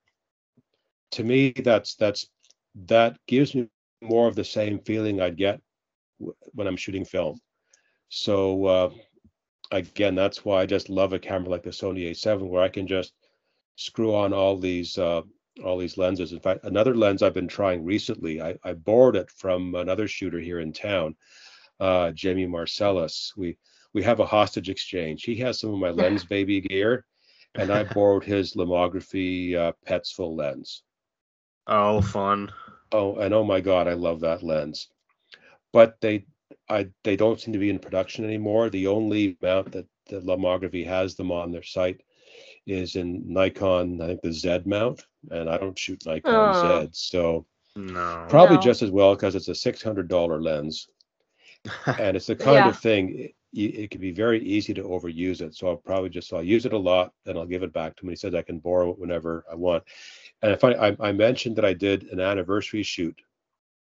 To 1.12 1.24
me, 1.24 1.52
that's 1.52 1.96
that's 1.96 2.28
that 2.86 3.18
gives 3.26 3.54
me 3.54 3.68
more 4.00 4.28
of 4.28 4.36
the 4.36 4.44
same 4.44 4.78
feeling 4.80 5.20
I'd 5.20 5.36
get 5.36 5.60
w- 6.20 6.36
when 6.54 6.66
I'm 6.66 6.76
shooting 6.76 7.04
film. 7.04 7.40
So 8.10 8.66
uh, 8.66 8.90
again, 9.72 10.14
that's 10.14 10.44
why 10.44 10.62
I 10.62 10.66
just 10.66 10.90
love 10.90 11.12
a 11.12 11.18
camera 11.18 11.50
like 11.50 11.64
the 11.64 11.70
Sony 11.70 12.10
A7, 12.10 12.48
where 12.48 12.62
I 12.62 12.68
can 12.68 12.86
just 12.86 13.14
screw 13.76 14.14
on 14.14 14.32
all 14.32 14.58
these 14.58 14.98
uh, 14.98 15.22
all 15.64 15.78
these 15.78 15.98
lenses. 15.98 16.32
In 16.32 16.40
fact, 16.40 16.64
another 16.64 16.94
lens 16.94 17.22
I've 17.22 17.34
been 17.34 17.48
trying 17.48 17.84
recently, 17.84 18.40
I, 18.40 18.56
I 18.64 18.72
borrowed 18.74 19.16
it 19.16 19.30
from 19.30 19.74
another 19.74 20.08
shooter 20.08 20.38
here 20.38 20.60
in 20.60 20.72
town, 20.72 21.16
uh, 21.80 22.10
Jamie 22.12 22.46
Marcellus. 22.46 23.32
We 23.36 23.56
we 23.92 24.02
have 24.02 24.20
a 24.20 24.26
hostage 24.26 24.68
exchange. 24.68 25.24
He 25.24 25.36
has 25.36 25.58
some 25.58 25.74
of 25.74 25.80
my 25.80 25.90
lens 25.90 26.24
baby 26.36 26.60
gear, 26.60 27.04
and 27.56 27.70
I 27.70 27.82
borrowed 27.82 28.24
his 28.24 28.54
lomography 28.54 29.54
uh, 29.54 29.72
lens. 30.24 30.82
Oh, 31.66 32.00
fun. 32.00 32.52
Oh, 32.92 33.16
and 33.16 33.34
oh 33.34 33.44
my 33.44 33.60
God, 33.60 33.88
I 33.88 33.94
love 33.94 34.20
that 34.20 34.42
lens. 34.42 34.88
But 35.72 36.00
they, 36.00 36.26
I, 36.68 36.88
they 37.04 37.16
don't 37.16 37.40
seem 37.40 37.52
to 37.52 37.58
be 37.58 37.70
in 37.70 37.78
production 37.78 38.24
anymore. 38.24 38.70
The 38.70 38.88
only 38.88 39.36
mount 39.40 39.72
that 39.72 39.86
the 40.08 40.20
Lomography 40.20 40.84
has 40.84 41.14
them 41.14 41.30
on 41.30 41.52
their 41.52 41.62
site 41.62 42.00
is 42.66 42.96
in 42.96 43.22
Nikon, 43.32 44.00
I 44.00 44.08
think 44.08 44.22
the 44.22 44.32
Z 44.32 44.62
mount, 44.66 45.04
and 45.30 45.48
I 45.48 45.58
don't 45.58 45.78
shoot 45.78 46.04
Nikon 46.06 46.50
Oh. 46.50 46.52
Z, 46.52 46.88
so 46.92 47.46
No. 47.76 48.26
probably 48.28 48.56
No. 48.56 48.62
just 48.62 48.82
as 48.82 48.90
well 48.90 49.14
because 49.14 49.34
it's 49.34 49.48
a 49.48 49.54
six 49.54 49.82
hundred 49.82 50.08
dollar 50.08 50.40
lens, 50.40 50.88
and 51.98 52.16
it's 52.16 52.26
the 52.26 52.36
kind 52.36 52.64
Yeah. 52.64 52.68
of 52.68 52.78
thing 52.78 53.18
it, 53.18 53.34
it 53.52 53.90
can 53.90 54.00
be 54.00 54.12
very 54.12 54.42
easy 54.44 54.72
to 54.74 54.82
overuse 54.82 55.40
it. 55.40 55.54
So 55.54 55.68
I'll 55.68 55.76
probably 55.76 56.08
just 56.10 56.32
I'll 56.32 56.42
use 56.42 56.66
it 56.66 56.72
a 56.72 56.78
lot, 56.78 57.12
and 57.26 57.36
I'll 57.38 57.46
give 57.46 57.62
it 57.62 57.72
back 57.72 57.96
to 57.96 58.04
him. 58.04 58.10
He 58.10 58.16
says 58.16 58.34
I 58.34 58.42
can 58.42 58.58
borrow 58.58 58.90
it 58.90 58.98
whenever 58.98 59.44
I 59.50 59.54
want. 59.56 59.84
And 60.42 60.52
if 60.52 60.64
I, 60.64 60.72
I, 60.72 60.96
I 61.00 61.12
mentioned 61.12 61.56
that 61.56 61.64
I 61.64 61.74
did 61.74 62.04
an 62.04 62.20
anniversary 62.20 62.82
shoot 62.82 63.20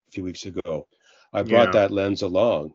a 0.07 0.11
few 0.11 0.23
weeks 0.23 0.45
ago, 0.45 0.87
I 1.33 1.43
brought 1.43 1.67
Yeah. 1.73 1.81
that 1.81 1.91
lens 1.91 2.21
along 2.23 2.73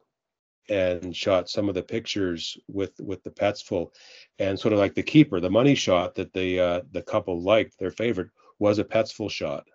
and 0.69 1.17
shot 1.17 1.51
some 1.51 1.69
of 1.69 1.75
the 1.75 1.83
pictures 1.83 2.57
with 2.69 2.93
with 3.01 3.23
the 3.25 3.31
Petzval, 3.31 3.91
and 4.39 4.59
sort 4.59 4.73
of 4.73 4.79
like 4.79 4.95
the 4.95 5.03
keeper, 5.03 5.41
the 5.41 5.51
money 5.51 5.75
shot 5.75 6.15
that 6.15 6.33
the 6.33 6.61
uh, 6.61 6.81
the 6.93 7.03
couple 7.03 7.41
liked, 7.43 7.79
their 7.79 7.91
favorite 7.91 8.29
was 8.63 8.79
a 8.79 8.85
Petzval 8.85 9.29
shot. 9.29 9.67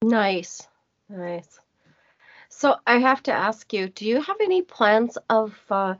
Nice. 0.00 0.68
Nice. 1.08 1.58
So 2.48 2.76
I 2.86 2.98
have 2.98 3.24
to 3.24 3.32
ask 3.32 3.72
you, 3.72 3.88
do 3.88 4.06
you 4.06 4.22
have 4.22 4.36
any 4.40 4.62
plans 4.62 5.18
of 5.28 5.52
uh, 5.68 5.96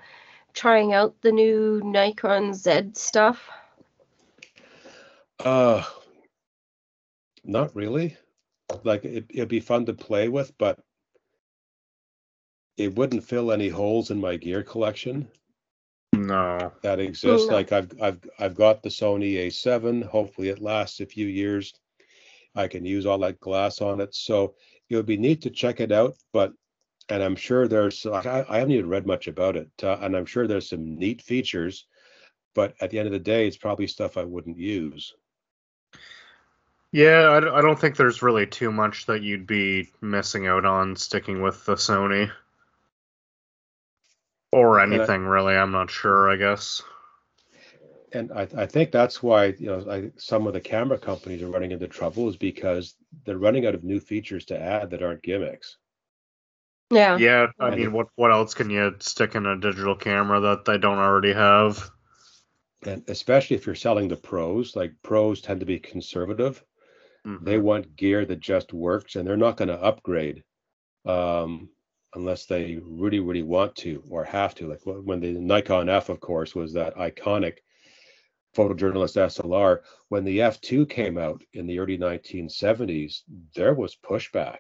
trying 0.53 0.93
out 0.93 1.21
the 1.23 1.33
new 1.33 1.83
Nikon 1.85 2.55
Z 2.55 2.91
stuff? 2.93 3.51
Uh, 5.45 5.83
not 7.43 7.75
really. 7.75 8.17
Like 8.85 9.05
it, 9.05 9.27
it'd 9.31 9.49
be 9.49 9.59
fun 9.59 9.85
to 9.87 9.93
play 9.93 10.29
with, 10.29 10.57
but 10.57 10.79
it 12.77 12.95
wouldn't 12.95 13.25
fill 13.25 13.51
any 13.51 13.69
holes 13.69 14.13
in 14.13 14.21
my 14.21 14.37
gear 14.37 14.63
collection 14.63 15.29
no. 16.13 16.73
that 16.83 17.01
exists. 17.01 17.49
No. 17.49 17.55
Like 17.55 17.73
I've 17.73 17.91
I've 18.01 18.21
I've 18.39 18.55
got 18.55 18.85
the 18.85 18.89
Sony 18.89 19.35
A7. 19.47 20.05
Hopefully 20.05 20.51
it 20.51 20.63
lasts 20.63 21.01
a 21.01 21.07
few 21.07 21.27
years. 21.27 21.75
I 22.55 22.69
can 22.69 22.85
use 22.85 23.07
all 23.07 23.19
that 23.19 23.41
glass 23.41 23.81
on 23.81 24.01
it. 24.01 24.15
So 24.15 24.55
it 24.89 24.97
would 24.97 25.07
be 25.07 25.17
neat 25.17 25.43
to 25.43 25.51
check 25.51 25.81
it 25.81 25.93
out, 25.93 26.15
but 26.33 26.53
and 27.09 27.23
I'm 27.23 27.37
sure 27.37 27.69
there's 27.69 28.07
I, 28.07 28.45
I 28.49 28.59
haven't 28.59 28.73
even 28.73 28.89
read 28.89 29.07
much 29.07 29.29
about 29.29 29.57
it, 29.57 29.69
uh, 29.83 29.99
and 30.01 30.17
I'm 30.17 30.27
sure 30.27 30.47
there's 30.47 30.71
some 30.71 30.97
neat 30.97 31.21
features, 31.23 31.87
but 32.55 32.75
at 32.81 32.91
the 32.91 32.99
end 32.99 33.07
of 33.07 33.13
the 33.13 33.19
day, 33.19 33.47
it's 33.47 33.57
probably 33.57 33.87
stuff 33.87 34.17
I 34.17 34.25
wouldn't 34.25 34.59
use. 34.59 35.15
Yeah, 36.93 37.23
I, 37.29 37.59
I 37.59 37.61
don't 37.61 37.79
think 37.79 37.97
there's 37.97 38.23
really 38.23 38.47
too 38.47 38.71
much 38.71 39.07
that 39.07 39.23
you'd 39.23 39.47
be 39.49 39.91
missing 40.01 40.47
out 40.47 40.65
on 40.65 40.95
sticking 40.95 41.43
with 41.43 41.65
the 41.65 41.75
Sony. 41.75 42.31
Or 44.53 44.79
And 44.79 44.93
I- 44.93 44.97
anything, 44.99 45.25
really. 45.27 45.57
I'm 45.57 45.73
not 45.73 45.91
sure, 45.91 46.31
I 46.31 46.37
guess. 46.37 46.81
And 48.15 48.33
I, 48.33 48.49
I 48.57 48.65
think 48.67 48.93
that's 48.93 49.23
why 49.23 49.47
you 49.59 49.67
know 49.67 49.85
I, 49.91 50.11
some 50.17 50.47
of 50.47 50.55
the 50.55 50.61
camera 50.63 50.99
companies 50.99 51.43
are 51.43 51.51
running 51.51 51.73
into 51.73 51.87
trouble 51.87 52.31
is 52.31 52.37
because 52.39 52.97
they're 53.27 53.37
running 53.37 53.67
out 53.67 53.75
of 53.75 53.85
new 53.85 54.01
features 54.01 54.47
to 54.47 54.59
add 54.59 54.89
that 54.91 55.03
aren't 55.03 55.23
gimmicks. 55.23 55.77
Yeah. 56.91 57.21
Yeah, 57.21 57.47
I 57.59 57.71
And 57.71 57.73
mean, 57.73 57.93
what 57.93 58.09
what 58.15 58.31
else 58.31 58.55
can 58.55 58.71
you 58.71 58.95
stick 59.01 59.35
in 59.35 59.47
a 59.47 59.59
digital 59.59 59.97
camera 59.97 60.39
that 60.41 60.65
they 60.65 60.79
don't 60.79 60.99
already 60.99 61.33
have? 61.33 61.91
And 62.87 63.03
especially 63.09 63.57
if 63.57 63.67
you're 63.67 63.75
selling 63.75 64.07
the 64.07 64.17
pros, 64.17 64.77
like 64.77 64.95
pros 65.03 65.41
tend 65.41 65.59
to 65.59 65.67
be 65.67 65.81
conservative. 65.81 66.65
They 67.41 67.59
Mhm. 67.59 67.59
want 67.59 67.97
gear 67.97 68.25
that 68.27 68.41
just 68.41 68.73
works, 68.73 69.17
and 69.17 69.27
they're 69.29 69.37
not 69.37 69.57
going 69.59 69.69
to 69.69 69.83
upgrade 69.83 70.45
um, 71.07 71.71
unless 72.15 72.47
they 72.47 72.77
really, 72.77 73.21
really 73.21 73.43
want 73.43 73.77
to 73.77 74.05
or 74.11 74.25
have 74.25 74.55
to. 74.57 74.69
Like 74.69 74.83
when 74.85 75.21
the 75.21 75.33
Nikon 75.33 75.89
F, 75.89 76.09
of 76.11 76.21
course, 76.21 76.55
was 76.55 76.73
that 76.75 76.97
iconic 76.97 77.59
photojournalist 78.55 79.17
SLR. 79.17 79.81
When 80.09 80.25
the 80.25 80.39
F2 80.39 80.89
came 80.89 81.19
out 81.19 81.43
in 81.53 81.67
the 81.67 81.79
early 81.79 81.99
1970s, 81.99 83.23
there 83.55 83.75
was 83.75 83.97
pushback. 83.97 84.59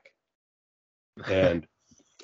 and 1.30 1.66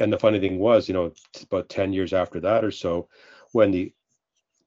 and 0.01 0.13
the 0.13 0.19
funny 0.19 0.41
thing 0.41 0.59
was, 0.59 0.89
you 0.89 0.95
know, 0.95 1.13
about 1.43 1.69
10 1.69 1.93
years 1.93 2.13
after 2.13 2.41
that 2.41 2.65
or 2.65 2.71
so, 2.71 3.09
when 3.53 3.71
the 3.71 3.93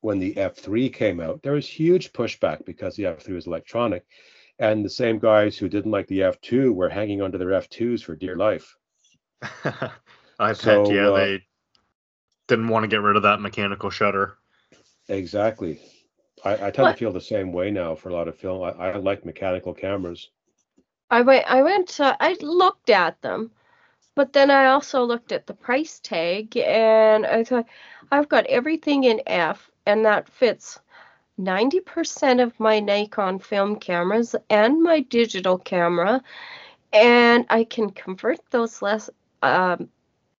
when 0.01 0.19
the 0.19 0.33
F3 0.33 0.93
came 0.93 1.19
out, 1.19 1.41
there 1.43 1.53
was 1.53 1.67
huge 1.67 2.11
pushback 2.11 2.65
because 2.65 2.95
the 2.95 3.03
F3 3.03 3.33
was 3.33 3.47
electronic. 3.47 4.05
And 4.59 4.83
the 4.83 4.89
same 4.89 5.17
guys 5.17 5.57
who 5.57 5.69
didn't 5.69 5.91
like 5.91 6.07
the 6.07 6.19
F2 6.19 6.73
were 6.73 6.89
hanging 6.89 7.21
onto 7.21 7.37
their 7.37 7.49
F2s 7.49 8.03
for 8.03 8.15
dear 8.15 8.35
life. 8.35 8.75
I 10.39 10.53
So, 10.53 10.91
yeah, 10.91 11.07
uh, 11.07 11.15
they 11.15 11.41
didn't 12.47 12.67
want 12.67 12.83
to 12.83 12.87
get 12.87 13.01
rid 13.01 13.15
of 13.15 13.23
that 13.23 13.39
mechanical 13.39 13.89
shutter. 13.89 14.37
Exactly. 15.07 15.79
I, 16.43 16.53
I 16.67 16.71
tend 16.71 16.85
What- 16.85 16.91
to 16.91 16.97
feel 16.97 17.11
the 17.11 17.21
same 17.21 17.51
way 17.53 17.71
now 17.71 17.95
for 17.95 18.09
a 18.09 18.13
lot 18.13 18.27
of 18.27 18.35
film. 18.35 18.63
I, 18.63 18.71
I 18.71 18.95
like 18.97 19.25
mechanical 19.25 19.73
cameras. 19.73 20.29
I 21.09 21.21
went 21.21 21.45
I 21.47 21.61
went 21.61 21.87
to, 21.89 22.17
I 22.19 22.35
looked 22.41 22.89
at 22.89 23.21
them, 23.21 23.51
but 24.15 24.33
then 24.33 24.49
I 24.49 24.67
also 24.67 25.03
looked 25.03 25.31
at 25.31 25.45
the 25.47 25.53
price 25.53 25.99
tag 25.99 26.57
and 26.57 27.25
I 27.25 27.43
thought 27.43 27.65
I've 28.11 28.29
got 28.29 28.45
everything 28.47 29.03
in 29.03 29.21
F 29.27 29.69
and 29.85 30.05
that 30.05 30.27
fits 30.29 30.79
90% 31.39 32.41
of 32.43 32.59
my 32.59 32.79
Nikon 32.79 33.39
film 33.39 33.75
cameras 33.77 34.35
and 34.49 34.81
my 34.81 35.01
digital 35.01 35.57
camera, 35.57 36.21
and 36.93 37.45
I 37.49 37.63
can 37.63 37.89
convert 37.89 38.39
those 38.51 38.81
less 38.81 39.09
um, 39.41 39.89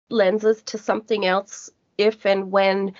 lenses 0.09 0.63
to 0.65 0.79
something 0.79 1.27
else 1.27 1.71
if 1.99 2.27
and 2.27 2.51
when 2.51 2.95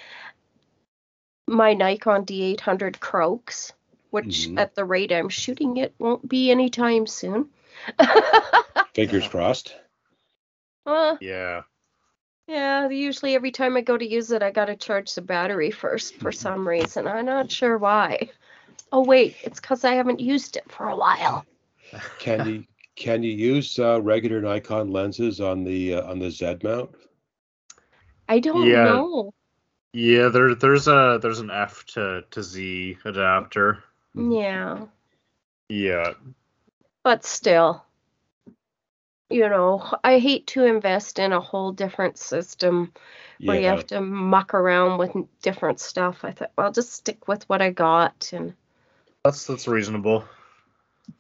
my 1.47 1.75
Nikon 1.75 2.25
D800 2.25 3.01
croaks, 3.01 3.73
which 4.11 4.49
Mhm. 4.49 4.59
at 4.59 4.75
the 4.75 4.85
rate 4.85 5.13
I'm 5.13 5.29
shooting 5.29 5.77
it 5.77 5.95
won't 5.99 6.29
be 6.29 6.51
anytime 6.51 7.07
soon. 7.07 7.51
Fingers 8.95 9.29
crossed. 9.29 9.75
Uh, 10.87 11.17
Yeah. 11.21 11.63
yeah, 12.47 12.89
usually 12.89 13.35
every 13.35 13.51
time 13.51 13.77
I 13.77 13.81
go 13.81 13.97
to 13.97 14.07
use 14.07 14.31
it, 14.31 14.43
I 14.43 14.51
gotta 14.51 14.77
charge 14.77 15.15
the 15.15 15.23
battery 15.23 15.71
first 15.71 16.15
for 16.17 16.31
some 16.31 16.67
reason. 16.69 17.07
I'm 17.09 17.25
not 17.25 17.51
sure 17.51 17.79
why. 17.79 18.31
Oh 18.93 19.03
wait, 19.03 19.37
it's 19.43 19.61
because 19.61 19.85
I 19.85 19.95
haven't 19.95 20.21
used 20.21 20.57
it 20.57 20.71
for 20.71 20.89
a 20.89 20.97
while. 20.97 21.45
Can 22.19 22.47
you 22.47 22.65
can 22.97 23.23
you 23.23 23.33
use 23.33 23.79
uh, 23.79 24.01
regular 24.01 24.41
Nikon 24.41 24.91
lenses 24.91 25.41
on 25.41 25.65
the 25.65 25.95
uh, 25.95 26.11
on 26.11 26.19
the 26.19 26.31
Z 26.31 26.59
mount? 26.63 26.91
I 28.29 28.39
don't 28.41 28.69
Yeah. 28.69 28.85
know. 28.85 29.35
Yeah, 29.95 30.29
there 30.29 30.57
there's 30.57 30.89
a 30.89 31.21
there's 31.23 31.39
an 31.41 31.51
F 31.51 31.87
to 31.95 32.25
to 32.33 32.43
Z 32.43 32.99
adapter. 33.05 33.85
Yeah, 34.15 34.87
Yeah. 35.69 36.15
but 37.05 37.25
still, 37.25 37.85
you 39.31 39.49
know, 39.49 39.83
I 40.03 40.19
hate 40.19 40.49
to 40.49 40.65
invest 40.65 41.19
in 41.21 41.33
a 41.33 41.41
whole 41.41 41.73
different 41.73 42.19
system 42.19 42.93
where 43.45 43.61
you 43.61 43.67
have 43.67 43.87
to 43.89 44.01
muck 44.01 44.55
around 44.55 44.99
with 44.99 45.13
different 45.43 45.81
stuff. 45.81 46.25
I 46.25 46.33
thought, 46.33 46.53
well, 46.59 46.73
just 46.73 46.93
stick 46.93 47.29
with 47.29 47.49
what 47.49 47.63
I 47.63 47.71
got 47.71 48.33
and 48.33 48.55
That's 49.25 49.47
that's 49.47 49.69
reasonable. 49.69 50.25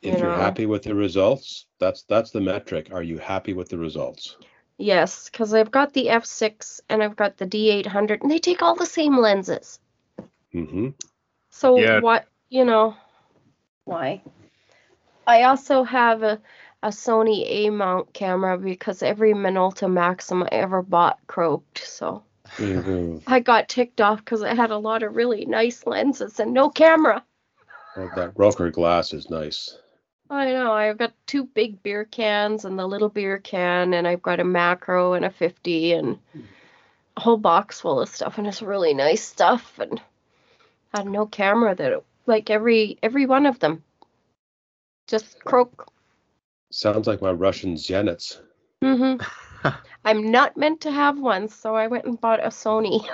If 0.03 0.21
you 0.21 0.27
you're 0.27 0.33
happy 0.33 0.67
with 0.67 0.83
the 0.85 0.95
results, 0.95 1.67
that's 1.79 2.03
that's 2.05 2.31
the 2.33 2.41
metric. 2.41 2.91
Are 2.93 3.03
you 3.03 3.19
happy 3.19 3.53
with 3.55 3.69
the 3.69 3.79
results? 3.79 4.37
Yes, 4.79 5.31
because 5.31 5.55
I've 5.55 5.71
got 5.71 5.93
the 5.93 6.09
f6 6.09 6.81
and 6.89 7.03
I've 7.03 7.17
got 7.17 7.37
the 7.37 7.47
D800, 7.47 8.23
and 8.23 8.31
they 8.31 8.39
take 8.39 8.63
all 8.63 8.75
the 8.75 8.87
same 8.87 9.17
lenses. 9.17 9.79
Mm-hmm. 10.55 10.89
So 11.51 11.77
Yeah. 11.77 12.01
what, 12.01 12.27
you 12.49 12.65
know, 12.65 12.97
why? 13.85 14.23
I 15.27 15.45
also 15.45 15.85
have 15.85 16.23
a, 16.23 16.41
a 16.83 16.89
Sony 16.89 17.45
A 17.47 17.71
mount 17.71 18.13
camera 18.13 18.59
because 18.59 19.03
every 19.03 19.33
Minolta 19.33 19.87
Maxxum 19.89 20.45
I 20.45 20.49
ever 20.57 20.83
bought 20.83 21.19
croaked. 21.27 21.79
So 21.79 22.25
hmm 22.57 23.19
I 23.27 23.41
got 23.41 23.69
ticked 23.69 24.01
off 24.01 24.19
because 24.19 24.43
I 24.43 24.55
had 24.55 24.71
a 24.71 24.79
lot 24.79 25.03
of 25.03 25.17
really 25.17 25.47
nice 25.47 25.87
lenses 25.87 26.41
and 26.41 26.53
no 26.53 26.69
camera. 26.69 27.25
Well, 27.97 28.11
that 28.17 28.35
Rokkor 28.35 28.73
glass 28.73 29.15
is 29.15 29.31
nice. 29.31 29.79
I 30.31 30.47
know. 30.47 30.73
I've 30.73 30.99
got 30.99 31.13
two 31.27 31.45
big 31.45 31.83
beer 31.83 32.05
cans 32.05 32.65
and 32.65 32.79
the 32.79 32.87
little 32.87 33.09
beer 33.09 33.39
can, 33.39 33.95
and 33.95 34.09
I've 34.09 34.23
got 34.23 34.41
a 34.41 34.45
macro 34.45 35.13
and 35.13 35.25
a 35.25 35.31
50 35.31 35.93
and 35.93 36.19
a 37.17 37.21
whole 37.21 37.37
box 37.37 37.81
full 37.81 38.01
of 38.01 38.09
stuff, 38.09 38.39
and 38.39 38.47
it's 38.47 38.63
really 38.63 38.95
nice 38.95 39.23
stuff. 39.23 39.79
And 39.79 40.01
I 40.93 40.99
had 40.99 41.07
no 41.07 41.27
camera 41.27 41.75
that, 41.75 42.03
like 42.27 42.51
every 42.51 42.99
every 43.03 43.27
one 43.27 43.47
of 43.47 43.59
them, 43.59 43.83
just 45.07 45.45
croak. 45.45 45.89
Sounds 46.71 47.07
like 47.07 47.23
my 47.23 47.31
Russian 47.31 47.75
Zenits. 47.75 48.41
Mm-hmm. 48.83 49.23
I'm 50.05 50.31
not 50.31 50.57
meant 50.57 50.83
to 50.83 50.91
have 50.91 51.19
one, 51.19 51.49
so 51.49 51.75
I 51.75 51.87
went 51.87 52.05
and 52.05 52.21
bought 52.21 52.45
a 52.45 52.49
Sony. 52.49 53.07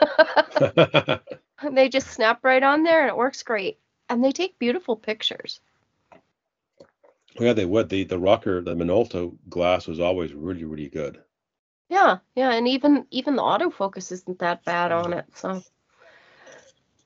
And 1.61 1.77
they 1.77 1.89
just 1.89 2.09
snap 2.09 2.45
right 2.45 2.63
on 2.63 2.83
there, 2.83 3.03
and 3.03 3.09
it 3.09 3.17
works 3.17 3.43
great. 3.43 3.79
And 4.09 4.25
they 4.25 4.33
take 4.33 4.59
beautiful 4.59 4.97
pictures. 4.97 5.61
Yeah, 7.39 7.53
they 7.53 7.65
would. 7.65 7.89
The 7.89 8.05
the 8.05 8.19
Rokkor, 8.19 8.65
the 8.65 8.75
Minolta 8.75 9.33
glass 9.49 9.87
was 9.87 10.01
always 10.01 10.33
really 10.33 10.65
really 10.65 10.89
good. 10.89 11.23
Yeah, 11.89 12.19
yeah, 12.35 12.53
and 12.53 12.69
even 12.69 13.07
even 13.11 13.37
the 13.37 13.43
autofocus 13.43 14.13
isn't 14.13 14.39
that 14.39 14.65
bad 14.65 14.93
on 14.93 15.13
it. 15.13 15.27
So, 15.35 15.63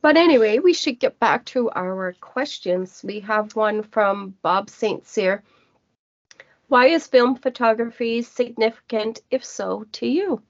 but 0.03 0.17
anyway, 0.17 0.59
we 0.59 0.75
should 0.75 0.99
get 1.01 1.19
back 1.19 1.45
to 1.47 1.71
our 1.71 2.15
questions. 2.21 3.03
We 3.03 3.21
have 3.21 3.57
one 3.57 3.83
from 3.83 4.35
Bob 4.43 4.71
St. 4.71 5.07
Cyr. 5.07 5.43
Why 6.69 6.87
is 6.89 7.07
film 7.07 7.37
photography 7.37 8.23
significant, 8.23 9.23
if 9.31 9.45
so, 9.45 9.85
to 9.93 10.07
you? 10.07 10.43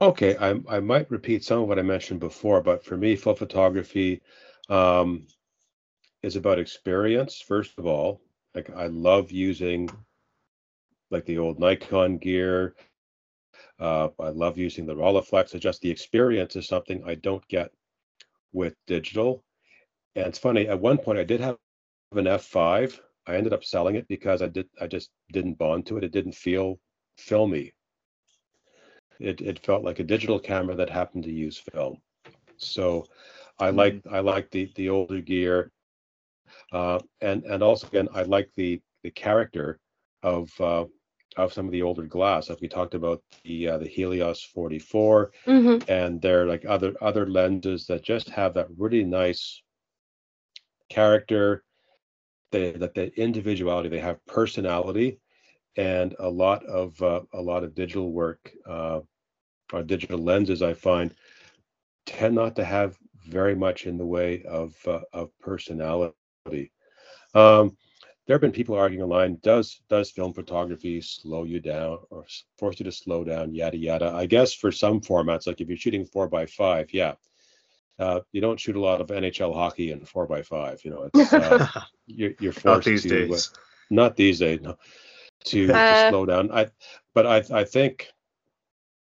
Okay, 0.00 0.36
I 0.36 0.60
I 0.68 0.80
might 0.80 1.10
repeat 1.10 1.44
some 1.44 1.62
of 1.62 1.68
what 1.68 1.78
I 1.78 1.82
mentioned 1.82 2.20
before, 2.20 2.60
but 2.60 2.84
for 2.84 2.96
me, 2.96 3.14
full 3.14 3.34
photography 3.34 4.22
um, 4.68 5.26
is 6.24 6.36
about 6.36 6.58
experience. 6.58 7.40
First 7.40 7.78
of 7.78 7.86
all, 7.86 8.20
like 8.54 8.70
I 8.70 8.86
love 8.86 9.30
using 9.30 9.90
like 11.10 11.26
the 11.26 11.38
old 11.38 11.58
Nikon 11.60 12.18
gear. 12.18 12.74
Uh, 13.78 14.08
I 14.18 14.30
love 14.30 14.56
using 14.56 14.86
the 14.86 14.94
Rolleiflex. 14.94 15.54
It's 15.54 15.62
just 15.62 15.80
the 15.82 15.90
experience 15.90 16.56
is 16.56 16.66
something 16.66 17.02
I 17.04 17.16
don't 17.16 17.46
get 17.48 17.70
with 18.52 18.74
digital. 18.86 19.44
And 20.16 20.26
it's 20.26 20.38
funny. 20.38 20.66
At 20.68 20.80
one 20.80 20.98
point, 20.98 21.18
I 21.18 21.24
did 21.24 21.40
have 21.40 21.58
an 22.12 22.26
F5. 22.26 23.00
I 23.26 23.36
ended 23.36 23.52
up 23.52 23.64
selling 23.64 23.96
it 23.96 24.08
because 24.08 24.42
I 24.42 24.48
did. 24.48 24.68
I 24.80 24.86
just 24.86 25.10
didn't 25.32 25.58
bond 25.58 25.86
to 25.86 25.98
it. 25.98 26.04
It 26.04 26.12
didn't 26.12 26.34
feel 26.36 26.78
filmy. 27.18 27.72
It 29.20 29.40
it 29.40 29.58
felt 29.58 29.84
like 29.84 29.98
a 29.98 30.04
digital 30.04 30.38
camera 30.38 30.74
that 30.76 30.90
happened 30.90 31.24
to 31.24 31.32
use 31.32 31.58
film. 31.58 32.00
So 32.56 33.06
I 33.58 33.70
like 33.70 34.00
I 34.10 34.20
like 34.20 34.50
the 34.50 34.70
the 34.76 34.88
older 34.90 35.20
gear, 35.20 35.70
uh, 36.72 36.98
and 37.20 37.44
and 37.44 37.62
also 37.62 37.86
again 37.86 38.08
I 38.14 38.22
like 38.22 38.50
the 38.56 38.80
the 39.02 39.10
character 39.10 39.78
of 40.22 40.50
uh, 40.60 40.84
of 41.36 41.52
some 41.52 41.66
of 41.66 41.72
the 41.72 41.82
older 41.82 42.04
glass. 42.06 42.48
Like 42.48 42.60
we 42.60 42.68
talked 42.68 42.94
about 42.94 43.22
the 43.44 43.68
uh, 43.68 43.78
the 43.78 43.88
Helios 43.88 44.42
44, 44.42 45.32
Mm-hmm. 45.46 45.90
and 45.90 46.20
they're 46.22 46.46
like 46.46 46.64
other 46.66 46.94
other 47.00 47.26
lenses 47.26 47.86
that 47.86 48.02
just 48.02 48.30
have 48.30 48.54
that 48.54 48.68
really 48.76 49.04
nice 49.04 49.62
character. 50.88 51.64
They 52.52 52.72
that 52.72 52.94
the 52.94 53.12
individuality. 53.20 53.88
They 53.88 54.00
have 54.00 54.24
personality, 54.26 55.18
and 55.76 56.14
a 56.18 56.28
lot 56.28 56.64
of 56.64 57.00
uh, 57.02 57.22
a 57.32 57.40
lot 57.42 57.64
of 57.64 57.74
digital 57.74 58.12
work 58.12 58.52
uh, 58.68 59.00
or 59.72 59.82
digital 59.82 60.18
lenses 60.18 60.62
I 60.62 60.74
find 60.74 61.14
tend 62.06 62.34
not 62.34 62.56
to 62.56 62.64
have 62.64 62.96
very 63.26 63.54
much 63.54 63.86
in 63.86 63.96
the 63.98 64.06
way 64.06 64.42
of 64.44 64.74
uh, 64.86 65.00
of 65.12 65.30
personality. 65.40 66.14
Um, 67.34 67.76
there 68.26 68.34
have 68.34 68.40
been 68.40 68.52
people 68.52 68.74
arguing 68.74 69.02
online: 69.02 69.38
does 69.42 69.80
does 69.88 70.10
film 70.10 70.32
photography 70.32 71.00
slow 71.00 71.44
you 71.44 71.60
down 71.60 71.98
or 72.10 72.24
force 72.58 72.78
you 72.78 72.84
to 72.84 72.92
slow 72.92 73.24
down? 73.24 73.54
Yada 73.54 73.76
yada. 73.76 74.12
I 74.14 74.26
guess 74.26 74.54
for 74.54 74.72
some 74.72 75.00
formats, 75.00 75.46
like 75.46 75.60
if 75.60 75.68
you're 75.68 75.76
shooting 75.76 76.04
four 76.04 76.28
by 76.28 76.46
five, 76.46 76.92
yeah, 76.92 77.14
uh, 77.98 78.20
you 78.32 78.40
don't 78.40 78.60
shoot 78.60 78.76
a 78.76 78.80
lot 78.80 79.00
of 79.00 79.08
NHL 79.08 79.54
hockey 79.54 79.90
in 79.90 80.04
four 80.04 80.26
by 80.26 80.42
five. 80.42 80.80
You 80.84 80.90
know, 80.90 81.10
it's 81.12 81.32
uh, 81.32 81.66
you're, 82.06 82.32
you're 82.40 82.54
Not 82.64 82.84
these 82.84 83.02
to 83.02 83.24
uh, 83.24 83.26
days. 83.26 83.50
not 83.90 84.16
these 84.16 84.38
days 84.38 84.60
no 84.62 84.76
to, 85.44 85.66
to 85.66 85.74
Uh, 85.74 86.08
slow 86.08 86.24
down 86.24 86.50
i 86.52 86.66
but 87.14 87.26
i 87.26 87.42
i 87.52 87.64
think 87.64 88.08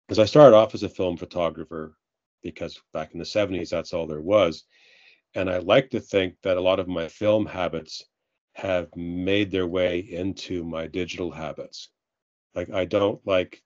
because 0.07 0.17
i 0.19 0.25
started 0.25 0.55
off 0.55 0.73
as 0.73 0.81
a 0.83 0.89
film 0.89 1.15
photographer 1.17 1.95
because 2.41 2.81
back 2.93 3.13
in 3.13 3.19
the 3.19 3.25
70s 3.25 3.69
that's 3.69 3.93
all 3.93 4.07
there 4.07 4.21
was 4.21 4.63
and 5.35 5.49
i 5.49 5.57
like 5.57 5.89
to 5.89 5.99
think 5.99 6.35
that 6.43 6.57
a 6.57 6.61
lot 6.61 6.79
of 6.79 6.87
my 6.87 7.07
film 7.07 7.45
habits 7.45 8.05
have 8.53 8.87
made 8.95 9.49
their 9.49 9.67
way 9.67 9.99
into 9.99 10.63
my 10.63 10.87
digital 10.87 11.31
habits 11.31 11.89
like 12.55 12.69
i 12.71 12.85
don't 12.85 13.25
like 13.25 13.61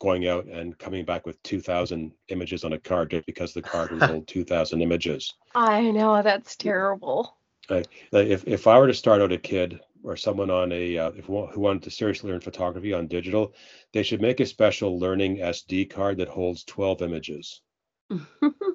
going 0.00 0.26
out 0.26 0.46
and 0.46 0.76
coming 0.78 1.04
back 1.04 1.24
with 1.24 1.42
2000 1.44 2.12
images 2.28 2.64
on 2.64 2.72
a 2.72 2.78
card 2.78 3.10
just 3.10 3.26
because 3.26 3.54
the 3.54 3.62
card 3.62 3.90
will 3.90 4.00
hold 4.06 4.26
2000 4.26 4.82
images 4.82 5.32
I 5.54 5.90
know 5.92 6.20
that's 6.22 6.56
terrible. 6.56 7.36
like 7.70 7.88
if, 8.12 8.46
if 8.46 8.66
I 8.66 8.78
were 8.78 8.88
to 8.88 8.94
start 8.94 9.22
out 9.22 9.32
a 9.32 9.38
kid 9.38 9.80
or 10.02 10.16
someone 10.16 10.50
on 10.50 10.72
a 10.72 10.98
uh, 10.98 11.10
if 11.16 11.26
who 11.26 11.60
wanted 11.60 11.82
to 11.84 11.90
seriously 11.90 12.30
learn 12.30 12.40
photography 12.40 12.92
on 12.92 13.06
digital, 13.06 13.54
they 13.92 14.02
should 14.02 14.20
make 14.20 14.40
a 14.40 14.46
special 14.46 14.98
learning 14.98 15.38
SD 15.38 15.90
card 15.90 16.18
that 16.18 16.28
holds 16.28 16.64
12 16.64 17.02
images. 17.02 17.62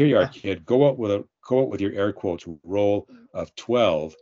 Here 0.00 0.06
you 0.06 0.16
are, 0.16 0.28
kid. 0.28 0.64
Go 0.64 0.88
out 0.88 0.98
with 0.98 1.10
a 1.10 1.26
go 1.46 1.60
out 1.60 1.68
with 1.68 1.82
your 1.82 1.92
air 1.92 2.10
quotes 2.10 2.46
roll 2.64 3.06
of 3.34 3.54
12 3.56 4.14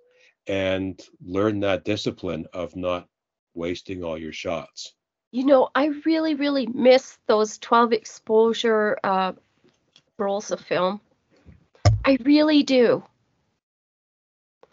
and 0.48 1.00
learn 1.24 1.60
that 1.60 1.84
discipline 1.84 2.46
of 2.52 2.74
not 2.74 3.06
wasting 3.54 4.02
all 4.02 4.18
your 4.18 4.32
shots. 4.32 4.94
You 5.30 5.46
know, 5.46 5.68
I 5.76 5.92
really, 6.04 6.34
really 6.34 6.66
miss 6.66 7.16
those 7.28 7.58
12 7.58 7.92
exposure 7.92 8.98
uh, 9.04 9.34
rolls 10.18 10.50
of 10.50 10.58
film. 10.58 11.00
I 12.04 12.18
really 12.24 12.64
do. 12.64 13.04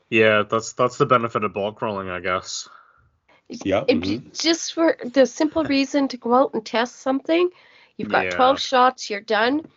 Yeah, 0.10 0.42
that's 0.50 0.74
that's 0.74 0.98
the 0.98 1.06
benefit 1.06 1.44
of 1.44 1.54
bulk 1.54 1.84
rolling, 1.84 2.10
I 2.10 2.20
guess. 2.20 2.68
Yeah. 3.48 3.84
It, 3.88 4.02
mhm. 4.02 4.42
Just 4.42 4.74
for 4.74 4.98
the 5.04 5.28
simple 5.28 5.66
reason 5.66 6.08
to 6.08 6.18
go 6.18 6.34
out 6.34 6.56
and 6.56 6.66
test 6.66 6.96
something. 6.96 7.52
You've 7.96 8.10
got 8.10 8.26
Yeah. 8.26 8.32
12 8.32 8.60
shots, 8.60 9.12
you're 9.12 9.22
done. 9.22 9.68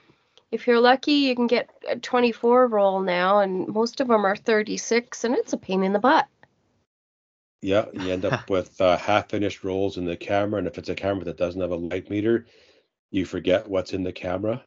If 0.51 0.67
you're 0.67 0.81
lucky, 0.81 1.13
you 1.13 1.35
can 1.35 1.47
get 1.47 1.71
a 1.89 1.97
24 1.97 2.67
roll 2.69 3.01
now, 3.01 3.41
and 3.41 3.69
most 3.69 4.01
of 4.01 4.09
them 4.09 4.25
are 4.25 4.37
36, 4.37 5.25
and 5.25 5.35
it's 5.35 5.53
a 5.53 5.59
pain 5.59 5.83
in 5.83 5.93
the 5.93 5.99
butt. 5.99 6.27
Yeah, 7.61 7.87
you 7.93 8.11
end 8.13 8.25
up 8.25 8.49
with 8.51 8.81
uh, 8.81 8.97
half 8.97 9.29
finished 9.29 9.65
rolls 9.65 9.99
in 9.99 10.05
the 10.05 10.17
camera, 10.17 10.59
and 10.59 10.67
if 10.67 10.79
it's 10.79 10.89
a 10.89 10.95
camera 10.95 11.25
that 11.25 11.37
doesn't 11.37 11.61
have 11.61 11.71
a 11.71 11.77
light 11.77 12.09
meter, 12.09 12.47
you 13.11 13.25
forget 13.25 13.69
what's 13.69 13.93
in 13.93 14.05
the 14.05 14.13
camera. 14.13 14.63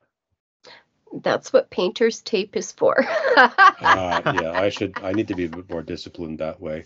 That's 1.14 1.52
what 1.52 1.70
painter's 1.70 2.22
tape 2.22 2.56
is 2.56 2.72
for. 2.72 3.04
uh, 3.36 4.22
yeah, 4.42 4.54
I 4.54 4.70
should. 4.70 4.98
I 5.04 5.12
need 5.12 5.28
to 5.28 5.36
be 5.36 5.46
a 5.46 5.50
bit 5.50 5.70
more 5.70 5.82
disciplined 5.82 6.40
that 6.40 6.62
way. 6.62 6.86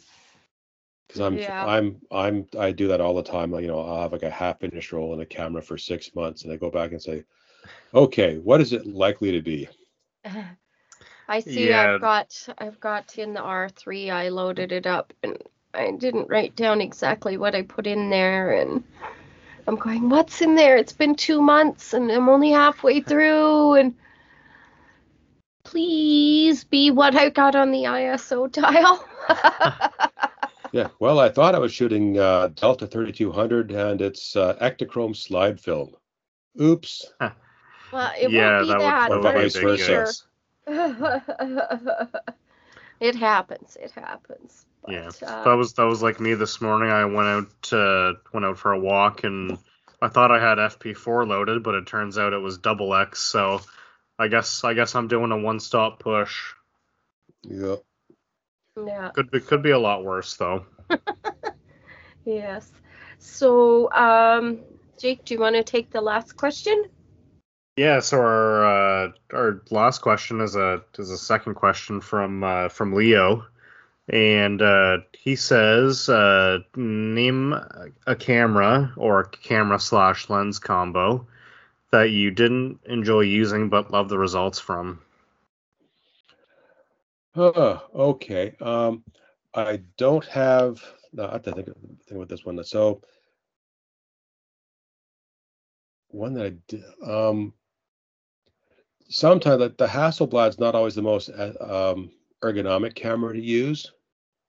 Because 1.08 1.22
I'm, 1.22 1.38
Yeah. 1.38 1.64
I'm, 1.64 2.02
I'm, 2.12 2.48
I 2.58 2.72
do 2.72 2.88
that 2.88 3.02
all 3.02 3.14
the 3.14 3.22
time. 3.22 3.52
Like, 3.52 3.62
you 3.62 3.68
know, 3.68 3.80
I'll 3.80 4.02
have 4.02 4.12
like 4.12 4.24
a 4.24 4.30
half 4.30 4.60
finished 4.60 4.91
roll 4.91 5.14
in 5.14 5.22
a 5.22 5.26
camera 5.26 5.62
for 5.62 5.78
six 5.78 6.16
months, 6.16 6.43
and 6.43 6.52
I 6.52 6.56
go 6.56 6.72
back 6.72 6.91
and 6.91 7.02
say, 7.02 7.24
okay, 7.93 8.38
what 8.38 8.61
is 8.61 8.74
it 8.74 8.86
likely 8.86 9.32
to 9.32 9.41
be? 9.41 9.68
I 11.28 11.39
see. 11.39 11.70
Yeah. 11.70 11.95
I've 11.95 12.01
got. 12.01 12.47
I've 12.57 12.80
got 12.80 13.18
in 13.18 13.34
the 13.34 13.41
R3. 13.41 14.11
I 14.11 14.30
loaded 14.30 14.72
it 14.72 14.86
up, 14.86 15.13
and 15.24 15.38
I 15.74 15.91
didn't 15.91 16.30
write 16.30 16.55
down 16.55 16.82
exactly 16.82 17.38
what 17.38 17.55
I 17.55 17.63
put 17.63 17.88
in 17.88 18.09
there, 18.09 18.51
and 18.51 18.84
I'm 19.68 19.76
going, 19.76 20.09
"What's 20.09 20.41
in 20.41 20.55
there? 20.55 20.78
It's 20.78 20.93
been 20.93 21.16
two 21.16 21.41
months, 21.41 21.93
and 21.93 22.11
I'm 22.11 22.30
only 22.30 22.51
halfway 22.51 23.01
through, 23.01 23.74
and 23.74 23.95
please 25.63 26.63
be 26.63 26.91
what 26.91 27.16
I 27.16 27.30
got 27.30 27.55
on 27.55 27.72
the 27.72 27.86
ISO 27.86 28.51
dial." 28.51 29.03
Yeah, 30.76 30.89
well, 30.99 31.20
I 31.20 31.30
thought 31.30 31.55
I 31.55 31.59
was 31.59 31.72
shooting 31.72 32.20
uh, 32.20 32.49
Delta 32.49 32.86
3200, 32.86 33.72
and 33.72 34.01
it's 34.01 34.36
uh, 34.36 34.55
Ektachrome 34.55 35.16
slide 35.16 35.57
film. 35.57 35.95
Oops. 36.61 37.13
Well, 37.92 38.12
it 38.20 38.32
yeah, 38.32 38.58
won't 38.58 38.62
be 38.62 38.68
that 38.70 38.80
that. 38.80 39.12
would, 39.12 39.24
that 39.24 39.36
be 39.36 39.42
that's 39.42 39.58
for 39.58 39.78
sure. 39.78 40.08
it 43.00 43.16
happens. 43.16 43.78
It 43.80 43.92
happens. 43.92 44.66
Yeah, 44.88 45.10
uh, 45.26 45.44
that 45.44 45.54
was 45.54 45.74
that 45.74 45.86
was 45.86 46.04
like 46.04 46.20
me 46.20 46.34
this 46.34 46.62
morning. 46.62 46.90
I 46.90 47.06
went 47.06 47.28
out 47.28 47.74
uh, 47.74 48.14
went 48.34 48.46
out 48.46 48.58
for 48.58 48.72
a 48.72 48.80
walk 48.80 49.24
and 49.24 49.58
I 50.02 50.10
thought 50.10 50.32
I 50.32 50.40
had 50.40 50.58
FP4 50.58 51.28
loaded, 51.28 51.64
but 51.64 51.76
it 51.76 51.88
turns 51.88 52.18
out 52.18 52.34
it 52.34 52.38
was 52.38 52.58
double 52.58 52.94
X. 52.94 53.22
So 53.22 53.62
I 54.20 54.28
guess 54.28 54.64
I 54.64 54.74
guess 54.74 54.96
I'm 54.96 55.08
doing 55.08 55.32
a 55.32 55.38
one 55.38 55.60
stop 55.60 56.00
push. 56.00 56.54
Yeah. 57.44 57.76
yeah. 58.78 59.10
Could 59.10 59.32
be 59.32 59.40
could 59.40 59.64
be 59.64 59.72
a 59.72 59.80
lot 59.80 60.04
worse 60.04 60.36
though. 60.36 60.66
Yes. 62.26 62.72
So, 63.20 63.92
um, 63.92 64.60
Jake, 64.98 65.24
do 65.26 65.36
you 65.36 65.40
want 65.40 65.56
to 65.56 65.64
take 65.64 65.92
the 65.92 66.02
last 66.02 66.36
question? 66.36 66.86
Yeah. 67.76 68.00
So 68.00 68.18
our 68.20 68.66
uh, 68.66 69.12
our 69.34 69.62
last 69.70 70.00
question 70.00 70.42
is 70.42 70.56
a 70.56 70.82
is 70.98 71.12
a 71.12 71.18
second 71.18 71.56
question 71.56 72.00
from 72.02 72.44
uh, 72.44 72.70
from 72.70 72.94
Leo, 72.94 73.46
and 74.10 74.62
uh, 74.62 74.98
he 75.14 75.36
says, 75.36 76.10
uh, 76.10 76.60
name 76.76 77.54
a 78.06 78.16
camera 78.16 78.94
or 78.96 79.22
a 79.22 79.30
camera 79.30 79.80
slash 79.80 80.30
lens 80.30 80.60
combo 80.60 81.26
that 81.92 82.12
you 82.12 82.32
didn't 82.32 82.80
enjoy 82.86 83.22
using 83.22 83.70
but 83.70 83.92
love 83.92 84.10
the 84.10 84.18
results 84.18 84.60
from. 84.60 85.02
Uh, 87.36 87.80
okay. 87.94 88.56
Um, 88.62 89.04
I 89.54 89.82
don't 89.98 90.26
have. 90.26 90.82
No, 91.12 91.28
I 91.28 91.34
have 91.34 91.44
to 91.44 91.52
think, 91.54 91.66
think 91.66 92.12
about 92.12 92.30
this 92.30 92.46
one. 92.46 92.64
So, 92.64 93.02
one 96.10 96.34
that 96.36 96.46
I 96.46 96.54
did. 96.68 96.84
Um, 97.06 97.54
sometimes 99.10 99.60
the, 99.60 99.70
the 99.78 99.88
Hasselblad's 99.88 100.60
not 100.60 100.76
always 100.76 100.95
the 100.95 101.01
most 101.01 101.30
uh, 101.30 101.53
um, 101.93 102.12
ergonomic 102.43 102.95
camera 102.95 103.34
to 103.34 103.41
use. 103.41 103.91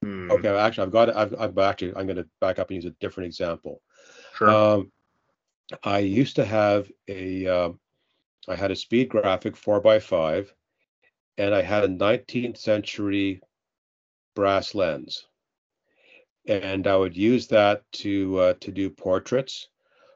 Hmm, 0.02 0.30
Okay, 0.30 0.48
actually, 0.48 0.84
I've 0.84 0.92
got 0.92 1.08
it. 1.08 1.16
I've, 1.16 1.34
I've 1.38 1.58
actually. 1.58 1.94
I'm 1.96 2.06
going 2.06 2.16
to 2.16 2.28
back 2.40 2.58
up 2.58 2.70
and 2.70 2.76
use 2.76 2.84
a 2.84 2.94
different 3.00 3.26
example. 3.28 3.80
Sure. 4.34 4.50
Um, 4.50 4.92
I 5.82 5.98
used 5.98 6.36
to 6.36 6.44
have 6.44 6.90
a, 7.08 7.46
um, 7.46 7.80
I 8.48 8.54
had 8.54 8.70
a 8.70 8.76
speed 8.76 9.08
graphic 9.08 9.56
four 9.56 9.80
by 9.80 9.98
five, 9.98 10.52
and 11.38 11.54
I 11.54 11.62
had 11.62 11.84
a 11.84 11.88
19th 11.88 12.58
century 12.58 13.40
brass 14.34 14.74
lens, 14.74 15.26
and 16.46 16.86
I 16.86 16.96
would 16.96 17.16
use 17.16 17.48
that 17.48 17.82
to 17.92 18.38
uh, 18.38 18.54
to 18.60 18.70
do 18.70 18.90
portraits. 18.90 19.68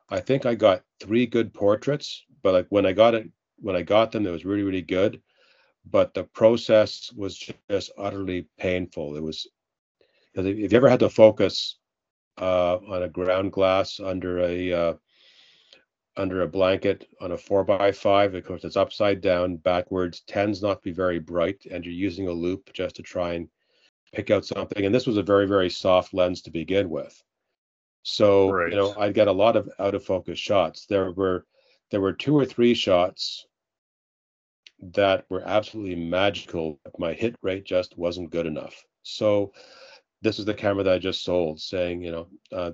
I 0.09 0.20
think 0.20 0.45
I 0.45 0.55
got 0.55 0.82
three 1.01 1.26
good 1.26 1.55
portraits, 1.55 2.24
but 2.43 2.53
like 2.53 2.66
when 2.68 2.86
I 2.86 2.93
got 2.93 3.14
it, 3.14 3.28
when 3.61 3.77
I 3.77 3.83
got 3.83 4.13
them, 4.13 4.27
it 4.27 4.31
was 4.31 4.45
really 4.45 4.63
really 4.63 4.83
good, 4.83 5.21
but 5.85 6.15
the 6.15 6.25
process 6.25 7.13
was 7.17 7.39
just 7.71 7.91
utterly 7.99 8.49
painful. 8.59 9.17
It 9.17 9.23
was 9.23 9.47
because 10.33 10.47
if 10.47 10.73
you 10.73 10.77
ever 10.77 10.89
had 10.89 11.01
to 11.01 11.11
focus 11.11 11.79
uh, 12.41 12.77
on 12.89 13.03
a 13.03 13.09
ground 13.09 13.53
glass 13.53 14.01
under 14.01 14.39
a 14.41 14.73
uh, 14.73 14.95
under 16.17 16.43
a 16.43 16.49
blanket 16.49 17.07
on 17.21 17.33
a 17.33 17.39
four 17.39 17.65
by 17.65 17.93
five. 17.93 18.35
Of 18.35 18.45
course, 18.45 18.65
it's 18.65 18.77
upside 18.77 19.21
down, 19.21 19.57
backwards, 19.57 20.21
tends 20.27 20.63
not 20.63 20.75
to 20.83 20.89
be 20.89 20.93
very 20.93 21.19
bright, 21.19 21.65
and 21.71 21.85
you're 21.85 21.95
using 21.95 22.29
a 22.29 22.33
loupe 22.33 22.71
just 22.73 22.97
to 22.97 23.03
try 23.03 23.35
and 23.35 23.49
pick 24.13 24.31
out 24.31 24.45
something. 24.45 24.85
And 24.85 24.95
this 24.95 25.07
was 25.07 25.17
a 25.17 25.23
very 25.23 25.47
very 25.47 25.71
soft 25.71 26.15
lens 26.15 26.43
to 26.43 26.51
begin 26.51 26.91
with, 26.91 27.23
so 28.03 28.51
Right. 28.51 28.71
you 28.71 28.77
know 28.77 28.95
I'd 28.99 29.15
get 29.15 29.29
a 29.29 29.33
lot 29.33 29.57
of 29.57 29.71
out 29.79 29.95
of 29.95 30.05
focus 30.05 30.39
shots. 30.39 30.87
There 30.87 31.13
were 31.13 31.47
there 31.91 32.01
were 32.01 32.13
two 32.13 32.37
or 32.37 32.45
three 32.45 32.75
shots 32.75 33.47
that 34.83 35.24
were 35.28 35.47
absolutely 35.47 35.97
magical. 35.97 36.81
My 36.99 37.12
hit 37.12 37.37
rate 37.43 37.64
just 37.64 37.97
wasn't 37.99 38.31
good 38.31 38.47
enough. 38.47 38.74
So 39.03 39.53
this 40.22 40.39
is 40.39 40.45
the 40.45 40.55
camera 40.55 40.85
that 40.85 40.95
I 40.95 40.99
just 40.99 41.24
sold, 41.24 41.61
saying, 41.61 42.03
you 42.03 42.12
know, 42.12 42.28
uh, 42.53 42.72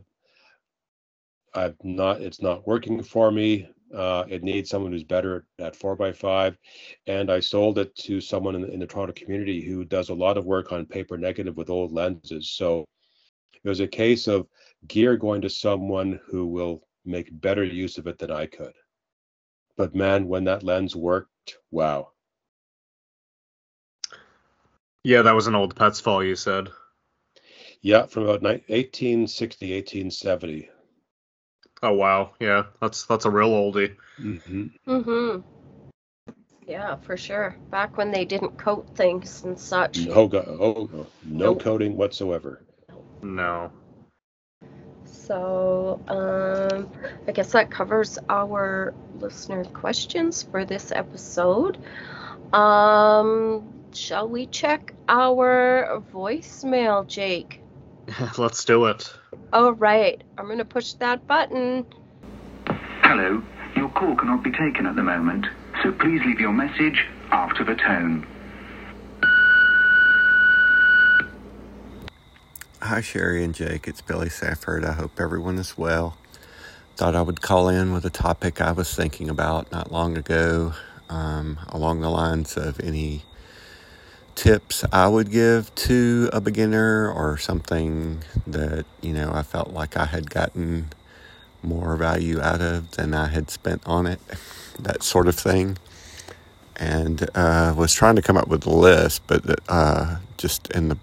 I've 1.54 1.76
not, 1.82 2.20
it's 2.20 2.42
not 2.42 2.66
working 2.66 3.02
for 3.02 3.30
me. 3.30 3.68
Uh, 3.94 4.24
it 4.28 4.42
needs 4.42 4.68
someone 4.68 4.92
who's 4.92 5.04
better 5.04 5.46
at 5.60 5.76
four 5.76 5.94
by 5.94 6.12
five, 6.12 6.58
and 7.06 7.30
I 7.30 7.38
sold 7.38 7.78
it 7.78 7.94
to 7.96 8.20
someone 8.20 8.56
in 8.56 8.62
the, 8.62 8.72
in 8.72 8.80
the 8.80 8.86
Toronto 8.86 9.12
community 9.12 9.62
who 9.62 9.84
does 9.84 10.08
a 10.08 10.14
lot 10.14 10.36
of 10.36 10.44
work 10.44 10.72
on 10.72 10.86
paper 10.86 11.16
negative 11.16 11.56
with 11.56 11.70
old 11.70 11.92
lenses. 11.92 12.50
So 12.50 12.84
it 13.62 13.68
was 13.68 13.80
a 13.80 13.86
case 13.86 14.26
of 14.26 14.48
gear 14.88 15.16
going 15.16 15.40
to 15.42 15.48
someone 15.48 16.20
who 16.26 16.46
will 16.46 16.82
make 17.04 17.40
better 17.40 17.64
use 17.64 17.96
of 17.96 18.08
it 18.08 18.18
than 18.18 18.32
I 18.32 18.46
could. 18.46 18.74
But 19.76 19.94
man, 19.94 20.26
when 20.26 20.44
that 20.44 20.64
lens 20.64 20.96
worked, 20.96 21.30
wow. 21.70 22.10
yeah, 25.04 25.22
that 25.22 25.34
was 25.34 25.46
an 25.46 25.54
old 25.54 25.74
Petzval. 25.74 26.26
You 26.26 26.36
said. 26.36 26.68
Yeah, 27.82 28.06
from 28.06 28.24
about 28.24 28.42
1860, 28.42 29.74
1870. 29.74 30.68
Oh 31.82 31.92
wow, 31.92 32.32
yeah, 32.40 32.64
that's 32.80 33.04
that's 33.06 33.24
a 33.26 33.30
real 33.30 33.50
oldie. 33.50 33.94
hmm 34.18 34.66
Mm-hmm. 34.88 35.40
Yeah, 36.66 36.96
for 36.96 37.16
sure. 37.16 37.56
Back 37.70 37.96
when 37.96 38.10
they 38.10 38.24
didn't 38.24 38.58
coat 38.58 38.88
things 38.96 39.44
and 39.44 39.58
such. 39.58 40.06
No, 40.06 40.26
go- 40.26 40.58
oh, 40.60 41.06
no 41.24 41.44
Nope. 41.46 41.62
coating 41.62 41.96
whatsoever. 41.96 42.62
No. 43.22 43.70
So, 45.26 46.00
um, 46.06 46.88
I 47.26 47.32
guess 47.32 47.50
that 47.50 47.68
covers 47.68 48.16
our 48.28 48.94
listener 49.18 49.64
questions 49.64 50.44
for 50.44 50.64
this 50.64 50.92
episode. 50.92 51.78
Um, 52.52 53.74
shall 53.92 54.28
we 54.28 54.46
check 54.46 54.94
our 55.08 56.00
voicemail, 56.12 57.08
Jake? 57.08 57.60
Let's 58.38 58.64
do 58.64 58.86
it. 58.86 59.12
All 59.52 59.72
right, 59.72 60.22
I'm 60.38 60.46
gonna 60.46 60.64
push 60.64 60.92
that 60.94 61.26
button. 61.26 61.84
Hello, 63.02 63.42
your 63.74 63.88
call 63.90 64.14
cannot 64.14 64.44
be 64.44 64.52
taken 64.52 64.86
at 64.86 64.94
the 64.94 65.02
moment, 65.02 65.46
so 65.82 65.90
please 65.90 66.22
leave 66.24 66.38
your 66.38 66.52
message 66.52 67.04
after 67.32 67.64
the 67.64 67.74
tone. 67.74 68.24
Hi, 72.86 73.00
Sherry 73.00 73.42
and 73.42 73.52
Jake. 73.52 73.88
It's 73.88 74.00
Billy 74.00 74.28
Safford. 74.28 74.84
I 74.84 74.92
hope 74.92 75.18
everyone 75.18 75.58
is 75.58 75.76
well. 75.76 76.16
Thought 76.96 77.16
I 77.16 77.20
would 77.20 77.40
call 77.40 77.68
in 77.68 77.92
with 77.92 78.04
a 78.04 78.10
topic 78.10 78.60
I 78.60 78.70
was 78.70 78.94
thinking 78.94 79.28
about 79.28 79.72
not 79.72 79.90
long 79.90 80.16
ago, 80.16 80.72
um, 81.08 81.58
along 81.70 82.02
the 82.02 82.10
lines 82.10 82.56
of 82.56 82.78
any 82.78 83.24
tips 84.36 84.84
I 84.92 85.08
would 85.08 85.32
give 85.32 85.74
to 85.74 86.30
a 86.32 86.40
beginner 86.40 87.10
or 87.10 87.36
something 87.38 88.22
that, 88.46 88.86
you 89.00 89.12
know, 89.12 89.32
I 89.34 89.42
felt 89.42 89.72
like 89.72 89.96
I 89.96 90.04
had 90.06 90.30
gotten 90.30 90.90
more 91.64 91.96
value 91.96 92.40
out 92.40 92.60
of 92.60 92.92
than 92.92 93.14
I 93.14 93.26
had 93.26 93.50
spent 93.50 93.82
on 93.84 94.06
it, 94.06 94.20
that 94.78 95.02
sort 95.02 95.26
of 95.26 95.34
thing. 95.34 95.76
And 96.76 97.28
uh, 97.34 97.74
was 97.76 97.92
trying 97.92 98.14
to 98.14 98.22
come 98.22 98.36
up 98.36 98.46
with 98.46 98.64
a 98.64 98.70
list, 98.70 99.22
but 99.26 99.58
uh, 99.68 100.18
just 100.36 100.70
in 100.70 100.86
the 100.88 100.98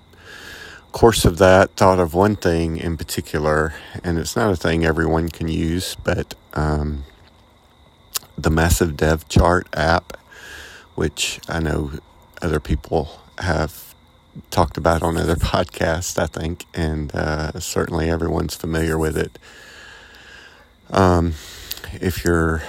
course 0.94 1.26
of 1.26 1.38
that, 1.40 1.76
thought 1.76 2.00
of 2.00 2.14
one 2.14 2.38
thing 2.38 2.78
in 2.78 2.96
particular, 2.96 3.74
and 4.04 4.18
it's 4.18 4.38
not 4.38 4.52
a 4.52 4.56
thing 4.56 4.86
everyone 4.86 5.28
can 5.30 5.50
use, 5.50 5.98
but 6.04 6.36
um, 6.54 7.04
the 8.38 8.50
Massive 8.50 8.96
Dev 8.96 9.28
Chart 9.28 9.68
app 9.74 10.18
which 10.96 11.40
I 11.48 11.60
know 11.60 11.92
other 12.42 12.60
people 12.60 13.22
have 13.40 13.96
talked 14.52 14.78
about 14.78 15.02
on 15.04 15.18
other 15.18 15.36
podcasts, 15.54 16.18
I 16.20 16.28
think, 16.28 16.66
and 16.74 17.14
uh, 17.14 17.60
certainly 17.60 18.10
everyone's 18.10 18.56
familiar 18.56 18.98
with 18.98 19.18
it. 19.18 19.40
Um, 20.90 21.34
if 21.94 22.24
you're, 22.24 22.62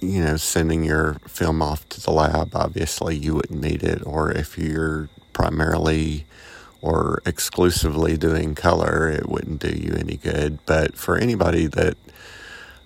you 0.00 0.24
know, 0.24 0.36
sending 0.36 0.84
your 0.84 1.14
film 1.26 1.62
off 1.62 1.88
to 1.90 2.00
the 2.00 2.10
lab, 2.10 2.54
obviously 2.54 3.16
you 3.16 3.34
wouldn't 3.34 3.60
need 3.60 3.82
it, 3.82 4.04
or 4.06 4.30
if 4.30 4.58
you're 4.58 5.08
primarily 5.32 6.26
or 6.82 7.22
exclusively 7.24 8.16
doing 8.16 8.54
color, 8.54 9.08
it 9.08 9.28
wouldn't 9.28 9.60
do 9.60 9.70
you 9.70 9.94
any 9.96 10.16
good. 10.16 10.58
But 10.66 10.96
for 10.96 11.16
anybody 11.16 11.66
that, 11.68 11.96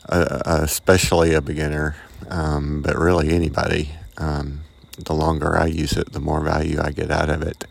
uh, 0.09 0.43
especially 0.45 1.33
a 1.33 1.41
beginner, 1.41 1.97
um, 2.29 2.83
but 2.83 2.95
really 2.97 3.31
anybody, 3.31 3.91
um, 4.19 4.61
the 4.99 5.15
longer 5.15 5.57
I 5.57 5.67
use 5.67 5.95
it, 5.95 6.13
the 6.13 6.21
more 6.21 6.43
value 6.43 6.79
I 6.81 6.91
get 6.91 7.11
out 7.11 7.31
of 7.31 7.43
it. 7.43 7.65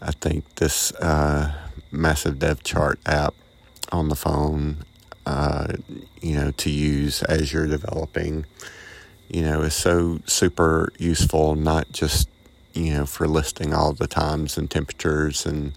I 0.00 0.10
think 0.12 0.56
this 0.56 0.92
uh, 0.96 1.54
massive 1.90 2.38
dev 2.38 2.62
chart 2.62 2.98
app 3.06 3.34
on 3.92 4.08
the 4.08 4.16
phone, 4.16 4.78
uh, 5.26 5.74
you 6.20 6.34
know, 6.34 6.50
to 6.52 6.70
use 6.70 7.22
as 7.24 7.52
you're 7.52 7.66
developing, 7.68 8.46
you 9.28 9.42
know, 9.42 9.62
is 9.62 9.74
so 9.74 10.20
super 10.26 10.92
useful, 10.98 11.54
not 11.54 11.92
just 11.92 12.28
you 12.74 12.94
know, 12.94 13.06
for 13.06 13.28
listing 13.28 13.72
all 13.72 13.92
the 13.92 14.06
times 14.06 14.56
and 14.56 14.70
temperatures 14.70 15.46
and 15.46 15.72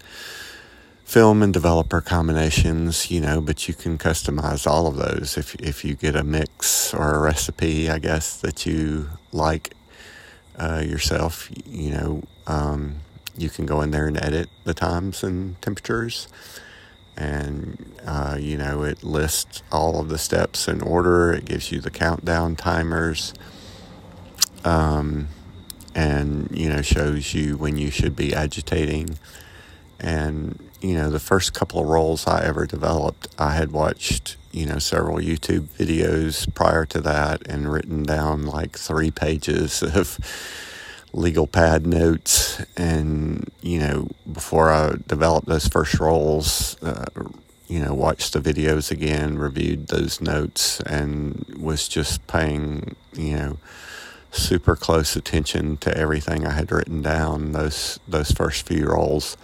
film 1.04 1.42
and 1.42 1.52
developer 1.52 2.00
combinations, 2.00 3.10
you 3.10 3.20
know, 3.20 3.40
but 3.40 3.68
you 3.68 3.74
can 3.74 3.96
customize 3.96 4.66
all 4.66 4.86
of 4.86 4.96
those 4.96 5.38
if 5.38 5.54
if 5.56 5.84
you 5.84 5.94
get 5.94 6.16
a 6.16 6.24
mix 6.24 6.92
or 6.92 7.14
a 7.14 7.20
recipe, 7.20 7.88
I 7.88 7.98
guess 7.98 8.36
that 8.40 8.66
you 8.66 9.08
like 9.32 9.74
uh, 10.58 10.82
yourself, 10.84 11.50
you 11.66 11.90
know, 11.90 12.22
um, 12.46 12.96
you 13.36 13.50
can 13.50 13.66
go 13.66 13.82
in 13.82 13.90
there 13.90 14.06
and 14.06 14.16
edit 14.16 14.48
the 14.64 14.74
times 14.74 15.22
and 15.22 15.60
temperatures. 15.62 16.28
And, 17.18 17.94
uh, 18.06 18.36
you 18.38 18.58
know, 18.58 18.82
it 18.82 19.02
lists 19.02 19.62
all 19.72 20.00
of 20.00 20.08
the 20.08 20.18
steps 20.18 20.68
in 20.68 20.82
order. 20.82 21.32
It 21.32 21.46
gives 21.46 21.72
you 21.72 21.80
the 21.80 21.90
countdown 21.90 22.56
timers. 22.56 23.32
Um, 24.64 25.28
and 25.96 26.48
you 26.56 26.68
know 26.68 26.82
shows 26.82 27.34
you 27.34 27.56
when 27.56 27.76
you 27.76 27.90
should 27.90 28.14
be 28.14 28.32
agitating. 28.32 29.18
And 29.98 30.60
you 30.80 30.94
know 30.94 31.10
the 31.10 31.18
first 31.18 31.54
couple 31.54 31.80
of 31.80 31.88
rolls 31.88 32.26
i 32.26 32.44
ever 32.44 32.66
developed 32.66 33.28
i 33.38 33.52
had 33.52 33.72
watched 33.72 34.36
you 34.52 34.66
know 34.66 34.78
several 34.78 35.16
youtube 35.16 35.62
videos 35.78 36.52
prior 36.54 36.84
to 36.84 37.00
that 37.00 37.40
and 37.48 37.72
written 37.72 38.02
down 38.02 38.44
like 38.44 38.78
three 38.78 39.10
pages 39.10 39.82
of 39.94 40.18
legal 41.12 41.46
pad 41.46 41.86
notes. 41.86 42.62
And 42.76 43.50
you 43.62 43.78
know 43.78 44.08
before 44.30 44.70
i 44.70 44.94
developed 45.06 45.48
those 45.48 45.66
first 45.66 45.98
rolls 45.98 46.80
uh, 46.82 47.06
you 47.68 47.80
know 47.80 47.94
watched 47.94 48.34
the 48.34 48.40
videos 48.40 48.90
again 48.90 49.38
reviewed 49.38 49.88
those 49.88 50.20
notes 50.20 50.80
and 50.80 51.44
was 51.58 51.88
just 51.88 52.26
paying 52.26 52.94
you 53.14 53.36
know 53.36 53.58
super 54.36 54.76
close 54.76 55.16
attention 55.16 55.76
to 55.78 55.96
everything 55.96 56.46
I 56.46 56.52
had 56.52 56.70
written 56.70 57.02
down 57.02 57.52
those 57.52 57.98
those 58.06 58.30
first 58.30 58.66
few 58.66 58.86
rolls, 58.86 59.36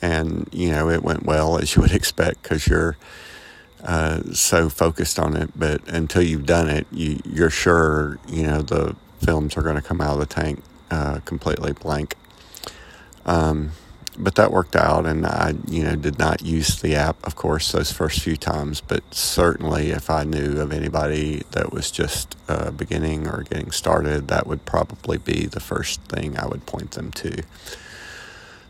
and 0.00 0.48
you 0.52 0.70
know 0.70 0.90
it 0.90 1.02
went 1.02 1.24
well 1.24 1.58
as 1.58 1.74
you 1.74 1.82
would 1.82 1.92
expect 2.00 2.42
because 2.42 2.66
you're 2.66 2.96
uh, 3.84 4.22
so 4.32 4.68
focused 4.68 5.18
on 5.18 5.36
it. 5.36 5.50
But 5.56 5.86
until 5.88 6.22
you've 6.22 6.46
done 6.46 6.68
it, 6.68 6.86
you 6.90 7.20
you're 7.24 7.50
sure 7.50 8.18
you 8.28 8.44
know 8.44 8.62
the 8.62 8.96
films 9.20 9.56
are 9.56 9.62
going 9.62 9.76
to 9.76 9.82
come 9.82 10.00
out 10.00 10.14
of 10.14 10.20
the 10.20 10.26
tank 10.26 10.62
uh, 10.90 11.20
completely 11.24 11.72
blank. 11.72 12.16
Um, 13.24 13.72
but 14.18 14.34
that 14.36 14.50
worked 14.50 14.76
out, 14.76 15.06
and 15.06 15.26
I, 15.26 15.54
you 15.68 15.84
know, 15.84 15.96
did 15.96 16.18
not 16.18 16.42
use 16.42 16.80
the 16.80 16.94
app, 16.94 17.16
of 17.26 17.36
course, 17.36 17.72
those 17.72 17.92
first 17.92 18.20
few 18.20 18.36
times. 18.36 18.80
But 18.80 19.02
certainly, 19.14 19.90
if 19.90 20.10
I 20.10 20.24
knew 20.24 20.60
of 20.60 20.72
anybody 20.72 21.42
that 21.52 21.72
was 21.72 21.90
just 21.90 22.36
uh, 22.48 22.70
beginning 22.70 23.28
or 23.28 23.42
getting 23.42 23.70
started, 23.70 24.28
that 24.28 24.46
would 24.46 24.64
probably 24.64 25.18
be 25.18 25.46
the 25.46 25.60
first 25.60 26.00
thing 26.02 26.38
I 26.38 26.46
would 26.46 26.66
point 26.66 26.92
them 26.92 27.10
to. 27.12 27.42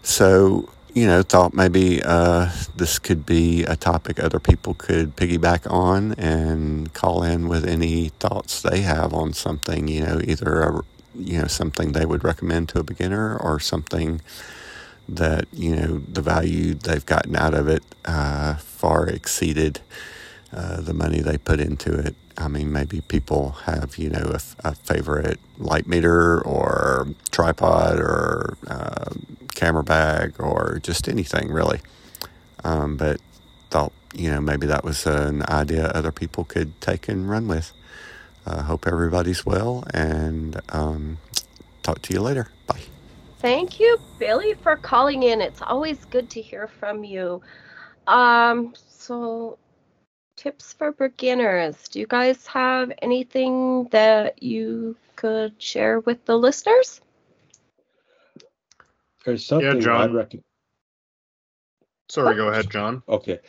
So, 0.03 0.71
you 0.95 1.07
know, 1.07 1.23
thought 1.23 1.55
maybe 1.55 2.03
uh, 2.03 2.51
this 2.77 2.99
could 2.99 3.27
be 3.27 3.65
a 3.65 3.77
topic 3.77 4.19
other 4.19 4.41
people 4.41 4.75
could 4.75 5.17
piggyback 5.17 5.71
on 5.71 6.13
and 6.15 6.93
call 6.95 7.23
in 7.23 7.49
with 7.49 7.67
any 7.67 8.09
thoughts 8.21 8.63
they 8.63 8.81
have 8.81 9.13
on 9.13 9.33
something. 9.33 9.89
You 9.89 10.05
know, 10.05 10.21
either 10.25 10.63
a, 10.63 10.83
you 11.15 11.41
know 11.41 11.47
something 11.47 11.93
they 11.93 12.07
would 12.07 12.25
recommend 12.25 12.69
to 12.71 12.81
a 12.81 12.83
beginner 12.83 13.37
or 13.37 13.59
something 13.61 14.21
that 15.09 15.47
you 15.53 15.75
know 15.75 15.99
the 16.09 16.23
value 16.23 16.75
they've 16.75 17.07
gotten 17.07 17.37
out 17.37 17.55
of 17.55 17.69
it 17.69 17.83
uh, 18.05 18.57
far 18.57 19.09
exceeded 19.09 19.81
uh, 20.53 20.81
the 20.81 20.95
money 20.95 21.21
they 21.21 21.39
put 21.39 21.61
into 21.61 21.93
it. 21.93 22.15
I 22.39 22.49
mean, 22.49 22.73
maybe 22.73 23.01
people 23.01 23.51
have 23.65 23.97
you 23.99 24.11
know 24.11 24.37
a, 24.65 24.75
favorite 24.75 25.41
light 25.59 25.87
meter 25.87 26.41
or 26.43 27.09
tripod 27.31 27.99
or 27.99 28.57
uh, 28.67 29.11
camera 29.55 29.85
bag 29.85 30.35
or 30.39 30.79
just 30.83 31.09
anything 31.09 31.51
really. 31.51 31.81
Um, 32.65 32.97
but 32.97 33.21
thought 33.71 33.93
you 34.15 34.31
know 34.31 34.41
maybe 34.41 34.67
that 34.67 34.85
was 34.85 35.07
an 35.07 35.43
idea 35.49 35.89
other 35.89 36.13
people 36.13 36.45
could 36.45 36.81
take 36.81 37.09
and 37.09 37.29
run 37.29 37.49
with. 37.49 37.73
Uh, 38.47 38.63
hope 38.63 38.87
everybody's 38.87 39.45
well 39.45 39.85
and 39.93 40.61
um, 40.69 41.19
talk 41.83 42.01
to 42.03 42.13
you 42.13 42.21
later. 42.21 42.49
Bye. 42.67 42.96
Thank 43.39 43.79
you, 43.79 43.99
Billy, 44.19 44.55
for 44.55 44.77
calling 44.77 45.23
in. 45.23 45.41
It's 45.41 45.63
always 45.63 46.05
good 46.07 46.31
to 46.31 46.41
hear 46.41 46.67
from 46.67 47.05
you. 47.05 47.43
Um, 48.07 48.75
so, 48.89 49.59
tips 50.37 50.73
for 50.73 50.93
beginners. 50.93 51.77
Do 51.89 52.01
you 52.01 52.07
guys 52.07 52.47
have 52.47 52.93
anything 53.03 53.89
that 53.91 54.43
you 54.43 54.97
could 55.17 55.61
share 55.61 56.01
with 56.01 56.25
the 56.25 56.37
listeners? 56.37 57.01
There's 59.25 59.45
something 59.45 59.77
yeah, 59.77 59.81
John. 59.81 60.01
I'd 60.03 60.15
recommend. 60.15 60.45
Sorry, 62.09 62.37
go 62.37 62.49
ahead, 62.49 62.71
John. 62.71 63.03
Okay. 63.09 63.41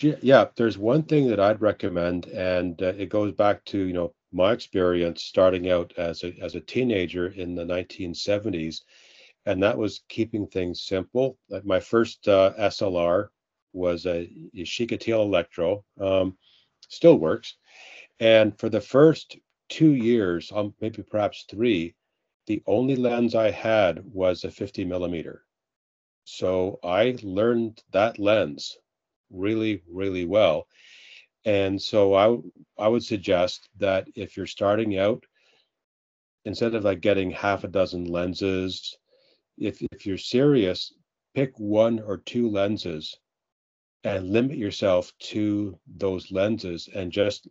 Yeah, 0.00 0.46
there's 0.54 0.78
one 0.78 1.02
thing 1.02 1.28
that 1.28 1.40
I'd 1.40 1.60
recommend, 1.60 2.26
and 2.26 2.80
uh, 2.80 2.92
it 2.96 3.08
goes 3.08 3.32
back 3.32 3.64
to 3.66 3.78
you 3.78 3.92
know 3.92 4.12
my 4.32 4.52
experience 4.52 5.22
starting 5.22 5.70
out 5.70 5.92
as 5.96 6.24
a 6.24 6.34
as 6.40 6.54
a 6.54 6.60
teenager 6.60 7.28
in 7.28 7.54
the 7.54 7.64
1970s, 7.64 8.82
and 9.46 9.62
that 9.62 9.76
was 9.78 10.02
keeping 10.08 10.46
things 10.46 10.82
simple. 10.82 11.38
My 11.64 11.80
first 11.80 12.28
uh, 12.28 12.52
SLR 12.58 13.28
was 13.72 14.06
a 14.06 14.28
Yashica 14.54 15.08
Electro, 15.08 15.84
um, 16.00 16.36
still 16.88 17.18
works, 17.18 17.56
and 18.20 18.58
for 18.58 18.68
the 18.68 18.80
first 18.80 19.36
two 19.68 19.94
years, 19.94 20.52
um, 20.54 20.74
maybe 20.80 21.02
perhaps 21.02 21.44
three, 21.48 21.94
the 22.46 22.62
only 22.66 22.96
lens 22.96 23.34
I 23.34 23.50
had 23.50 24.04
was 24.04 24.44
a 24.44 24.50
50 24.50 24.84
millimeter. 24.84 25.44
So 26.24 26.78
I 26.84 27.16
learned 27.22 27.82
that 27.92 28.18
lens 28.18 28.76
really, 29.30 29.82
really 29.88 30.24
well. 30.24 30.68
And 31.44 31.80
so 31.80 32.14
I 32.14 32.38
I 32.78 32.88
would 32.88 33.04
suggest 33.04 33.68
that 33.78 34.08
if 34.14 34.36
you're 34.36 34.46
starting 34.46 34.98
out, 34.98 35.24
instead 36.44 36.74
of 36.74 36.84
like 36.84 37.00
getting 37.00 37.30
half 37.30 37.64
a 37.64 37.68
dozen 37.68 38.04
lenses, 38.04 38.96
if 39.58 39.82
if 39.92 40.06
you're 40.06 40.18
serious, 40.18 40.92
pick 41.34 41.58
one 41.58 42.00
or 42.00 42.18
two 42.18 42.48
lenses 42.48 43.18
and 44.04 44.30
limit 44.30 44.56
yourself 44.56 45.12
to 45.18 45.78
those 45.86 46.30
lenses 46.32 46.88
and 46.92 47.12
just 47.12 47.48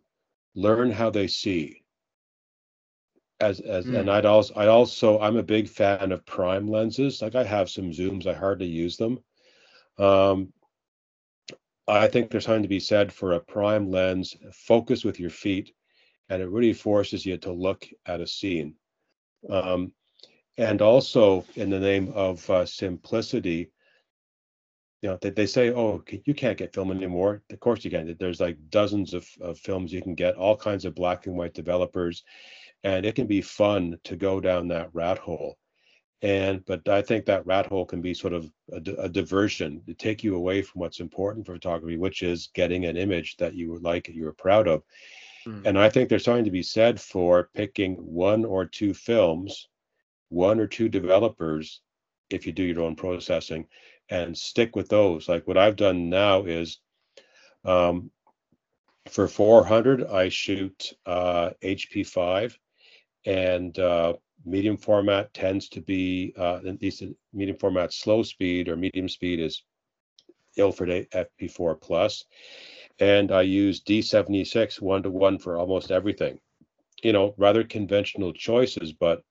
learn 0.54 0.90
how 0.90 1.10
they 1.10 1.26
see. 1.26 1.82
As 3.40 3.60
as 3.60 3.86
mm. 3.86 3.98
and 3.98 4.10
I'd 4.10 4.26
also 4.26 4.54
I 4.54 4.68
also 4.68 5.18
I'm 5.18 5.36
a 5.36 5.42
big 5.42 5.68
fan 5.68 6.12
of 6.12 6.24
prime 6.24 6.68
lenses. 6.68 7.20
Like 7.20 7.34
I 7.34 7.44
have 7.44 7.68
some 7.70 7.90
zooms, 7.90 8.26
I 8.26 8.34
hardly 8.34 8.68
use 8.68 8.96
them. 8.96 9.18
Um, 9.98 10.52
I 11.88 12.06
think 12.06 12.30
there's 12.30 12.44
something 12.44 12.62
to 12.62 12.68
be 12.68 12.80
said 12.80 13.12
for 13.12 13.32
a 13.32 13.40
prime 13.40 13.90
lens, 13.90 14.36
focus 14.52 15.04
with 15.04 15.18
your 15.18 15.30
feet, 15.30 15.72
and 16.28 16.40
it 16.40 16.48
really 16.48 16.72
forces 16.72 17.26
you 17.26 17.36
to 17.38 17.52
look 17.52 17.86
at 18.06 18.20
a 18.20 18.26
scene. 18.26 18.74
Um, 19.50 19.92
and 20.56 20.80
also, 20.80 21.44
in 21.56 21.70
the 21.70 21.80
name 21.80 22.12
of 22.14 22.48
uh, 22.48 22.66
simplicity, 22.66 23.72
you 25.00 25.08
know, 25.08 25.18
they, 25.20 25.30
they 25.30 25.46
say, 25.46 25.72
oh, 25.72 26.04
you 26.24 26.34
can't 26.34 26.58
get 26.58 26.72
film 26.72 26.92
anymore. 26.92 27.42
Of 27.50 27.58
course 27.58 27.84
you 27.84 27.90
can. 27.90 28.14
There's 28.18 28.40
like 28.40 28.58
dozens 28.68 29.14
of, 29.14 29.26
of 29.40 29.58
films 29.58 29.92
you 29.92 30.02
can 30.02 30.14
get, 30.14 30.36
all 30.36 30.56
kinds 30.56 30.84
of 30.84 30.94
black 30.94 31.26
and 31.26 31.36
white 31.36 31.54
developers, 31.54 32.22
and 32.84 33.04
it 33.04 33.16
can 33.16 33.26
be 33.26 33.42
fun 33.42 33.98
to 34.04 34.14
go 34.14 34.40
down 34.40 34.68
that 34.68 34.90
rat 34.92 35.18
hole 35.18 35.58
and 36.22 36.64
but 36.66 36.86
i 36.88 37.02
think 37.02 37.24
that 37.26 37.44
rat 37.46 37.66
hole 37.66 37.84
can 37.84 38.00
be 38.00 38.14
sort 38.14 38.32
of 38.32 38.50
a, 38.72 38.80
a, 38.98 39.08
diversion 39.08 39.82
to 39.86 39.94
take 39.94 40.22
you 40.22 40.36
away 40.36 40.62
from 40.62 40.80
what's 40.80 41.00
important 41.00 41.44
for 41.44 41.54
photography 41.54 41.96
which 41.96 42.22
is 42.22 42.50
getting 42.54 42.84
an 42.84 42.96
image 42.96 43.36
that 43.36 43.54
you 43.54 43.70
would 43.70 43.82
like 43.82 44.08
you're 44.08 44.32
proud 44.32 44.68
of 44.68 44.82
Mm. 45.46 45.66
And 45.66 45.78
I 45.78 45.88
think 45.88 46.08
there's 46.08 46.24
something 46.24 46.44
to 46.44 46.50
be 46.50 46.62
said 46.62 47.00
for 47.00 47.50
picking 47.54 47.94
one 47.96 48.44
or 48.44 48.64
two 48.64 48.94
films, 48.94 49.68
one 50.28 50.60
or 50.60 50.66
two 50.66 50.88
developers, 50.88 51.80
if 52.30 52.46
you 52.46 52.52
do 52.52 52.62
your 52.62 52.82
own 52.82 52.96
processing, 52.96 53.66
and 54.08 54.36
stick 54.36 54.76
with 54.76 54.88
those. 54.88 55.28
Like 55.28 55.46
what 55.46 55.58
I've 55.58 55.76
done 55.76 56.08
now 56.08 56.44
is 56.44 56.78
um, 57.64 58.10
for 59.08 59.28
400, 59.28 60.04
I 60.04 60.28
shoot 60.28 60.92
uh, 61.06 61.50
HP5, 61.62 62.56
and 63.24 63.76
uh, 63.78 64.14
medium 64.44 64.76
format 64.76 65.32
tends 65.34 65.68
to 65.70 65.80
be, 65.80 66.34
uh, 66.36 66.60
at 66.66 66.82
least 66.82 67.02
medium 67.32 67.58
format 67.58 67.92
slow 67.92 68.22
speed 68.22 68.68
or 68.68 68.76
medium 68.76 69.08
speed 69.08 69.40
is 69.40 69.62
Ilford 70.56 71.08
FP4 71.12 71.80
Plus 71.80 72.24
and 72.98 73.32
I 73.32 73.42
use 73.42 73.82
D76 73.82 74.80
one 74.80 75.02
to 75.02 75.10
one 75.10 75.38
for 75.38 75.58
almost 75.58 75.90
everything. 75.90 76.38
You 77.02 77.12
know, 77.12 77.34
rather 77.36 77.64
conventional 77.64 78.32
choices, 78.32 78.92
but 78.92 79.22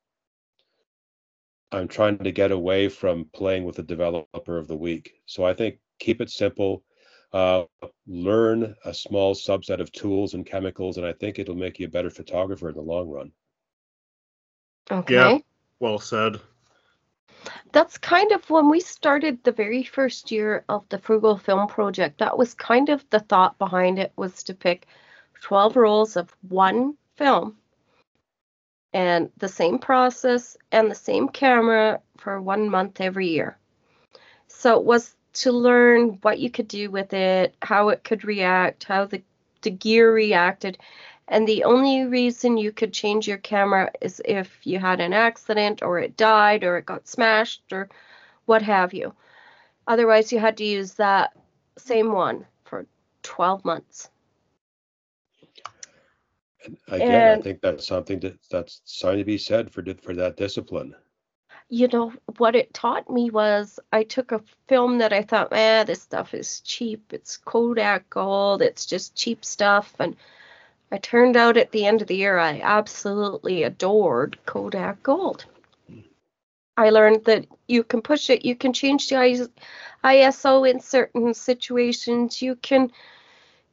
I'm 1.72 1.88
trying 1.88 2.18
to 2.18 2.32
get 2.32 2.52
away 2.52 2.90
from 2.90 3.30
playing 3.34 3.64
with 3.64 3.78
the 3.78 3.84
developer 3.84 4.58
of 4.58 4.68
the 4.68 4.76
week. 4.76 5.14
So 5.26 5.46
I 5.46 5.54
think 5.54 5.80
keep 6.00 6.20
it 6.20 6.30
simple, 6.30 6.84
uh, 7.32 7.64
learn 8.08 8.76
a 8.84 8.94
small 8.94 9.34
subset 9.34 9.80
of 9.80 9.92
tools 9.94 10.34
and 10.34 10.46
chemicals, 10.46 10.98
and 10.98 11.06
I 11.06 11.14
think 11.14 11.40
it'll 11.40 11.56
make 11.56 11.80
you 11.80 11.88
a 11.88 11.90
better 11.90 12.10
photographer 12.10 12.70
in 12.70 12.76
the 12.76 12.82
long 12.82 13.10
run. 13.10 13.32
Okay. 14.92 15.14
Yeah. 15.14 15.38
Well 15.80 16.00
said. 16.00 16.40
That's 17.72 17.98
kind 17.98 18.32
of 18.34 18.50
when 18.50 18.70
we 18.70 18.82
started 18.82 19.44
the 19.44 19.52
very 19.52 19.84
first 19.84 20.32
year 20.32 20.66
of 20.68 20.88
the 20.90 21.00
Frugal 21.00 21.38
Film 21.38 21.68
Project. 21.68 22.20
That 22.20 22.38
was 22.38 22.54
kind 22.54 22.90
of 22.90 23.04
the 23.10 23.20
thought 23.20 23.58
behind 23.58 23.98
it 23.98 24.12
was 24.16 24.44
to 24.44 24.54
pick 24.54 24.88
12 25.42 25.76
rolls 25.76 26.18
of 26.18 26.36
one 26.50 26.96
film 27.16 27.58
and 28.94 29.32
the 29.38 29.48
same 29.48 29.80
process 29.80 30.58
and 30.72 30.92
the 30.92 30.96
same 30.96 31.30
camera 31.30 32.02
for 32.18 32.42
one 32.42 32.70
month 32.70 33.00
every 33.00 33.30
year. 33.30 33.58
So 34.48 34.78
it 34.78 34.86
was 34.86 35.16
to 35.34 35.52
learn 35.52 36.20
what 36.22 36.40
you 36.40 36.52
could 36.52 36.68
do 36.68 36.92
with 36.92 37.14
it, 37.14 37.56
how 37.62 37.90
it 37.90 38.04
could 38.04 38.26
react, 38.26 38.84
how 38.84 39.06
the, 39.06 39.24
the 39.62 39.72
gear 39.72 40.14
reacted. 40.14 40.78
And 41.32 41.48
the 41.48 41.64
only 41.64 42.04
reason 42.04 42.58
you 42.58 42.74
could 42.74 42.92
change 42.92 43.26
your 43.26 43.38
camera 43.38 43.90
is 44.02 44.22
if 44.26 44.68
you 44.68 44.80
had 44.80 45.00
an 45.00 45.14
accident 45.14 45.82
or 45.82 45.98
it 45.98 46.18
died 46.18 46.66
or 46.66 46.78
it 46.78 46.86
got 46.86 47.08
smashed 47.08 47.64
or 47.72 47.90
what 48.46 48.62
have 48.62 48.94
you. 48.94 49.14
Otherwise, 49.88 50.34
you 50.34 50.40
had 50.40 50.58
to 50.58 50.66
use 50.66 50.96
that 50.96 51.32
same 51.78 52.12
one 52.12 52.46
for 52.66 52.86
12 53.24 53.64
months. 53.64 54.10
And 56.66 56.78
again, 56.90 57.28
And- 57.30 57.40
I 57.40 57.42
think 57.42 57.62
that's 57.62 57.88
something 57.88 58.20
that 58.20 58.38
that's 58.50 58.82
something 58.84 59.20
to 59.20 59.26
be 59.26 59.38
said 59.38 59.72
for 59.72 59.84
for 60.04 60.14
that 60.16 60.36
discipline. 60.38 60.96
you 61.70 61.88
know 61.88 62.12
what 62.38 62.54
it 62.56 62.74
taught 62.74 63.10
me 63.10 63.30
was 63.30 63.80
I 63.94 64.04
took 64.04 64.34
a 64.34 64.44
film 64.68 64.98
that 64.98 65.14
I 65.14 65.22
thought, 65.24 65.52
man, 65.52 65.86
this 65.86 66.02
stuff 66.02 66.34
is 66.34 66.60
cheap. 66.60 67.14
It's 67.14 67.38
Kodak 67.38 68.10
gold. 68.10 68.62
It's 68.62 68.86
just 68.86 69.16
cheap 69.16 69.46
stuff. 69.46 69.96
And 69.98 70.18
I 70.92 70.98
turned 70.98 71.38
out 71.38 71.58
at 71.58 71.72
the 71.72 71.86
end 71.86 72.02
of 72.02 72.08
the 72.08 72.18
year, 72.18 72.38
I 72.38 72.60
absolutely 72.62 73.64
adored 73.64 74.38
Kodak 74.46 75.02
gold. 75.04 75.46
I 76.76 76.90
learned 76.90 77.26
that 77.26 77.46
you 77.68 77.84
can 77.84 78.02
push 78.02 78.30
it. 78.30 78.46
You 78.46 78.56
can 78.56 78.74
change 78.74 79.08
the 79.08 79.50
ISO 80.04 80.70
in 80.70 80.80
certain 80.80 81.34
situations. 81.34 82.42
You 82.42 82.56
can, 82.56 82.92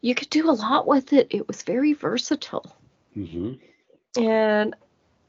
you 0.01 0.15
could 0.15 0.31
do 0.31 0.51
a 0.51 0.53
lot 0.53 0.87
with 0.87 1.13
it. 1.13 1.29
It 1.31 1.49
was 1.49 1.63
very 1.63 1.93
versatile. 1.93 2.77
hmm 3.15 3.55
And 4.17 4.75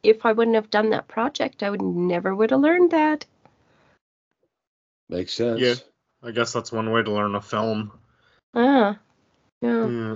if 0.04 0.26
I 0.26 0.34
wouldn't 0.34 0.56
have 0.56 0.70
done 0.70 0.92
that 0.92 1.08
project, 1.08 1.64
I 1.64 1.70
would 1.70 1.82
never 1.82 2.36
would 2.36 2.52
have 2.52 2.60
learned 2.60 2.92
that. 2.92 3.26
Makes 5.10 5.34
sense. 5.34 5.60
Yeah. 5.60 5.76
I 6.22 6.32
guess 6.32 6.54
that's 6.54 6.72
one 6.72 6.92
way 6.92 7.02
to 7.02 7.12
learn 7.12 7.36
a 7.36 7.42
film. 7.42 7.92
Ah, 8.54 9.00
yeah. 9.62 9.88
Yeah. 9.88 10.16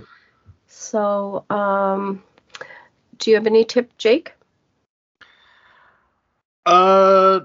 So, 0.75 1.45
um, 1.51 2.23
do 3.19 3.29
you 3.29 3.35
have 3.37 3.45
any 3.45 3.63
tip, 3.63 3.95
Jake? 3.97 4.33
Uh, 6.65 7.41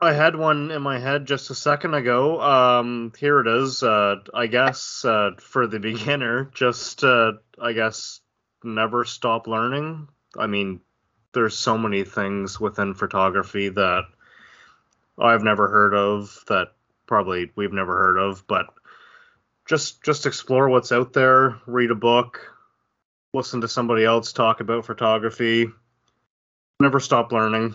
I 0.00 0.12
had 0.12 0.36
one 0.36 0.70
in 0.70 0.80
my 0.80 1.00
head 1.00 1.26
just 1.26 1.50
a 1.50 1.54
second 1.54 1.94
ago. 1.94 2.40
Um, 2.40 3.12
here 3.18 3.40
it 3.40 3.48
is. 3.48 3.82
Uh, 3.82 4.16
I 4.32 4.46
guess 4.46 5.04
uh, 5.04 5.32
for 5.38 5.66
the 5.66 5.80
beginner, 5.90 6.50
just 6.54 7.02
uh, 7.02 7.32
I 7.60 7.72
guess 7.72 8.20
never 8.62 9.04
stop 9.04 9.48
learning. 9.48 10.08
I 10.38 10.46
mean, 10.46 10.80
there's 11.34 11.56
so 11.56 11.76
many 11.76 12.04
things 12.04 12.60
within 12.60 12.94
photography 12.94 13.68
that 13.70 14.04
I've 15.18 15.42
never 15.42 15.68
heard 15.68 15.94
of 15.94 16.44
that 16.46 16.68
probably 17.06 17.50
we've 17.56 17.72
never 17.72 17.96
heard 17.96 18.18
of, 18.18 18.46
but 18.46 18.66
just 19.68 20.02
just 20.02 20.26
explore 20.26 20.68
what's 20.68 20.90
out 20.90 21.12
there, 21.12 21.58
read 21.66 21.90
a 21.90 21.94
book, 21.94 22.40
listen 23.34 23.60
to 23.60 23.68
somebody 23.68 24.04
else 24.04 24.32
talk 24.32 24.60
about 24.60 24.86
photography. 24.86 25.68
Never 26.80 26.98
stop 27.00 27.32
learning. 27.32 27.74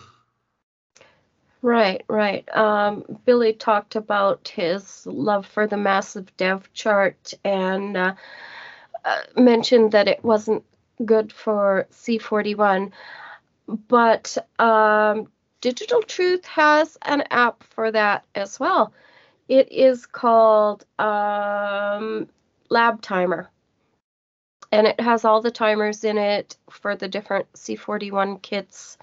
Right, 1.62 2.04
right. 2.08 2.46
Um, 2.54 3.04
Billy 3.24 3.54
talked 3.54 3.96
about 3.96 4.48
his 4.48 5.06
love 5.06 5.46
for 5.46 5.66
the 5.66 5.78
massive 5.78 6.36
dev 6.36 6.70
chart 6.74 7.32
and 7.42 7.96
uh, 7.96 8.14
uh, 9.04 9.20
mentioned 9.36 9.92
that 9.92 10.08
it 10.08 10.22
wasn't 10.22 10.62
good 11.04 11.32
for 11.32 11.86
C41. 11.90 12.92
But 13.88 14.36
um, 14.58 15.28
Digital 15.62 16.02
Truth 16.02 16.44
has 16.44 16.98
an 17.02 17.22
app 17.30 17.62
for 17.62 17.90
that 17.90 18.26
as 18.34 18.60
well. 18.60 18.92
It 19.48 19.70
is 19.70 20.06
called 20.06 20.84
um, 20.98 22.28
Lab 22.70 23.02
Timer. 23.02 23.50
And 24.72 24.86
it 24.86 24.98
has 25.00 25.24
all 25.24 25.40
the 25.40 25.50
timers 25.50 26.04
in 26.04 26.18
it 26.18 26.56
for 26.70 26.96
the 26.96 27.08
different 27.08 27.52
C41 27.52 28.42
kits. 28.42 28.98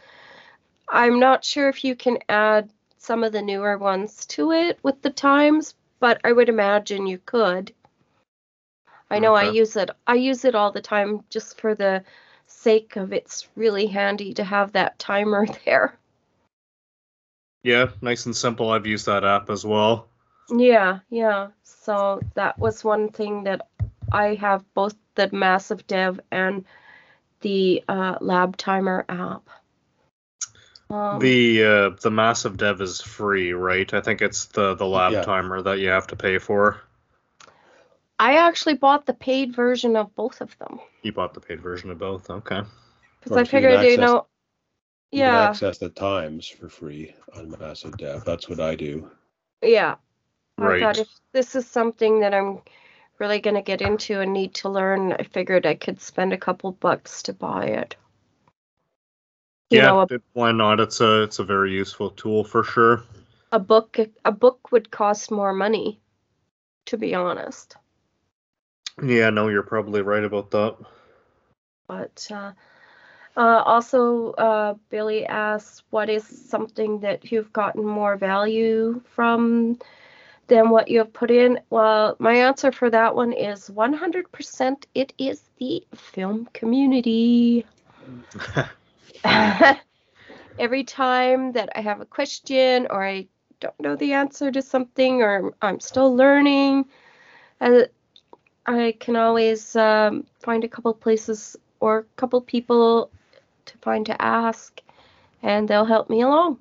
I'm 0.90 1.20
not 1.20 1.46
sure 1.46 1.70
if 1.70 1.84
you 1.84 1.96
can 1.96 2.18
add 2.28 2.70
some 2.98 3.24
of 3.24 3.32
the 3.32 3.42
newer 3.42 3.78
ones 3.78 4.26
to 4.28 4.52
it 4.52 4.80
with 4.84 5.02
the 5.02 5.10
times, 5.10 5.76
but 6.00 6.20
I 6.24 6.34
would 6.34 6.50
imagine 6.50 7.08
you 7.08 7.20
could. 7.20 7.74
I 9.10 9.20
know 9.20 9.34
I 9.34 9.50
use 9.50 9.76
it. 9.76 9.90
I 10.08 10.16
use 10.16 10.46
it 10.46 10.56
all 10.56 10.72
the 10.72 10.82
time 10.82 11.24
just 11.30 11.60
for 11.60 11.76
the 11.76 12.04
sake 12.48 12.96
of 12.96 13.12
it's 13.12 13.48
really 13.56 13.88
handy 13.88 14.34
to 14.36 14.44
have 14.44 14.72
that 14.74 15.00
timer 15.00 15.46
there. 15.66 15.98
Yeah, 17.64 17.90
nice 18.02 18.26
and 18.26 18.36
simple. 18.36 18.72
I've 18.72 18.88
used 18.88 19.06
that 19.06 19.24
app 19.24 19.50
as 19.50 19.66
well. 19.66 20.08
Yeah, 20.50 21.00
yeah. 21.10 21.50
So 21.64 22.22
that 22.36 22.60
was 22.60 22.84
one 22.84 23.10
thing 23.10 23.44
that 23.46 23.68
I 24.12 24.36
have 24.36 24.64
both 24.74 24.96
the 25.16 25.30
Massive 25.32 25.86
Dev 25.88 26.20
and 26.32 26.66
the 27.42 27.84
uh, 27.88 28.18
Lab 28.22 28.58
Timer 28.58 29.06
app. 29.08 29.48
Um, 30.90 31.20
the 31.20 31.64
uh, 31.64 31.90
the 32.02 32.12
massive 32.12 32.58
dev 32.58 32.82
is 32.82 33.00
free, 33.00 33.54
right? 33.54 33.92
I 33.94 34.02
think 34.02 34.22
it's 34.22 34.46
the 34.48 34.76
the 34.76 34.86
lab 34.86 35.14
Yeah. 35.14 35.22
timer 35.22 35.62
that 35.62 35.80
you 35.80 35.88
have 35.88 36.08
to 36.08 36.18
pay 36.18 36.38
for. 36.38 36.82
I 38.20 38.36
actually 38.38 38.76
bought 38.76 39.06
the 39.06 39.14
paid 39.14 39.56
version 39.56 39.96
of 39.96 40.14
both 40.16 40.42
of 40.42 40.56
them 40.60 40.80
You 41.02 41.12
bought 41.14 41.34
the 41.34 41.40
paid 41.40 41.62
version 41.62 41.90
of 41.92 41.98
both. 41.98 42.30
Okay. 42.30 42.62
because 43.22 43.38
I 43.38 43.42
if 43.42 43.48
you 43.48 43.62
can 43.62 43.72
figured, 43.72 43.82
you 43.84 43.98
access- 43.98 44.12
know, 44.12 44.28
You 45.12 45.24
can 45.24 45.34
yeah, 45.34 45.46
access 45.50 45.78
the 45.78 45.90
times 45.90 46.48
for 46.48 46.68
free 46.70 47.16
on 47.36 47.56
Massive 47.60 47.98
Dev. 47.98 48.26
That's 48.26 48.50
what 48.50 48.60
I 48.60 48.76
do. 48.76 49.10
yeah. 49.62 49.96
I 50.62 50.70
Right. 50.70 50.82
thought 50.82 51.00
if 51.00 51.10
this 51.34 51.56
is 51.56 51.68
something 51.68 52.22
that 52.22 52.34
I'm 52.34 52.62
really 53.20 53.40
going 53.40 53.56
to 53.56 53.62
get 53.62 53.82
into 53.82 54.20
and 54.22 54.34
need 54.34 54.54
to 54.56 54.70
learn, 54.70 55.14
I 55.14 55.24
figured 55.24 55.66
I 55.66 55.76
could 55.76 56.02
spend 56.02 56.34
a 56.34 56.38
couple 56.38 56.72
bucks 56.72 57.24
to 57.24 57.34
buy 57.34 57.66
it. 57.66 57.96
You 59.70 59.80
yeah. 59.80 59.86
know, 59.86 60.02
a, 60.02 60.08
why 60.34 60.52
not? 60.52 60.80
It's 60.80 61.02
a 61.02 61.24
it's 61.24 61.40
a 61.40 61.44
very 61.44 61.72
useful 61.72 62.10
tool 62.12 62.44
for 62.44 62.64
sure. 62.64 63.04
a 63.52 63.60
book 63.60 63.98
a 64.26 64.32
book 64.32 64.72
would 64.72 64.92
cost 64.92 65.32
more 65.32 65.54
money, 65.54 66.00
to 66.86 66.98
be 66.98 67.16
honest. 67.16 67.78
Yeah. 69.02 69.30
No, 69.30 69.48
you're 69.48 69.64
probably 69.64 70.02
right 70.02 70.24
about 70.24 70.52
that. 70.52 70.78
But 71.88 72.28
uh, 72.32 72.54
uh, 73.38 73.64
also, 73.66 74.32
uh, 74.34 74.76
Billy 74.90 75.26
asks, 75.26 75.84
what 75.90 76.10
is 76.10 76.26
something 76.26 77.00
that 77.02 77.32
you've 77.32 77.54
gotten 77.54 77.86
more 77.86 78.18
value 78.18 79.02
from 79.16 79.80
than 80.48 80.70
what 80.70 80.90
you 80.90 81.00
have 81.00 81.14
put 81.14 81.32
in? 81.32 81.60
Well, 81.70 82.16
my 82.20 82.34
answer 82.34 82.72
for 82.72 82.90
that 82.90 83.16
one 83.16 83.34
is 83.34 83.70
100% 83.70 84.86
it 84.94 85.14
is 85.18 85.42
the 85.58 85.86
film 85.96 86.50
community. 86.54 87.66
Every 90.60 90.84
time 90.84 91.54
that 91.54 91.70
I 91.76 91.82
have 91.82 92.02
a 92.02 92.06
question 92.06 92.88
or 92.90 93.06
I 93.06 93.28
don't 93.60 93.80
know 93.80 93.96
the 93.96 94.14
answer 94.14 94.52
to 94.52 94.62
something 94.62 95.22
or 95.22 95.54
I'm 95.62 95.80
still 95.80 96.16
learning, 96.16 96.86
I, 97.62 97.86
I 98.66 98.96
can 99.00 99.16
always 99.16 99.76
um, 99.76 100.26
find 100.40 100.64
a 100.64 100.68
couple 100.68 100.94
places 100.94 101.56
or 101.80 102.00
a 102.00 102.04
couple 102.16 102.42
people 102.42 103.10
to 103.66 103.78
find 103.80 104.06
to 104.06 104.22
ask, 104.22 104.82
and 105.42 105.68
they'll 105.68 105.86
help 105.86 106.10
me 106.10 106.22
along. 106.22 106.60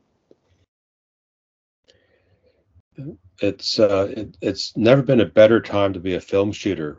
It's 3.40 3.78
uh, 3.78 4.12
it, 4.16 4.36
it's 4.40 4.76
never 4.76 5.02
been 5.02 5.20
a 5.20 5.26
better 5.26 5.60
time 5.60 5.92
to 5.94 6.00
be 6.00 6.14
a 6.14 6.20
film 6.20 6.52
shooter. 6.52 6.98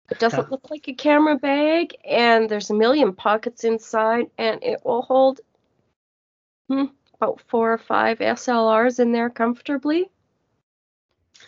It 0.10 0.20
doesn't 0.20 0.52
look 0.52 0.70
like 0.70 0.88
a 0.88 0.94
camera 0.94 1.36
bag, 1.36 1.96
and 2.06 2.50
there's 2.50 2.70
a 2.70 2.74
million 2.74 3.14
pockets 3.14 3.64
inside, 3.64 4.30
and 4.38 4.64
it 4.64 4.86
will 4.86 5.02
hold 5.02 5.42
hmm, 6.70 6.86
about 7.16 7.42
four 7.48 7.74
or 7.74 7.78
five 7.78 8.20
SLRs 8.20 9.00
in 9.00 9.12
there 9.12 9.30
comfortably. 9.30 10.10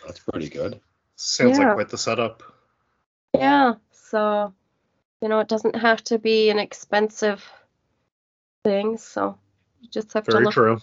That's 0.06 0.20
pretty 0.20 0.48
good. 0.48 0.80
Sounds 1.16 1.58
Yeah. 1.58 1.66
like 1.66 1.74
quite 1.74 1.88
the 1.88 1.98
setup. 1.98 2.42
Yeah, 3.34 3.74
so 3.92 4.52
you 5.22 5.28
know, 5.28 5.40
it 5.40 5.48
doesn't 5.48 5.76
have 5.76 6.02
to 6.04 6.18
be 6.18 6.50
an 6.50 6.58
expensive 6.58 7.44
thing, 8.64 8.98
so 8.98 9.38
you 9.80 9.88
just 9.88 10.12
have 10.14 10.24
to 10.24 10.32
Very 10.32 10.44
look. 10.44 10.54
true. 10.54 10.80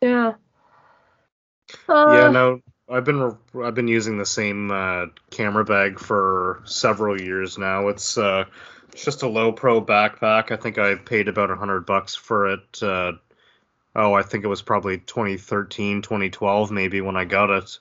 Yeah. 0.00 0.34
yeah, 1.88 2.28
Uh, 2.28 2.30
no, 2.30 2.60
I've 2.88 3.04
been 3.04 3.36
I've 3.62 3.74
been 3.74 3.88
using 3.88 4.16
the 4.16 4.26
same 4.26 4.70
uh, 4.70 5.06
camera 5.30 5.64
bag 5.64 5.98
for 5.98 6.62
several 6.64 7.20
years 7.20 7.58
now. 7.58 7.88
It's 7.88 8.16
uh, 8.16 8.44
it's 8.92 9.04
just 9.04 9.22
a 9.22 9.26
Lowepro 9.26 9.84
backpack. 9.84 10.52
I 10.52 10.56
think 10.56 10.78
I 10.78 10.94
paid 10.94 11.28
about 11.28 11.50
a 11.50 11.56
hundred 11.56 11.84
bucks 11.84 12.14
for 12.14 12.52
it. 12.52 12.82
Uh, 12.82 13.12
oh, 13.96 14.14
I 14.14 14.22
think 14.22 14.44
it 14.44 14.48
was 14.48 14.62
probably 14.62 14.98
2013, 14.98 16.02
2012, 16.02 16.70
maybe 16.70 17.00
when 17.00 17.16
I 17.16 17.24
got 17.24 17.50
it. 17.50 17.78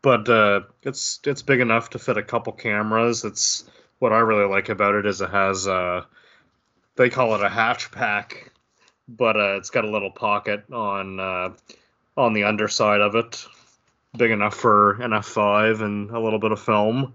But 0.00 0.28
uh, 0.28 0.60
it's 0.82 1.20
it's 1.24 1.42
big 1.42 1.60
enough 1.60 1.90
to 1.90 1.98
fit 1.98 2.16
a 2.16 2.22
couple 2.22 2.52
cameras. 2.52 3.24
It's 3.24 3.64
what 3.98 4.12
I 4.12 4.20
really 4.20 4.48
like 4.48 4.68
about 4.68 4.94
it 4.94 5.06
is 5.06 5.20
it 5.20 5.30
has 5.30 5.66
uh, 5.66 6.04
they 6.94 7.10
call 7.10 7.34
it 7.34 7.42
a 7.42 7.48
hatch 7.48 7.90
pack, 7.90 8.52
but 9.08 9.36
uh, 9.36 9.56
it's 9.56 9.70
got 9.70 9.84
a 9.84 9.90
little 9.90 10.12
pocket 10.12 10.72
on 10.72 11.18
uh, 11.18 11.50
on 12.16 12.32
the 12.32 12.44
underside 12.44 13.00
of 13.00 13.14
it, 13.14 13.44
big 14.16 14.30
enough 14.30 14.54
for 14.54 14.92
an 15.02 15.10
F5 15.12 15.82
and 15.82 16.10
a 16.10 16.20
little 16.20 16.38
bit 16.38 16.52
of 16.52 16.60
film. 16.60 17.14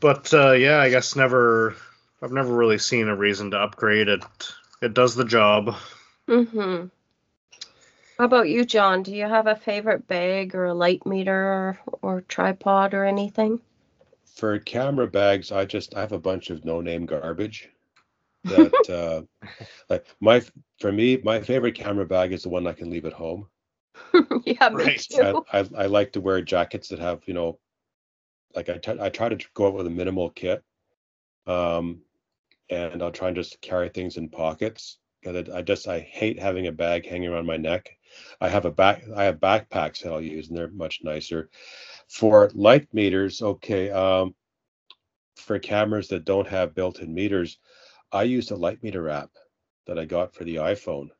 But 0.00 0.32
uh, 0.32 0.52
yeah, 0.52 0.78
I 0.78 0.90
guess 0.90 1.16
never. 1.16 1.76
I've 2.22 2.32
never 2.32 2.54
really 2.54 2.78
seen 2.78 3.08
a 3.08 3.16
reason 3.16 3.50
to 3.52 3.58
upgrade 3.58 4.08
it. 4.08 4.22
It 4.82 4.94
does 4.94 5.14
the 5.14 5.24
job. 5.24 5.74
Mm-hmm. 6.28 6.86
How 8.18 8.24
about 8.24 8.50
you, 8.50 8.66
John? 8.66 9.02
Do 9.02 9.14
you 9.14 9.24
have 9.24 9.46
a 9.46 9.56
favorite 9.56 10.06
bag 10.06 10.54
or 10.54 10.66
a 10.66 10.74
light 10.74 11.06
meter 11.06 11.34
or, 11.34 11.78
or 12.02 12.20
tripod 12.20 12.92
or 12.92 13.04
anything? 13.06 13.60
For 14.34 14.58
camera 14.58 15.06
bags, 15.06 15.52
I 15.52 15.64
just 15.64 15.94
I 15.94 16.00
have 16.00 16.12
a 16.12 16.18
bunch 16.18 16.50
of 16.50 16.64
no-name 16.64 17.06
garbage. 17.06 17.70
That 18.44 19.26
uh, 19.42 19.46
like 19.88 20.06
my 20.20 20.42
for 20.80 20.92
me, 20.92 21.18
my 21.22 21.40
favorite 21.40 21.74
camera 21.74 22.06
bag 22.06 22.32
is 22.32 22.42
the 22.42 22.50
one 22.50 22.66
I 22.66 22.72
can 22.72 22.90
leave 22.90 23.06
at 23.06 23.12
home. 23.12 23.46
yeah, 24.44 24.68
me 24.70 24.90
Right. 24.90 25.04
too. 25.08 25.26
I, 25.52 25.58
I 25.60 25.68
I 25.76 25.86
like 25.86 26.12
to 26.12 26.20
wear 26.20 26.40
jackets 26.42 26.88
that 26.88 26.98
have 26.98 27.22
you 27.26 27.34
know, 27.34 27.58
like 28.54 28.68
I 28.70 28.78
t- 28.78 29.00
I 29.00 29.08
try 29.10 29.28
to 29.30 29.38
go 29.54 29.68
out 29.68 29.74
with 29.74 29.86
a 29.86 29.90
minimal 29.90 30.30
kit, 30.30 30.64
um, 31.46 32.02
and 32.70 33.02
I'll 33.02 33.12
try 33.12 33.28
and 33.28 33.36
just 33.36 33.60
carry 33.62 33.88
things 33.90 34.16
in 34.18 34.28
pockets. 34.30 34.98
Because 35.22 35.50
I 35.50 35.62
just 35.62 35.88
I 35.88 36.00
hate 36.00 36.38
having 36.40 36.66
a 36.68 36.72
bag 36.72 37.06
hanging 37.06 37.30
around 37.30 37.46
my 37.46 37.56
neck. 37.58 37.90
I 38.40 38.48
have 38.50 38.66
a 38.66 38.72
back 38.72 39.04
I 39.16 39.24
have 39.24 39.40
backpacks 39.40 40.02
that 40.02 40.12
I'll 40.12 40.22
use, 40.22 40.48
and 40.48 40.56
they're 40.58 40.70
much 40.70 41.00
nicer. 41.04 41.50
For 42.08 42.50
light 42.54 42.92
meters, 42.94 43.42
okay. 43.42 43.90
Um, 43.90 44.34
for 45.34 45.58
cameras 45.58 46.06
that 46.08 46.24
don't 46.24 46.46
have 46.46 46.72
built-in 46.74 47.12
meters, 47.12 47.58
I 48.12 48.24
use 48.24 48.50
a 48.50 48.56
light 48.56 48.82
meter 48.82 49.08
app 49.08 49.30
that 49.86 49.98
I 49.98 50.04
got 50.04 50.34
for 50.34 50.44
the 50.44 50.56
iPhone. 50.56 51.10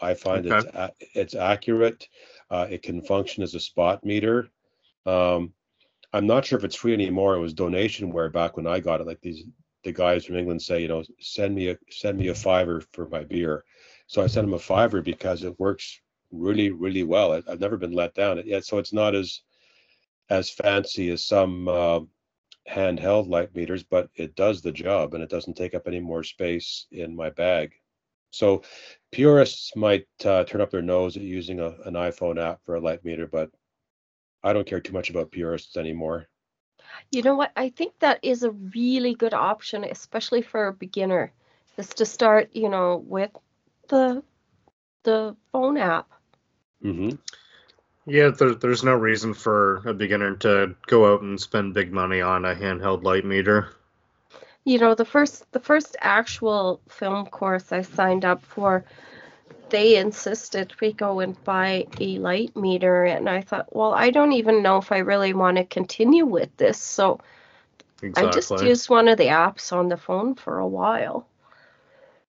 I 0.00 0.14
find 0.14 0.46
it's 0.46 0.64
a- 0.64 0.92
it's 1.14 1.34
accurate. 1.34 2.08
Uh, 2.50 2.66
it 2.70 2.82
can 2.82 3.02
function 3.02 3.42
as 3.42 3.54
a 3.54 3.60
spot 3.60 4.04
meter. 4.04 4.50
Um, 5.06 5.52
I'm 6.12 6.26
not 6.26 6.44
sure 6.46 6.58
if 6.58 6.64
it's 6.64 6.76
free 6.76 6.92
anymore. 6.94 7.34
It 7.34 7.40
was 7.40 7.54
donation 7.54 8.10
where 8.12 8.30
back 8.30 8.56
when 8.56 8.66
I 8.66 8.80
got 8.80 9.00
it. 9.00 9.06
Like 9.06 9.20
these, 9.20 9.44
the 9.84 9.92
guys 9.92 10.24
from 10.24 10.36
England 10.36 10.62
say, 10.62 10.80
you 10.82 10.88
know, 10.88 11.02
send 11.20 11.54
me 11.54 11.68
a 11.68 11.78
send 11.90 12.18
me 12.18 12.28
a 12.28 12.34
fiver 12.34 12.80
for 12.92 13.08
my 13.08 13.24
beer. 13.24 13.64
So 14.06 14.22
I 14.22 14.26
sent 14.26 14.46
them 14.46 14.54
a 14.54 14.58
fiver 14.58 15.02
because 15.02 15.44
it 15.44 15.58
works 15.58 16.00
really, 16.30 16.70
really 16.70 17.02
well. 17.04 17.32
I, 17.32 17.42
I've 17.48 17.60
never 17.60 17.76
been 17.76 17.92
let 17.92 18.14
down. 18.14 18.42
Yet, 18.46 18.64
so 18.64 18.78
it's 18.78 18.92
not 18.92 19.14
as 19.14 19.42
as 20.30 20.50
fancy 20.50 21.10
as 21.10 21.24
some 21.24 21.68
uh, 21.68 22.00
handheld 22.70 23.28
light 23.28 23.54
meters, 23.54 23.82
but 23.82 24.10
it 24.14 24.34
does 24.34 24.62
the 24.62 24.72
job 24.72 25.14
and 25.14 25.22
it 25.22 25.30
doesn't 25.30 25.56
take 25.56 25.74
up 25.74 25.86
any 25.86 26.00
more 26.00 26.22
space 26.22 26.86
in 26.90 27.14
my 27.16 27.30
bag. 27.30 27.72
So 28.30 28.62
purists 29.10 29.74
might 29.74 30.06
uh, 30.24 30.44
turn 30.44 30.60
up 30.60 30.70
their 30.70 30.82
nose 30.82 31.16
at 31.16 31.22
using 31.22 31.60
a, 31.60 31.74
an 31.84 31.94
iPhone 31.94 32.40
app 32.40 32.60
for 32.64 32.74
a 32.74 32.80
light 32.80 33.04
meter, 33.04 33.26
but 33.26 33.50
I 34.42 34.52
don't 34.52 34.66
care 34.66 34.80
too 34.80 34.92
much 34.92 35.10
about 35.10 35.30
purists 35.30 35.76
anymore. 35.76 36.26
You 37.10 37.22
know 37.22 37.34
what? 37.34 37.52
I 37.56 37.70
think 37.70 37.98
that 37.98 38.18
is 38.22 38.42
a 38.42 38.50
really 38.50 39.14
good 39.14 39.34
option, 39.34 39.84
especially 39.84 40.42
for 40.42 40.68
a 40.68 40.72
beginner, 40.72 41.32
is 41.76 41.88
to 41.94 42.04
start, 42.04 42.50
you 42.52 42.68
know, 42.68 42.96
with 43.06 43.30
the 43.88 44.22
the 45.04 45.34
phone 45.52 45.78
app. 45.78 46.10
Mm-hmm. 46.84 47.16
Yeah, 48.06 48.30
there, 48.30 48.54
there's 48.54 48.84
no 48.84 48.94
reason 48.94 49.34
for 49.34 49.82
a 49.86 49.94
beginner 49.94 50.36
to 50.36 50.74
go 50.86 51.12
out 51.12 51.22
and 51.22 51.40
spend 51.40 51.74
big 51.74 51.92
money 51.92 52.20
on 52.20 52.44
a 52.44 52.54
handheld 52.54 53.02
light 53.02 53.24
meter. 53.24 53.68
You 54.68 54.78
know, 54.78 54.94
the 54.94 55.04
first 55.04 55.50
the 55.52 55.60
first 55.60 55.96
actual 56.00 56.80
film 56.88 57.26
course 57.26 57.72
I 57.72 57.82
signed 57.82 58.24
up 58.24 58.44
for, 58.44 58.84
they 59.70 59.96
insisted 59.96 60.74
we 60.80 60.92
go 60.92 61.20
and 61.20 61.42
buy 61.44 61.86
a 62.00 62.18
light 62.18 62.54
meter, 62.56 63.04
and 63.04 63.28
I 63.28 63.40
thought, 63.40 63.74
well, 63.74 63.94
I 63.94 64.10
don't 64.10 64.32
even 64.32 64.62
know 64.62 64.76
if 64.78 64.92
I 64.92 64.98
really 64.98 65.32
want 65.32 65.56
to 65.56 65.64
continue 65.64 66.26
with 66.26 66.56
this, 66.58 66.78
so 66.78 67.20
I 68.14 68.26
just 68.26 68.60
used 68.60 68.90
one 68.90 69.08
of 69.08 69.18
the 69.18 69.28
apps 69.28 69.72
on 69.72 69.88
the 69.88 69.96
phone 69.96 70.34
for 70.34 70.58
a 70.58 70.68
while. 70.68 71.26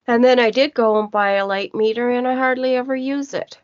And 0.08 0.24
then 0.24 0.40
I 0.40 0.50
did 0.52 0.74
go 0.74 1.00
and 1.00 1.12
buy 1.12 1.32
a 1.32 1.46
light 1.46 1.76
meter, 1.76 2.10
and 2.10 2.28
I 2.28 2.36
hardly 2.36 2.76
ever 2.76 2.96
use 2.96 3.34
it. 3.34 3.60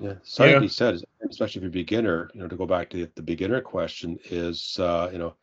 Yeah, 0.00 0.14
something 0.24 0.56
Yeah. 0.56 0.60
he 0.60 0.68
said, 0.68 0.94
is- 0.94 1.04
especially 1.30 1.60
if 1.60 1.62
you're 1.64 1.68
a 1.68 1.72
beginner, 1.84 2.30
you 2.34 2.40
know, 2.40 2.48
to 2.48 2.56
go 2.56 2.66
back 2.66 2.90
to 2.90 2.98
the, 2.98 3.12
the 3.14 3.22
beginner 3.22 3.60
question 3.60 4.18
is, 4.30 4.78
uh, 4.80 5.08
you 5.12 5.18
know, 5.18 5.34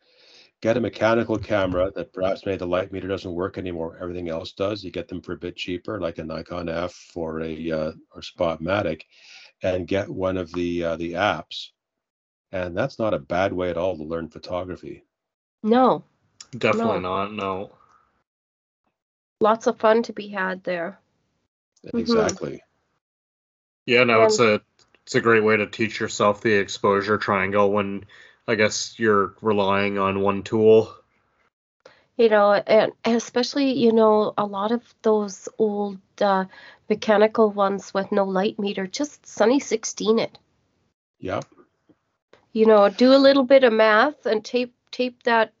get 0.62 0.76
a 0.76 0.80
mechanical 0.80 1.36
camera 1.38 1.90
that 1.94 2.12
perhaps 2.14 2.46
maybe 2.46 2.56
the 2.58 2.66
light 2.66 2.92
meter 2.92 3.08
doesn't 3.08 3.34
work 3.34 3.58
anymore. 3.58 3.98
Everything 4.00 4.28
else 4.30 4.52
does. 4.52 4.82
You 4.82 4.90
get 4.90 5.08
them 5.08 5.20
for 5.20 5.32
a 5.32 5.36
bit 5.36 5.56
cheaper, 5.56 6.00
like 6.00 6.18
a 6.18 6.24
Nikon 6.24 6.68
F 6.70 7.10
or 7.14 7.42
a 7.42 7.70
uh, 7.70 7.92
or 8.14 8.22
Spotmatic, 8.22 9.02
and 9.62 9.86
get 9.86 10.08
one 10.08 10.38
of 10.38 10.50
the 10.52 10.84
uh, 10.84 10.96
the 10.96 11.12
apps. 11.14 11.68
And 12.52 12.76
that's 12.76 12.98
not 12.98 13.12
a 13.14 13.18
bad 13.18 13.52
way 13.52 13.70
at 13.70 13.76
all 13.76 13.96
to 13.96 14.04
learn 14.04 14.28
photography. 14.28 15.04
No, 15.62 16.04
Definitely 16.56 17.00
No. 17.00 17.24
not. 17.26 17.32
No. 17.32 17.72
lots 19.40 19.66
of 19.66 19.78
fun 19.78 20.02
to 20.04 20.12
be 20.12 20.28
had 20.28 20.62
there. 20.62 21.00
Mhm. 21.86 21.98
Exactly. 21.98 22.62
Yeah, 23.86 24.04
no, 24.04 24.22
And- 24.22 24.30
it's 24.30 24.38
a 24.38 24.62
it's 25.04 25.16
a 25.16 25.20
great 25.20 25.42
way 25.42 25.56
to 25.56 25.66
teach 25.66 25.98
yourself 25.98 26.40
the 26.40 26.52
exposure 26.52 27.18
triangle 27.18 27.72
when 27.72 28.04
I 28.48 28.56
guess 28.56 28.98
you're 28.98 29.34
relying 29.40 29.98
on 29.98 30.20
one 30.20 30.42
tool. 30.42 30.94
You 32.16 32.28
know, 32.28 32.52
and 32.52 32.92
and 33.04 33.16
especially, 33.16 33.72
you 33.72 33.92
know, 33.92 34.34
a 34.36 34.44
lot 34.44 34.72
of 34.72 34.82
those 35.02 35.48
old 35.58 35.98
uh, 36.20 36.44
mechanical 36.88 37.50
ones 37.50 37.94
with 37.94 38.12
no 38.12 38.24
light 38.24 38.58
meter, 38.58 38.86
just 38.86 39.26
Sunny 39.26 39.60
16 39.60 40.18
it. 40.18 40.38
Yep. 41.20 41.44
You 42.52 42.66
know, 42.66 42.88
do 42.90 43.14
a 43.14 43.16
little 43.16 43.44
bit 43.44 43.64
of 43.64 43.72
math 43.72 44.26
and 44.26 44.44
tape 44.44 44.74
tape 44.90 45.22
that 45.22 45.52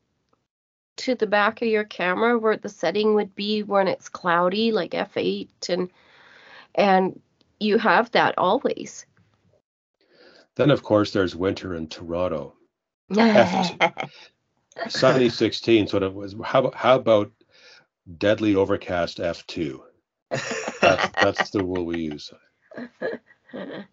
to 0.96 1.14
the 1.14 1.26
back 1.26 1.62
of 1.62 1.68
your 1.68 1.84
camera 1.84 2.38
where 2.38 2.56
the 2.56 2.68
setting 2.68 3.14
would 3.14 3.34
be 3.34 3.62
when 3.62 3.88
it's 3.88 4.08
cloudy, 4.08 4.72
like 4.72 4.90
f8, 4.90 5.68
and 5.68 5.90
and 6.74 7.20
you 7.60 7.78
have 7.78 8.10
that 8.10 8.36
always. 8.36 9.06
Then 10.56 10.70
of 10.70 10.82
course 10.82 11.12
there's 11.12 11.34
winter 11.34 11.74
in 11.74 11.86
Toronto. 11.86 12.54
Sunny 14.88 15.28
16 15.28 15.86
sort 15.86 16.02
of 16.02 16.14
was 16.14 16.34
how 16.44 16.60
about 16.60 16.74
how 16.74 16.96
about 16.96 17.32
deadly 18.18 18.54
overcast 18.54 19.18
F2? 19.18 19.80
That's 20.30 21.08
that's 21.20 21.50
the 21.50 21.62
rule 21.62 21.84
we 21.86 21.98
use. 21.98 22.32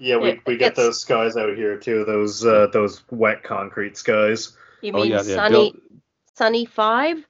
Yeah, 0.01 0.15
we, 0.15 0.39
we 0.45 0.55
get 0.55 0.71
it's- 0.71 0.77
those 0.77 1.01
skies 1.01 1.35
out 1.35 1.53
here 1.57 1.77
too. 1.77 2.05
Those 2.05 2.45
uh, 2.45 2.67
those 2.71 3.03
wet 3.11 3.43
concrete 3.43 3.97
skies. 3.97 4.55
You 4.81 4.93
Oh 4.93 5.03
mean 5.03 5.11
yeah, 5.11 5.21
yeah. 5.23 5.35
sunny 5.35 5.71
Bill, 5.71 5.73
sunny 6.35 6.65
5? 6.65 7.27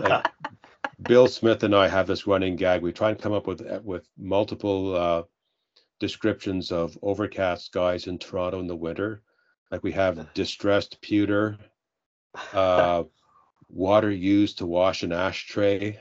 like, 0.00 0.28
Bill 1.02 1.26
Smith 1.28 1.62
and 1.62 1.74
I 1.74 1.88
have 1.88 2.06
this 2.06 2.26
running 2.26 2.56
gag. 2.56 2.82
We 2.82 2.92
try 2.92 3.08
and 3.08 3.18
come 3.18 3.32
up 3.32 3.46
with 3.46 3.62
with 3.82 4.06
multiple 4.18 4.94
uh, 4.94 5.22
descriptions 5.98 6.70
of 6.72 6.98
overcast 7.00 7.64
skies 7.64 8.06
in 8.06 8.18
Toronto 8.18 8.60
in 8.60 8.66
the 8.66 8.76
winter. 8.76 9.22
Like 9.70 9.82
we 9.82 9.92
have 9.92 10.32
distressed 10.34 11.00
pewter, 11.00 11.58
uh, 12.52 13.04
water 13.68 14.10
used 14.10 14.58
to 14.58 14.66
wash 14.66 15.02
an 15.02 15.12
ashtray. 15.12 15.98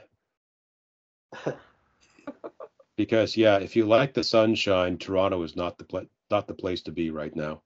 Because 2.97 3.37
yeah, 3.37 3.57
if 3.57 3.75
you 3.75 3.85
like 3.85 4.13
the 4.13 4.23
sunshine, 4.23 4.97
Toronto 4.97 5.41
is 5.43 5.55
not 5.55 5.77
the 5.77 5.85
pla- 5.85 6.01
not 6.29 6.47
the 6.47 6.53
place 6.53 6.81
to 6.83 6.91
be 6.91 7.11
right 7.11 7.35
now. 7.35 7.61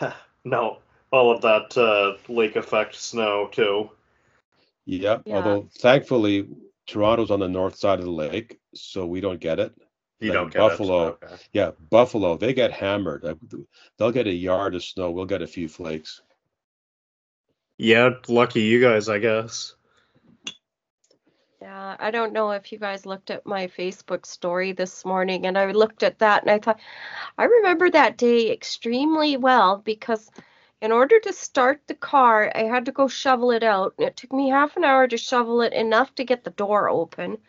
no, 0.44 0.78
all 1.12 1.30
of 1.30 1.42
that 1.42 1.76
uh, 1.76 2.16
lake 2.32 2.56
effect 2.56 2.94
snow 2.94 3.48
too. 3.52 3.90
Yep. 4.86 5.22
Yeah. 5.26 5.36
Although 5.36 5.68
thankfully 5.78 6.48
Toronto's 6.86 7.30
on 7.30 7.40
the 7.40 7.48
north 7.48 7.76
side 7.76 7.98
of 7.98 8.04
the 8.04 8.10
lake, 8.10 8.58
so 8.74 9.06
we 9.06 9.20
don't 9.20 9.40
get 9.40 9.60
it. 9.60 9.74
You 10.22 10.28
Like 10.28 10.34
don't 10.34 10.52
get 10.52 10.60
Buffalo. 10.60 11.18
Okay. 11.20 11.34
Yeah, 11.52 11.72
Buffalo, 11.90 12.36
they 12.36 12.54
get 12.54 12.70
hammered. 12.70 13.24
They'll 13.98 14.12
get 14.12 14.28
a 14.28 14.32
yard 14.32 14.76
of 14.76 14.84
snow. 14.84 15.10
We'll 15.10 15.26
get 15.26 15.42
a 15.42 15.48
few 15.48 15.68
flakes. 15.68 16.22
Yeah, 17.76 18.10
lucky 18.28 18.60
you 18.60 18.80
guys, 18.80 19.08
I 19.08 19.18
guess. 19.18 19.74
Yeah, 21.60 21.96
I 21.98 22.12
don't 22.12 22.32
know 22.32 22.52
if 22.52 22.70
you 22.70 22.78
guys 22.78 23.04
looked 23.04 23.32
at 23.32 23.46
my 23.46 23.66
Facebook 23.66 24.24
story 24.24 24.70
this 24.70 25.04
morning, 25.04 25.44
and 25.46 25.58
I 25.58 25.72
looked 25.72 26.04
at 26.04 26.20
that 26.20 26.42
and 26.42 26.52
I 26.52 26.60
thought, 26.60 26.78
I 27.36 27.44
remember 27.44 27.90
that 27.90 28.16
day 28.16 28.52
extremely 28.52 29.36
well 29.36 29.78
because 29.78 30.30
in 30.80 30.92
order 30.92 31.18
to 31.18 31.32
start 31.32 31.82
the 31.88 31.94
car, 31.94 32.52
I 32.54 32.62
had 32.62 32.84
to 32.84 32.92
go 32.92 33.08
shovel 33.08 33.50
it 33.50 33.64
out, 33.64 33.94
and 33.98 34.06
it 34.06 34.16
took 34.16 34.32
me 34.32 34.50
half 34.50 34.76
an 34.76 34.84
hour 34.84 35.08
to 35.08 35.16
shovel 35.16 35.62
it 35.62 35.72
enough 35.72 36.14
to 36.14 36.24
get 36.24 36.44
the 36.44 36.50
door 36.50 36.88
open. 36.88 37.38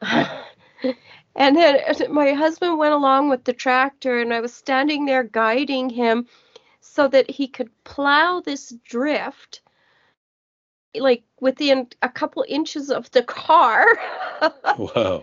and 1.36 1.56
then 1.56 1.78
my 2.10 2.32
husband 2.32 2.78
went 2.78 2.94
along 2.94 3.28
with 3.28 3.44
the 3.44 3.52
tractor, 3.52 4.20
and 4.20 4.32
I 4.32 4.40
was 4.40 4.54
standing 4.54 5.04
there 5.04 5.22
guiding 5.22 5.90
him 5.90 6.26
so 6.80 7.08
that 7.08 7.30
he 7.30 7.46
could 7.48 7.70
plow 7.84 8.40
this 8.40 8.74
drift 8.84 9.60
like 10.94 11.24
within 11.40 11.88
a 12.02 12.08
couple 12.08 12.44
inches 12.48 12.90
of 12.90 13.10
the 13.10 13.22
car. 13.22 13.86
wow. 14.78 15.22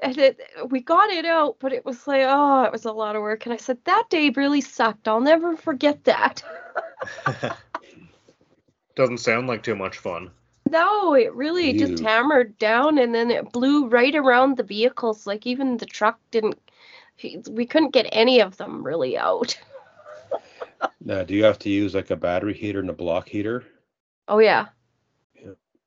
and 0.00 0.18
it, 0.18 0.40
we 0.68 0.80
got 0.80 1.10
it 1.10 1.24
out, 1.24 1.56
but 1.58 1.72
it 1.72 1.84
was 1.84 2.06
like, 2.06 2.22
oh, 2.24 2.64
it 2.64 2.72
was 2.72 2.84
a 2.84 2.92
lot 2.92 3.16
of 3.16 3.22
work. 3.22 3.46
And 3.46 3.52
I 3.52 3.56
said, 3.56 3.78
that 3.84 4.04
day 4.10 4.30
really 4.30 4.60
sucked. 4.60 5.08
I'll 5.08 5.20
never 5.20 5.56
forget 5.56 6.04
that. 6.04 6.42
Doesn't 8.96 9.18
sound 9.18 9.46
like 9.46 9.62
too 9.62 9.76
much 9.76 9.98
fun. 9.98 10.30
No, 10.70 11.14
it 11.14 11.34
really 11.34 11.72
just 11.72 12.02
hammered 12.02 12.56
down 12.58 12.98
and 12.98 13.14
then 13.14 13.30
it 13.30 13.52
blew 13.52 13.86
right 13.88 14.14
around 14.14 14.56
the 14.56 14.62
vehicles. 14.62 15.26
Like 15.26 15.46
even 15.46 15.76
the 15.76 15.86
truck 15.86 16.18
didn't, 16.30 16.58
we 17.50 17.66
couldn't 17.66 17.92
get 17.92 18.08
any 18.12 18.40
of 18.40 18.56
them 18.56 18.84
really 18.84 19.18
out. 19.18 19.58
Now, 21.02 21.24
do 21.24 21.34
you 21.34 21.44
have 21.44 21.58
to 21.60 21.68
use 21.68 21.94
like 21.94 22.10
a 22.10 22.16
battery 22.16 22.54
heater 22.54 22.80
and 22.80 22.88
a 22.88 22.94
block 22.94 23.28
heater? 23.28 23.64
Oh, 24.28 24.38
yeah. 24.38 24.68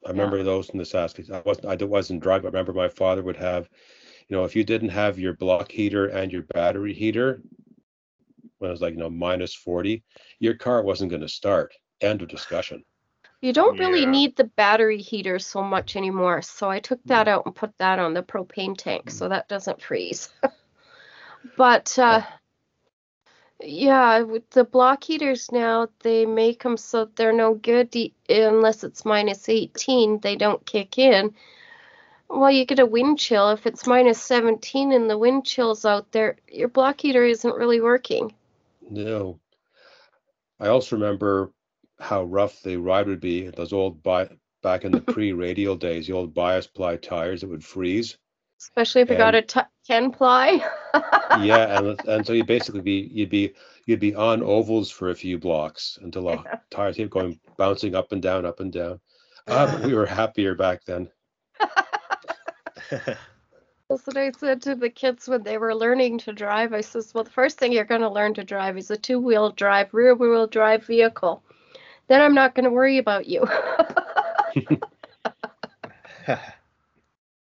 I 0.05 0.09
remember 0.09 0.43
those 0.43 0.69
in 0.69 0.77
the 0.77 0.85
Saskatchewan. 0.85 1.39
I 1.39 1.43
wasn't, 1.47 1.81
I 1.81 1.85
wasn't 1.85 2.21
driving. 2.21 2.45
I 2.45 2.49
remember 2.49 2.73
my 2.73 2.89
father 2.89 3.23
would 3.23 3.37
have, 3.37 3.69
you 4.27 4.35
know, 4.35 4.43
if 4.43 4.55
you 4.55 4.63
didn't 4.63 4.89
have 4.89 5.17
your 5.17 5.33
block 5.33 5.71
heater 5.71 6.07
and 6.07 6.31
your 6.31 6.43
battery 6.43 6.93
heater, 6.93 7.41
when 8.57 8.69
it 8.69 8.73
was 8.73 8.81
like, 8.81 8.93
you 8.93 8.99
know, 8.99 9.09
minus 9.09 9.55
40, 9.55 10.03
your 10.39 10.55
car 10.55 10.83
wasn't 10.83 11.09
going 11.09 11.21
to 11.21 11.29
start. 11.29 11.73
End 12.01 12.21
of 12.21 12.27
discussion. 12.27 12.83
You 13.43 13.51
don't 13.51 13.77
really 13.77 14.03
Yeah. 14.03 14.09
need 14.09 14.37
the 14.37 14.45
battery 14.45 14.99
heater 14.99 15.37
so 15.37 15.61
much 15.61 15.97
anymore. 15.97 16.41
So 16.41 16.69
I 16.69 16.79
took 16.79 17.03
that 17.07 17.27
out 17.27 17.45
and 17.45 17.53
put 17.53 17.77
that 17.77 17.99
on 17.99 18.13
the 18.13 18.23
propane 18.23 18.77
tank 18.77 19.09
so 19.09 19.27
that 19.27 19.49
doesn't 19.49 19.81
freeze. 19.81 20.29
but 21.57 21.99
uh, 21.99 22.21
yeah, 23.59 24.21
with 24.21 24.49
the 24.51 24.63
block 24.63 25.03
heaters 25.03 25.51
now, 25.51 25.89
they 26.03 26.25
make 26.25 26.63
them 26.63 26.77
so 26.77 27.03
they're 27.03 27.33
no 27.33 27.53
good 27.53 27.93
unless 28.29 28.85
it's 28.85 29.03
minus 29.03 29.49
18. 29.49 30.19
They 30.21 30.37
don't 30.37 30.65
kick 30.65 30.97
in. 30.97 31.35
Well, 32.29 32.49
you 32.49 32.63
get 32.63 32.79
a 32.79 32.85
wind 32.85 33.19
chill. 33.19 33.49
If 33.49 33.67
it's 33.67 33.85
minus 33.85 34.21
17 34.21 34.93
and 34.93 35.09
the 35.09 35.17
wind 35.17 35.45
chill's 35.45 35.83
out 35.83 36.09
there, 36.13 36.37
your 36.47 36.69
block 36.69 37.01
heater 37.01 37.25
isn't 37.25 37.57
really 37.57 37.81
working. 37.81 38.33
No. 38.89 39.37
I 40.61 40.69
also 40.69 40.95
remember 40.95 41.51
how 42.03 42.23
rough 42.23 42.61
the 42.61 42.77
ride 42.77 43.07
would 43.07 43.21
be. 43.21 43.47
Those 43.47 43.73
old 43.73 44.03
bi- 44.03 44.29
back 44.61 44.83
in 44.83 44.91
the 44.91 45.01
pre-radial 45.13 45.75
days, 45.75 46.07
the 46.07 46.13
old 46.13 46.33
bias 46.33 46.67
ply 46.67 46.97
tires 46.97 47.41
that 47.41 47.49
would 47.49 47.63
freeze. 47.63 48.17
Especially 48.59 49.01
if 49.01 49.09
you 49.09 49.17
got 49.17 49.35
a 49.35 49.67
10 49.87 50.11
ply. 50.11 50.65
Yeah, 51.39 51.79
and 51.79 51.99
and 52.07 52.25
so 52.25 52.33
you 52.33 52.43
basically 52.43 52.81
be 52.81 53.09
you'd 53.11 53.31
be 53.31 53.53
you'd 53.87 53.99
be 53.99 54.13
on 54.13 54.43
ovals 54.43 54.91
for 54.91 55.09
a 55.09 55.15
few 55.15 55.39
blocks 55.39 55.97
until 56.01 56.25
the 56.25 56.59
tires 56.69 56.97
keep 56.97 57.09
going 57.09 57.39
bouncing 57.57 57.95
up 57.95 58.11
and 58.11 58.21
down, 58.21 58.45
up 58.45 58.59
and 58.59 58.71
down. 58.71 58.99
Ah, 59.47 59.81
we 59.83 59.95
were 59.95 60.05
happier 60.05 60.53
back 60.53 60.85
then. 60.85 61.09
That's 63.89 64.07
what 64.07 64.17
I 64.17 64.31
said 64.31 64.61
to 64.63 64.75
the 64.75 64.89
kids 64.89 65.27
when 65.27 65.43
they 65.43 65.57
were 65.57 65.75
learning 65.75 66.19
to 66.19 66.33
drive. 66.33 66.73
I 66.73 66.81
says, 66.81 67.13
well, 67.13 67.23
the 67.23 67.29
first 67.29 67.57
thing 67.57 67.71
you're 67.71 67.83
going 67.83 68.01
to 68.01 68.09
learn 68.09 68.33
to 68.35 68.43
drive 68.43 68.77
is 68.77 68.89
a 68.89 68.97
two-wheel 68.97 69.51
drive, 69.51 69.93
rear-wheel 69.93 70.47
drive 70.47 70.85
vehicle. 70.85 71.43
Then 72.07 72.21
I'm 72.21 72.33
not 72.33 72.55
going 72.55 72.65
to 72.65 72.71
worry 72.71 72.97
about 72.97 73.25
you. 73.27 73.45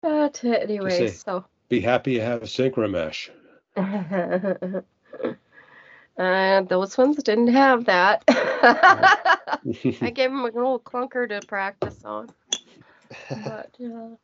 but 0.03 0.45
anyway, 0.45 1.09
so. 1.09 1.45
Be 1.69 1.81
happy 1.81 2.13
you 2.13 2.21
have 2.21 2.43
a 2.43 2.47
synchromesh. 2.47 3.31
uh, 6.19 6.63
those 6.63 6.99
ones 6.99 7.23
didn't 7.23 7.49
have 7.49 7.85
that. 7.85 8.25
I 8.29 10.11
gave 10.13 10.31
him 10.31 10.41
a 10.41 10.45
little 10.45 10.81
clunker 10.81 11.29
to 11.29 11.47
practice 11.47 12.05
on. 12.05 12.31
But 13.31 13.77
uh, 13.85 14.17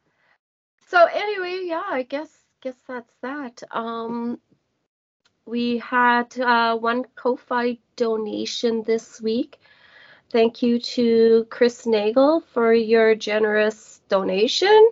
so 0.88 1.06
anyway, 1.06 1.60
yeah, 1.64 1.82
I 1.86 2.02
guess 2.02 2.30
guess 2.62 2.76
that's 2.88 3.14
that. 3.22 3.62
Um, 3.70 4.40
we 5.46 5.78
had 5.78 6.38
uh, 6.38 6.76
one 6.76 7.04
Ko-fi 7.14 7.78
donation 7.96 8.82
this 8.82 9.20
week. 9.20 9.58
Thank 10.34 10.62
you 10.62 10.80
to 10.80 11.46
Chris 11.48 11.86
Nagel 11.86 12.40
for 12.52 12.74
your 12.74 13.14
generous 13.14 14.00
donation. 14.08 14.90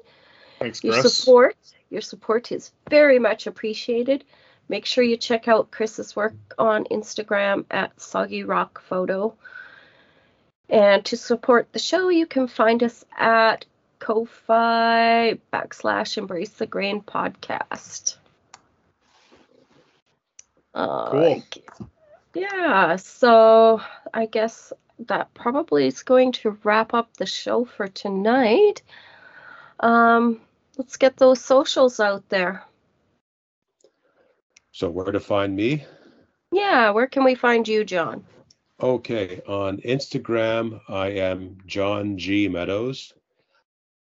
Thanks, 0.61 0.85
Your 0.85 1.01
Chris. 1.01 1.17
support, 1.17 1.57
your 1.91 2.01
support 2.01 2.53
is 2.53 2.71
very 2.89 3.19
much 3.19 3.49
appreciated. 3.49 4.23
Make 4.69 4.87
sure 4.87 5.03
you 5.03 5.17
check 5.17 5.49
out 5.49 5.73
Chris's 5.73 6.15
work 6.15 6.35
on 6.59 6.85
Instagram 6.85 7.65
at 7.73 8.01
Soggy 8.01 8.45
Rock 8.45 8.83
Photo. 8.83 9.35
And 10.69 11.05
to 11.07 11.17
support 11.17 11.73
the 11.73 11.81
show, 11.81 12.09
you 12.09 12.27
can 12.27 12.47
find 12.47 12.81
us 12.85 13.05
at 13.19 13.65
Ko-Fi 13.99 15.41
backslash 15.53 16.19
Embrace 16.19 16.51
the 16.51 16.67
Grain 16.67 17.01
podcast. 17.01 18.15
Uh, 20.73 21.11
Cool. 21.11 21.43
Yeah, 22.33 22.95
so 22.95 23.81
I 24.15 24.27
guess 24.27 24.73
that 25.09 25.35
probably 25.35 25.87
is 25.87 26.03
going 26.03 26.33
to 26.33 26.59
wrap 26.65 26.95
up 26.95 27.17
the 27.17 27.27
show 27.27 27.65
for 27.65 27.89
tonight. 27.89 28.83
Um, 29.81 30.41
let's 30.77 30.97
get 30.97 31.17
those 31.17 31.45
socials 31.45 32.01
out 32.01 32.29
there. 32.29 32.65
So 34.73 34.89
where 34.91 35.13
to 35.13 35.21
find 35.21 35.55
me? 35.55 35.85
Yeah, 36.51 36.91
where 36.91 37.07
can 37.07 37.25
we 37.25 37.35
find 37.35 37.67
you, 37.67 37.85
John? 37.85 38.25
Okay, 38.81 39.41
on 39.47 39.79
Instagram, 39.79 40.81
I 40.89 41.09
am 41.11 41.59
John 41.67 42.19
G 42.19 42.49
Meadows. 42.49 43.13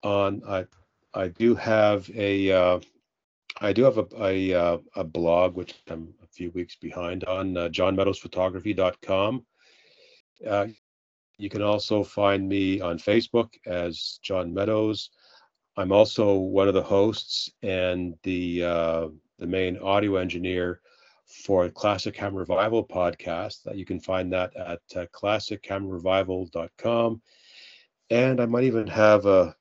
On 0.02 0.42
I 0.46 0.66
I 1.14 1.28
do 1.28 1.54
have 1.54 2.10
a 2.14 2.52
uh, 2.52 2.80
I 3.58 3.72
do 3.72 3.84
have 3.84 3.96
a 3.96 4.06
a, 4.22 4.52
uh, 4.52 4.78
a 4.94 5.04
blog 5.04 5.56
which 5.56 5.74
I'm 5.88 6.14
a 6.22 6.26
few 6.26 6.50
weeks 6.50 6.76
behind 6.76 7.24
on 7.24 7.56
uh, 7.56 7.68
johnmeadowsphotography.com. 7.68 9.46
Uh, 10.46 10.66
you 11.38 11.50
can 11.50 11.62
also 11.62 12.02
find 12.02 12.48
me 12.48 12.80
on 12.80 12.98
Facebook 12.98 13.52
as 13.66 14.18
John 14.22 14.54
Meadows. 14.54 15.10
I'm 15.76 15.92
also 15.92 16.36
one 16.36 16.66
of 16.68 16.74
the 16.74 16.82
hosts 16.82 17.50
and 17.62 18.14
the 18.22 18.64
uh, 18.64 19.08
the 19.38 19.46
main 19.46 19.76
audio 19.78 20.16
engineer 20.16 20.80
for 21.26 21.68
Classic 21.68 22.14
Camera 22.14 22.40
Revival 22.40 22.86
podcast. 22.86 23.62
That 23.64 23.76
you 23.76 23.84
can 23.84 24.00
find 24.00 24.32
that 24.32 24.56
at 24.56 24.80
uh, 24.94 25.04
classiccamerarevival.com. 25.14 27.20
And 28.08 28.40
I 28.40 28.46
might 28.46 28.64
even 28.64 28.86
have 28.86 29.26
a 29.26 29.54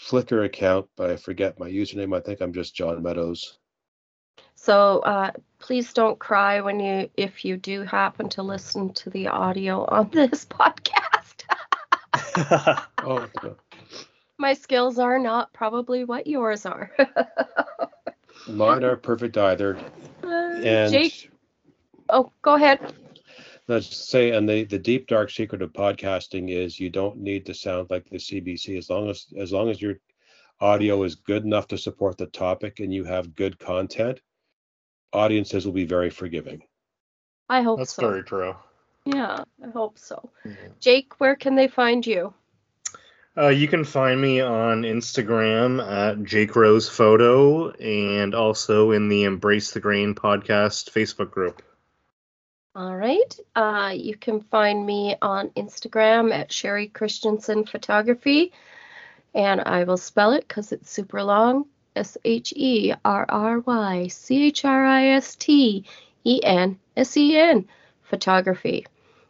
Flickr 0.00 0.46
account, 0.46 0.88
but 0.96 1.10
I 1.10 1.16
forget 1.16 1.58
my 1.58 1.68
username. 1.68 2.16
I 2.16 2.20
think 2.20 2.40
I'm 2.40 2.52
just 2.52 2.74
John 2.74 3.02
Meadows. 3.02 3.58
So 4.54 5.00
uh, 5.00 5.32
please 5.58 5.92
don't 5.92 6.18
cry 6.18 6.60
when 6.60 6.80
you 6.80 7.10
if 7.16 7.44
you 7.44 7.56
do 7.56 7.82
happen 7.82 8.28
to 8.30 8.42
listen 8.42 8.92
to 8.94 9.10
the 9.10 9.28
audio 9.28 9.84
on 9.84 10.10
this 10.12 10.46
podcast. 10.46 11.07
Oh, 13.04 13.26
no. 13.42 13.56
My 14.38 14.54
skills 14.54 14.98
are 14.98 15.18
not 15.18 15.52
probably 15.52 16.04
what 16.04 16.26
yours 16.26 16.64
are. 16.66 16.90
mine 18.48 18.84
are 18.84 18.96
perfect 18.96 19.36
either. 19.36 19.76
Uh, 20.22 20.60
And 20.62 20.92
Jake, 20.92 21.30
oh, 22.08 22.32
go 22.42 22.54
ahead. 22.54 22.80
let's 23.68 23.94
say, 23.96 24.30
and 24.32 24.48
the 24.48 24.64
the 24.64 24.78
deep 24.78 25.06
dark 25.06 25.30
secret 25.30 25.62
of 25.62 25.72
podcasting 25.72 26.50
is 26.50 26.78
you 26.80 26.90
don't 26.90 27.18
need 27.18 27.46
to 27.46 27.54
sound 27.54 27.90
like 27.90 28.08
the 28.08 28.18
CBC 28.18 28.76
as 28.78 28.88
long 28.90 29.08
as 29.10 29.26
as 29.38 29.52
long 29.52 29.68
as 29.70 29.80
your 29.80 29.96
audio 30.60 31.02
is 31.04 31.14
good 31.14 31.44
enough 31.44 31.68
to 31.68 31.78
support 31.78 32.18
the 32.18 32.26
topic 32.26 32.80
and 32.80 32.92
you 32.92 33.04
have 33.04 33.34
good 33.34 33.58
content. 33.58 34.20
Audiences 35.12 35.64
will 35.66 35.72
be 35.72 35.86
very 35.86 36.10
forgiving. 36.10 36.62
I 37.48 37.62
hope 37.62 37.78
That's 37.78 37.94
so. 37.94 38.02
very 38.02 38.22
true. 38.22 38.54
Yeah, 39.14 39.44
I 39.64 39.70
hope 39.70 39.98
so. 39.98 40.28
Jake, 40.80 41.18
where 41.18 41.34
can 41.34 41.54
they 41.54 41.66
find 41.66 42.06
you? 42.06 42.34
Uh, 43.38 43.48
you 43.48 43.66
can 43.66 43.84
find 43.84 44.20
me 44.20 44.40
on 44.42 44.82
Instagram 44.82 45.80
at 45.80 46.22
Jake 46.24 46.54
Rose 46.54 46.90
Photo 46.90 47.70
and 47.70 48.34
also 48.34 48.90
in 48.90 49.08
the 49.08 49.24
Embrace 49.24 49.70
the 49.70 49.80
Grain 49.80 50.14
podcast 50.14 50.90
Facebook 50.90 51.30
group. 51.30 51.62
All 52.74 52.94
right. 52.94 53.34
Uh, 53.56 53.94
you 53.96 54.14
can 54.14 54.42
find 54.42 54.84
me 54.84 55.16
on 55.22 55.48
Instagram 55.50 56.30
at 56.30 56.52
Sherry 56.52 56.88
Christensen 56.88 57.64
Photography, 57.64 58.52
and 59.34 59.62
I 59.62 59.84
will 59.84 59.96
spell 59.96 60.32
it 60.32 60.46
because 60.46 60.72
it's 60.72 60.90
super 60.90 61.22
long. 61.22 61.64
S 61.96 62.18
H 62.26 62.52
E 62.54 62.92
R 63.04 63.24
R 63.26 63.60
Y 63.60 64.08
C 64.08 64.44
H 64.48 64.66
R 64.66 64.84
I 64.84 65.06
S 65.12 65.34
T 65.36 65.84
E 66.24 66.40
N 66.42 66.78
S 66.96 67.16
E 67.16 67.38
N 67.38 67.66
Photography. 68.02 68.84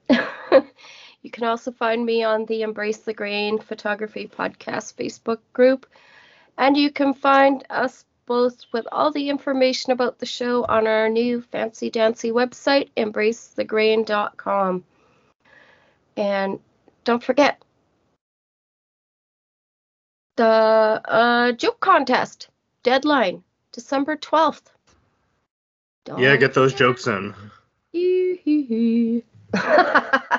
you 1.22 1.30
can 1.30 1.44
also 1.44 1.70
find 1.70 2.04
me 2.04 2.22
on 2.22 2.46
the 2.46 2.62
Embrace 2.62 2.98
the 2.98 3.14
Grain 3.14 3.58
Photography 3.58 4.26
Podcast 4.28 4.94
Facebook 4.94 5.38
group, 5.52 5.86
and 6.56 6.76
you 6.76 6.90
can 6.90 7.14
find 7.14 7.64
us 7.70 8.04
both 8.26 8.64
with 8.72 8.86
all 8.92 9.10
the 9.10 9.30
information 9.30 9.92
about 9.92 10.18
the 10.18 10.26
show 10.26 10.64
on 10.64 10.86
our 10.86 11.08
new 11.08 11.40
fancy 11.40 11.90
dancy 11.90 12.30
website, 12.30 12.90
embracethegrain.com. 12.96 14.84
And 16.16 16.60
don't 17.04 17.22
forget 17.22 17.62
the 20.36 20.44
uh, 20.44 21.52
joke 21.52 21.80
contest 21.80 22.48
deadline, 22.82 23.42
December 23.72 24.16
12th. 24.16 24.62
Don't 26.04 26.20
Yeah, 26.20 26.36
get 26.36 26.54
those 26.54 26.74
jokes 26.74 27.06
in. 27.06 27.34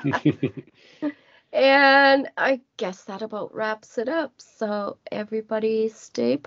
And 1.51 2.29
I 2.37 2.61
guess 2.77 3.05
that 3.05 3.21
about 3.21 3.53
wraps 3.55 3.97
it 3.97 4.07
up. 4.07 4.33
So 4.37 4.97
everybody 5.11 5.89
stay. 5.89 6.37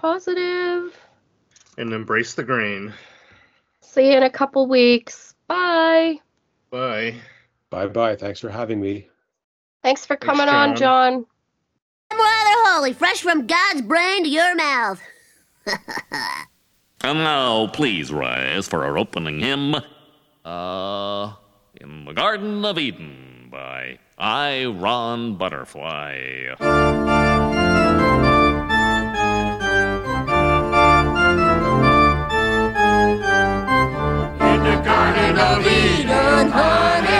And 1.76 1.92
embrace 1.92 2.34
the 2.34 2.44
grain. 2.44 2.92
See 3.80 4.10
you 4.12 4.16
in 4.16 4.22
a 4.22 4.30
couple 4.30 4.68
weeks. 4.68 5.34
Bye. 5.48 6.20
Bye. 6.70 7.16
Bye 7.70 7.88
bye. 7.88 8.16
Thanks 8.16 8.38
for 8.40 8.48
having 8.48 8.80
me. 8.80 9.08
Thanks 9.82 10.06
for 10.06 10.14
Thanks, 10.14 10.24
coming 10.24 10.48
on, 10.48 10.76
John. 10.76 11.26
I'm 12.10 12.18
Rather 12.18 12.70
holy, 12.70 12.92
fresh 12.92 13.22
from 13.22 13.46
God's 13.46 13.82
brain 13.82 14.24
to 14.24 14.30
your 14.30 14.54
mouth. 14.54 15.02
And 17.04 17.18
now, 17.18 17.66
please 17.66 18.12
rise 18.12 18.68
for 18.68 18.84
our 18.84 18.96
opening 18.96 19.40
hymn. 19.40 19.74
Uh, 20.44 21.32
In 21.80 22.04
the 22.04 22.12
Garden 22.14 22.64
of 22.64 22.78
Eden 22.78 23.31
by 23.52 23.98
I. 24.18 24.64
Ron 24.64 25.36
Butterfly. 25.36 26.54
Garden 34.84 35.38
of 35.38 35.66
Eden, 35.66 36.50
honey, 36.50 37.11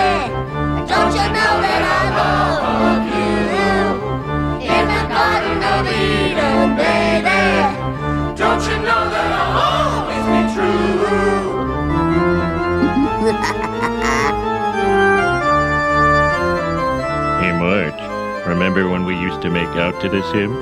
remember 18.62 18.88
when 18.88 19.04
we 19.04 19.18
used 19.18 19.42
to 19.42 19.50
make 19.50 19.66
out 19.70 20.00
to 20.00 20.08
this 20.08 20.24
hymn? 20.30 20.54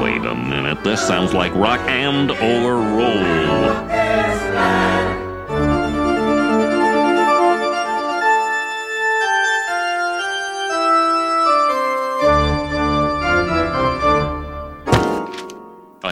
Wait 0.00 0.24
a 0.24 0.34
minute, 0.36 0.84
this 0.84 1.04
sounds 1.04 1.34
like 1.34 1.52
rock 1.56 1.80
and 1.88 2.30
or 2.30 2.76
roll. 2.76 3.95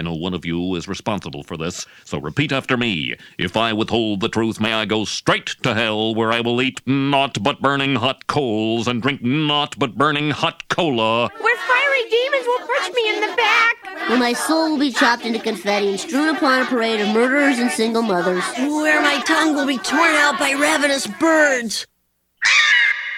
Know 0.05 0.13
one 0.13 0.35
of 0.35 0.45
you 0.45 0.75
is 0.75 0.87
responsible 0.87 1.43
for 1.45 1.57
this, 1.57 1.87
so 2.05 2.19
repeat 2.19 2.53
after 2.53 2.77
me. 2.77 3.17
If 3.39 3.57
I 3.57 3.73
withhold 3.73 4.21
the 4.21 4.29
truth, 4.29 4.61
may 4.61 4.75
I 4.75 4.85
go 4.85 5.07
straight 5.07 5.47
to 5.63 5.73
hell, 5.73 6.15
where 6.15 6.31
I 6.31 6.43
will 6.43 6.61
eat 6.61 6.87
naught 6.87 7.43
but 7.43 7.63
burning 7.63 7.97
hot 7.97 8.27
coals 8.27 8.87
and 8.87 9.01
drink 9.01 9.23
naught 9.23 9.79
but 9.79 9.97
burning 9.97 10.31
hot 10.31 10.69
cola. 10.69 11.31
Where 11.41 11.57
fiery 11.57 12.11
demons 12.11 12.47
will 12.47 12.67
punch 12.67 12.95
me 12.95 13.15
in 13.15 13.21
the 13.23 13.35
back. 13.35 13.77
Where 14.11 14.19
my 14.19 14.35
soul 14.35 14.73
will 14.73 14.79
be 14.79 14.93
chopped 14.93 15.25
into 15.25 15.39
confetti 15.39 15.89
and 15.89 15.99
strewn 15.99 16.37
upon 16.37 16.61
a 16.61 16.67
parade 16.67 17.01
of 17.01 17.09
murderers 17.09 17.59
and 17.59 17.71
single 17.71 18.03
mothers. 18.03 18.45
Where 18.59 19.01
my 19.01 19.23
tongue 19.27 19.55
will 19.55 19.67
be 19.67 19.79
torn 19.79 20.15
out 20.17 20.39
by 20.39 20.53
ravenous 20.53 21.07
birds. 21.07 21.87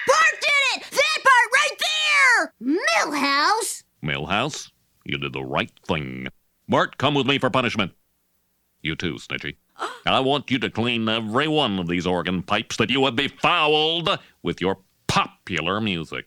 Bart 0.07 0.35
did 0.39 0.77
it! 0.77 0.83
That 0.89 1.19
part 1.25 1.49
right 1.53 1.77
there! 2.63 2.77
Milhouse! 3.03 3.83
Milhouse, 4.01 4.71
you 5.03 5.17
did 5.17 5.33
the 5.33 5.43
right 5.43 5.71
thing. 5.85 6.29
Bart, 6.69 6.97
come 6.97 7.13
with 7.13 7.25
me 7.25 7.37
for 7.37 7.49
punishment. 7.49 7.93
You 8.81 8.95
too, 8.95 9.15
Snitchy. 9.15 9.55
I 10.05 10.19
want 10.19 10.51
you 10.51 10.59
to 10.59 10.69
clean 10.69 11.07
every 11.07 11.47
one 11.47 11.79
of 11.79 11.87
these 11.87 12.07
organ 12.07 12.43
pipes 12.43 12.77
that 12.77 12.89
you 12.89 13.05
have 13.05 13.15
befouled 13.15 14.09
with 14.43 14.59
your 14.59 14.79
popular 15.07 15.79
music. 15.79 16.25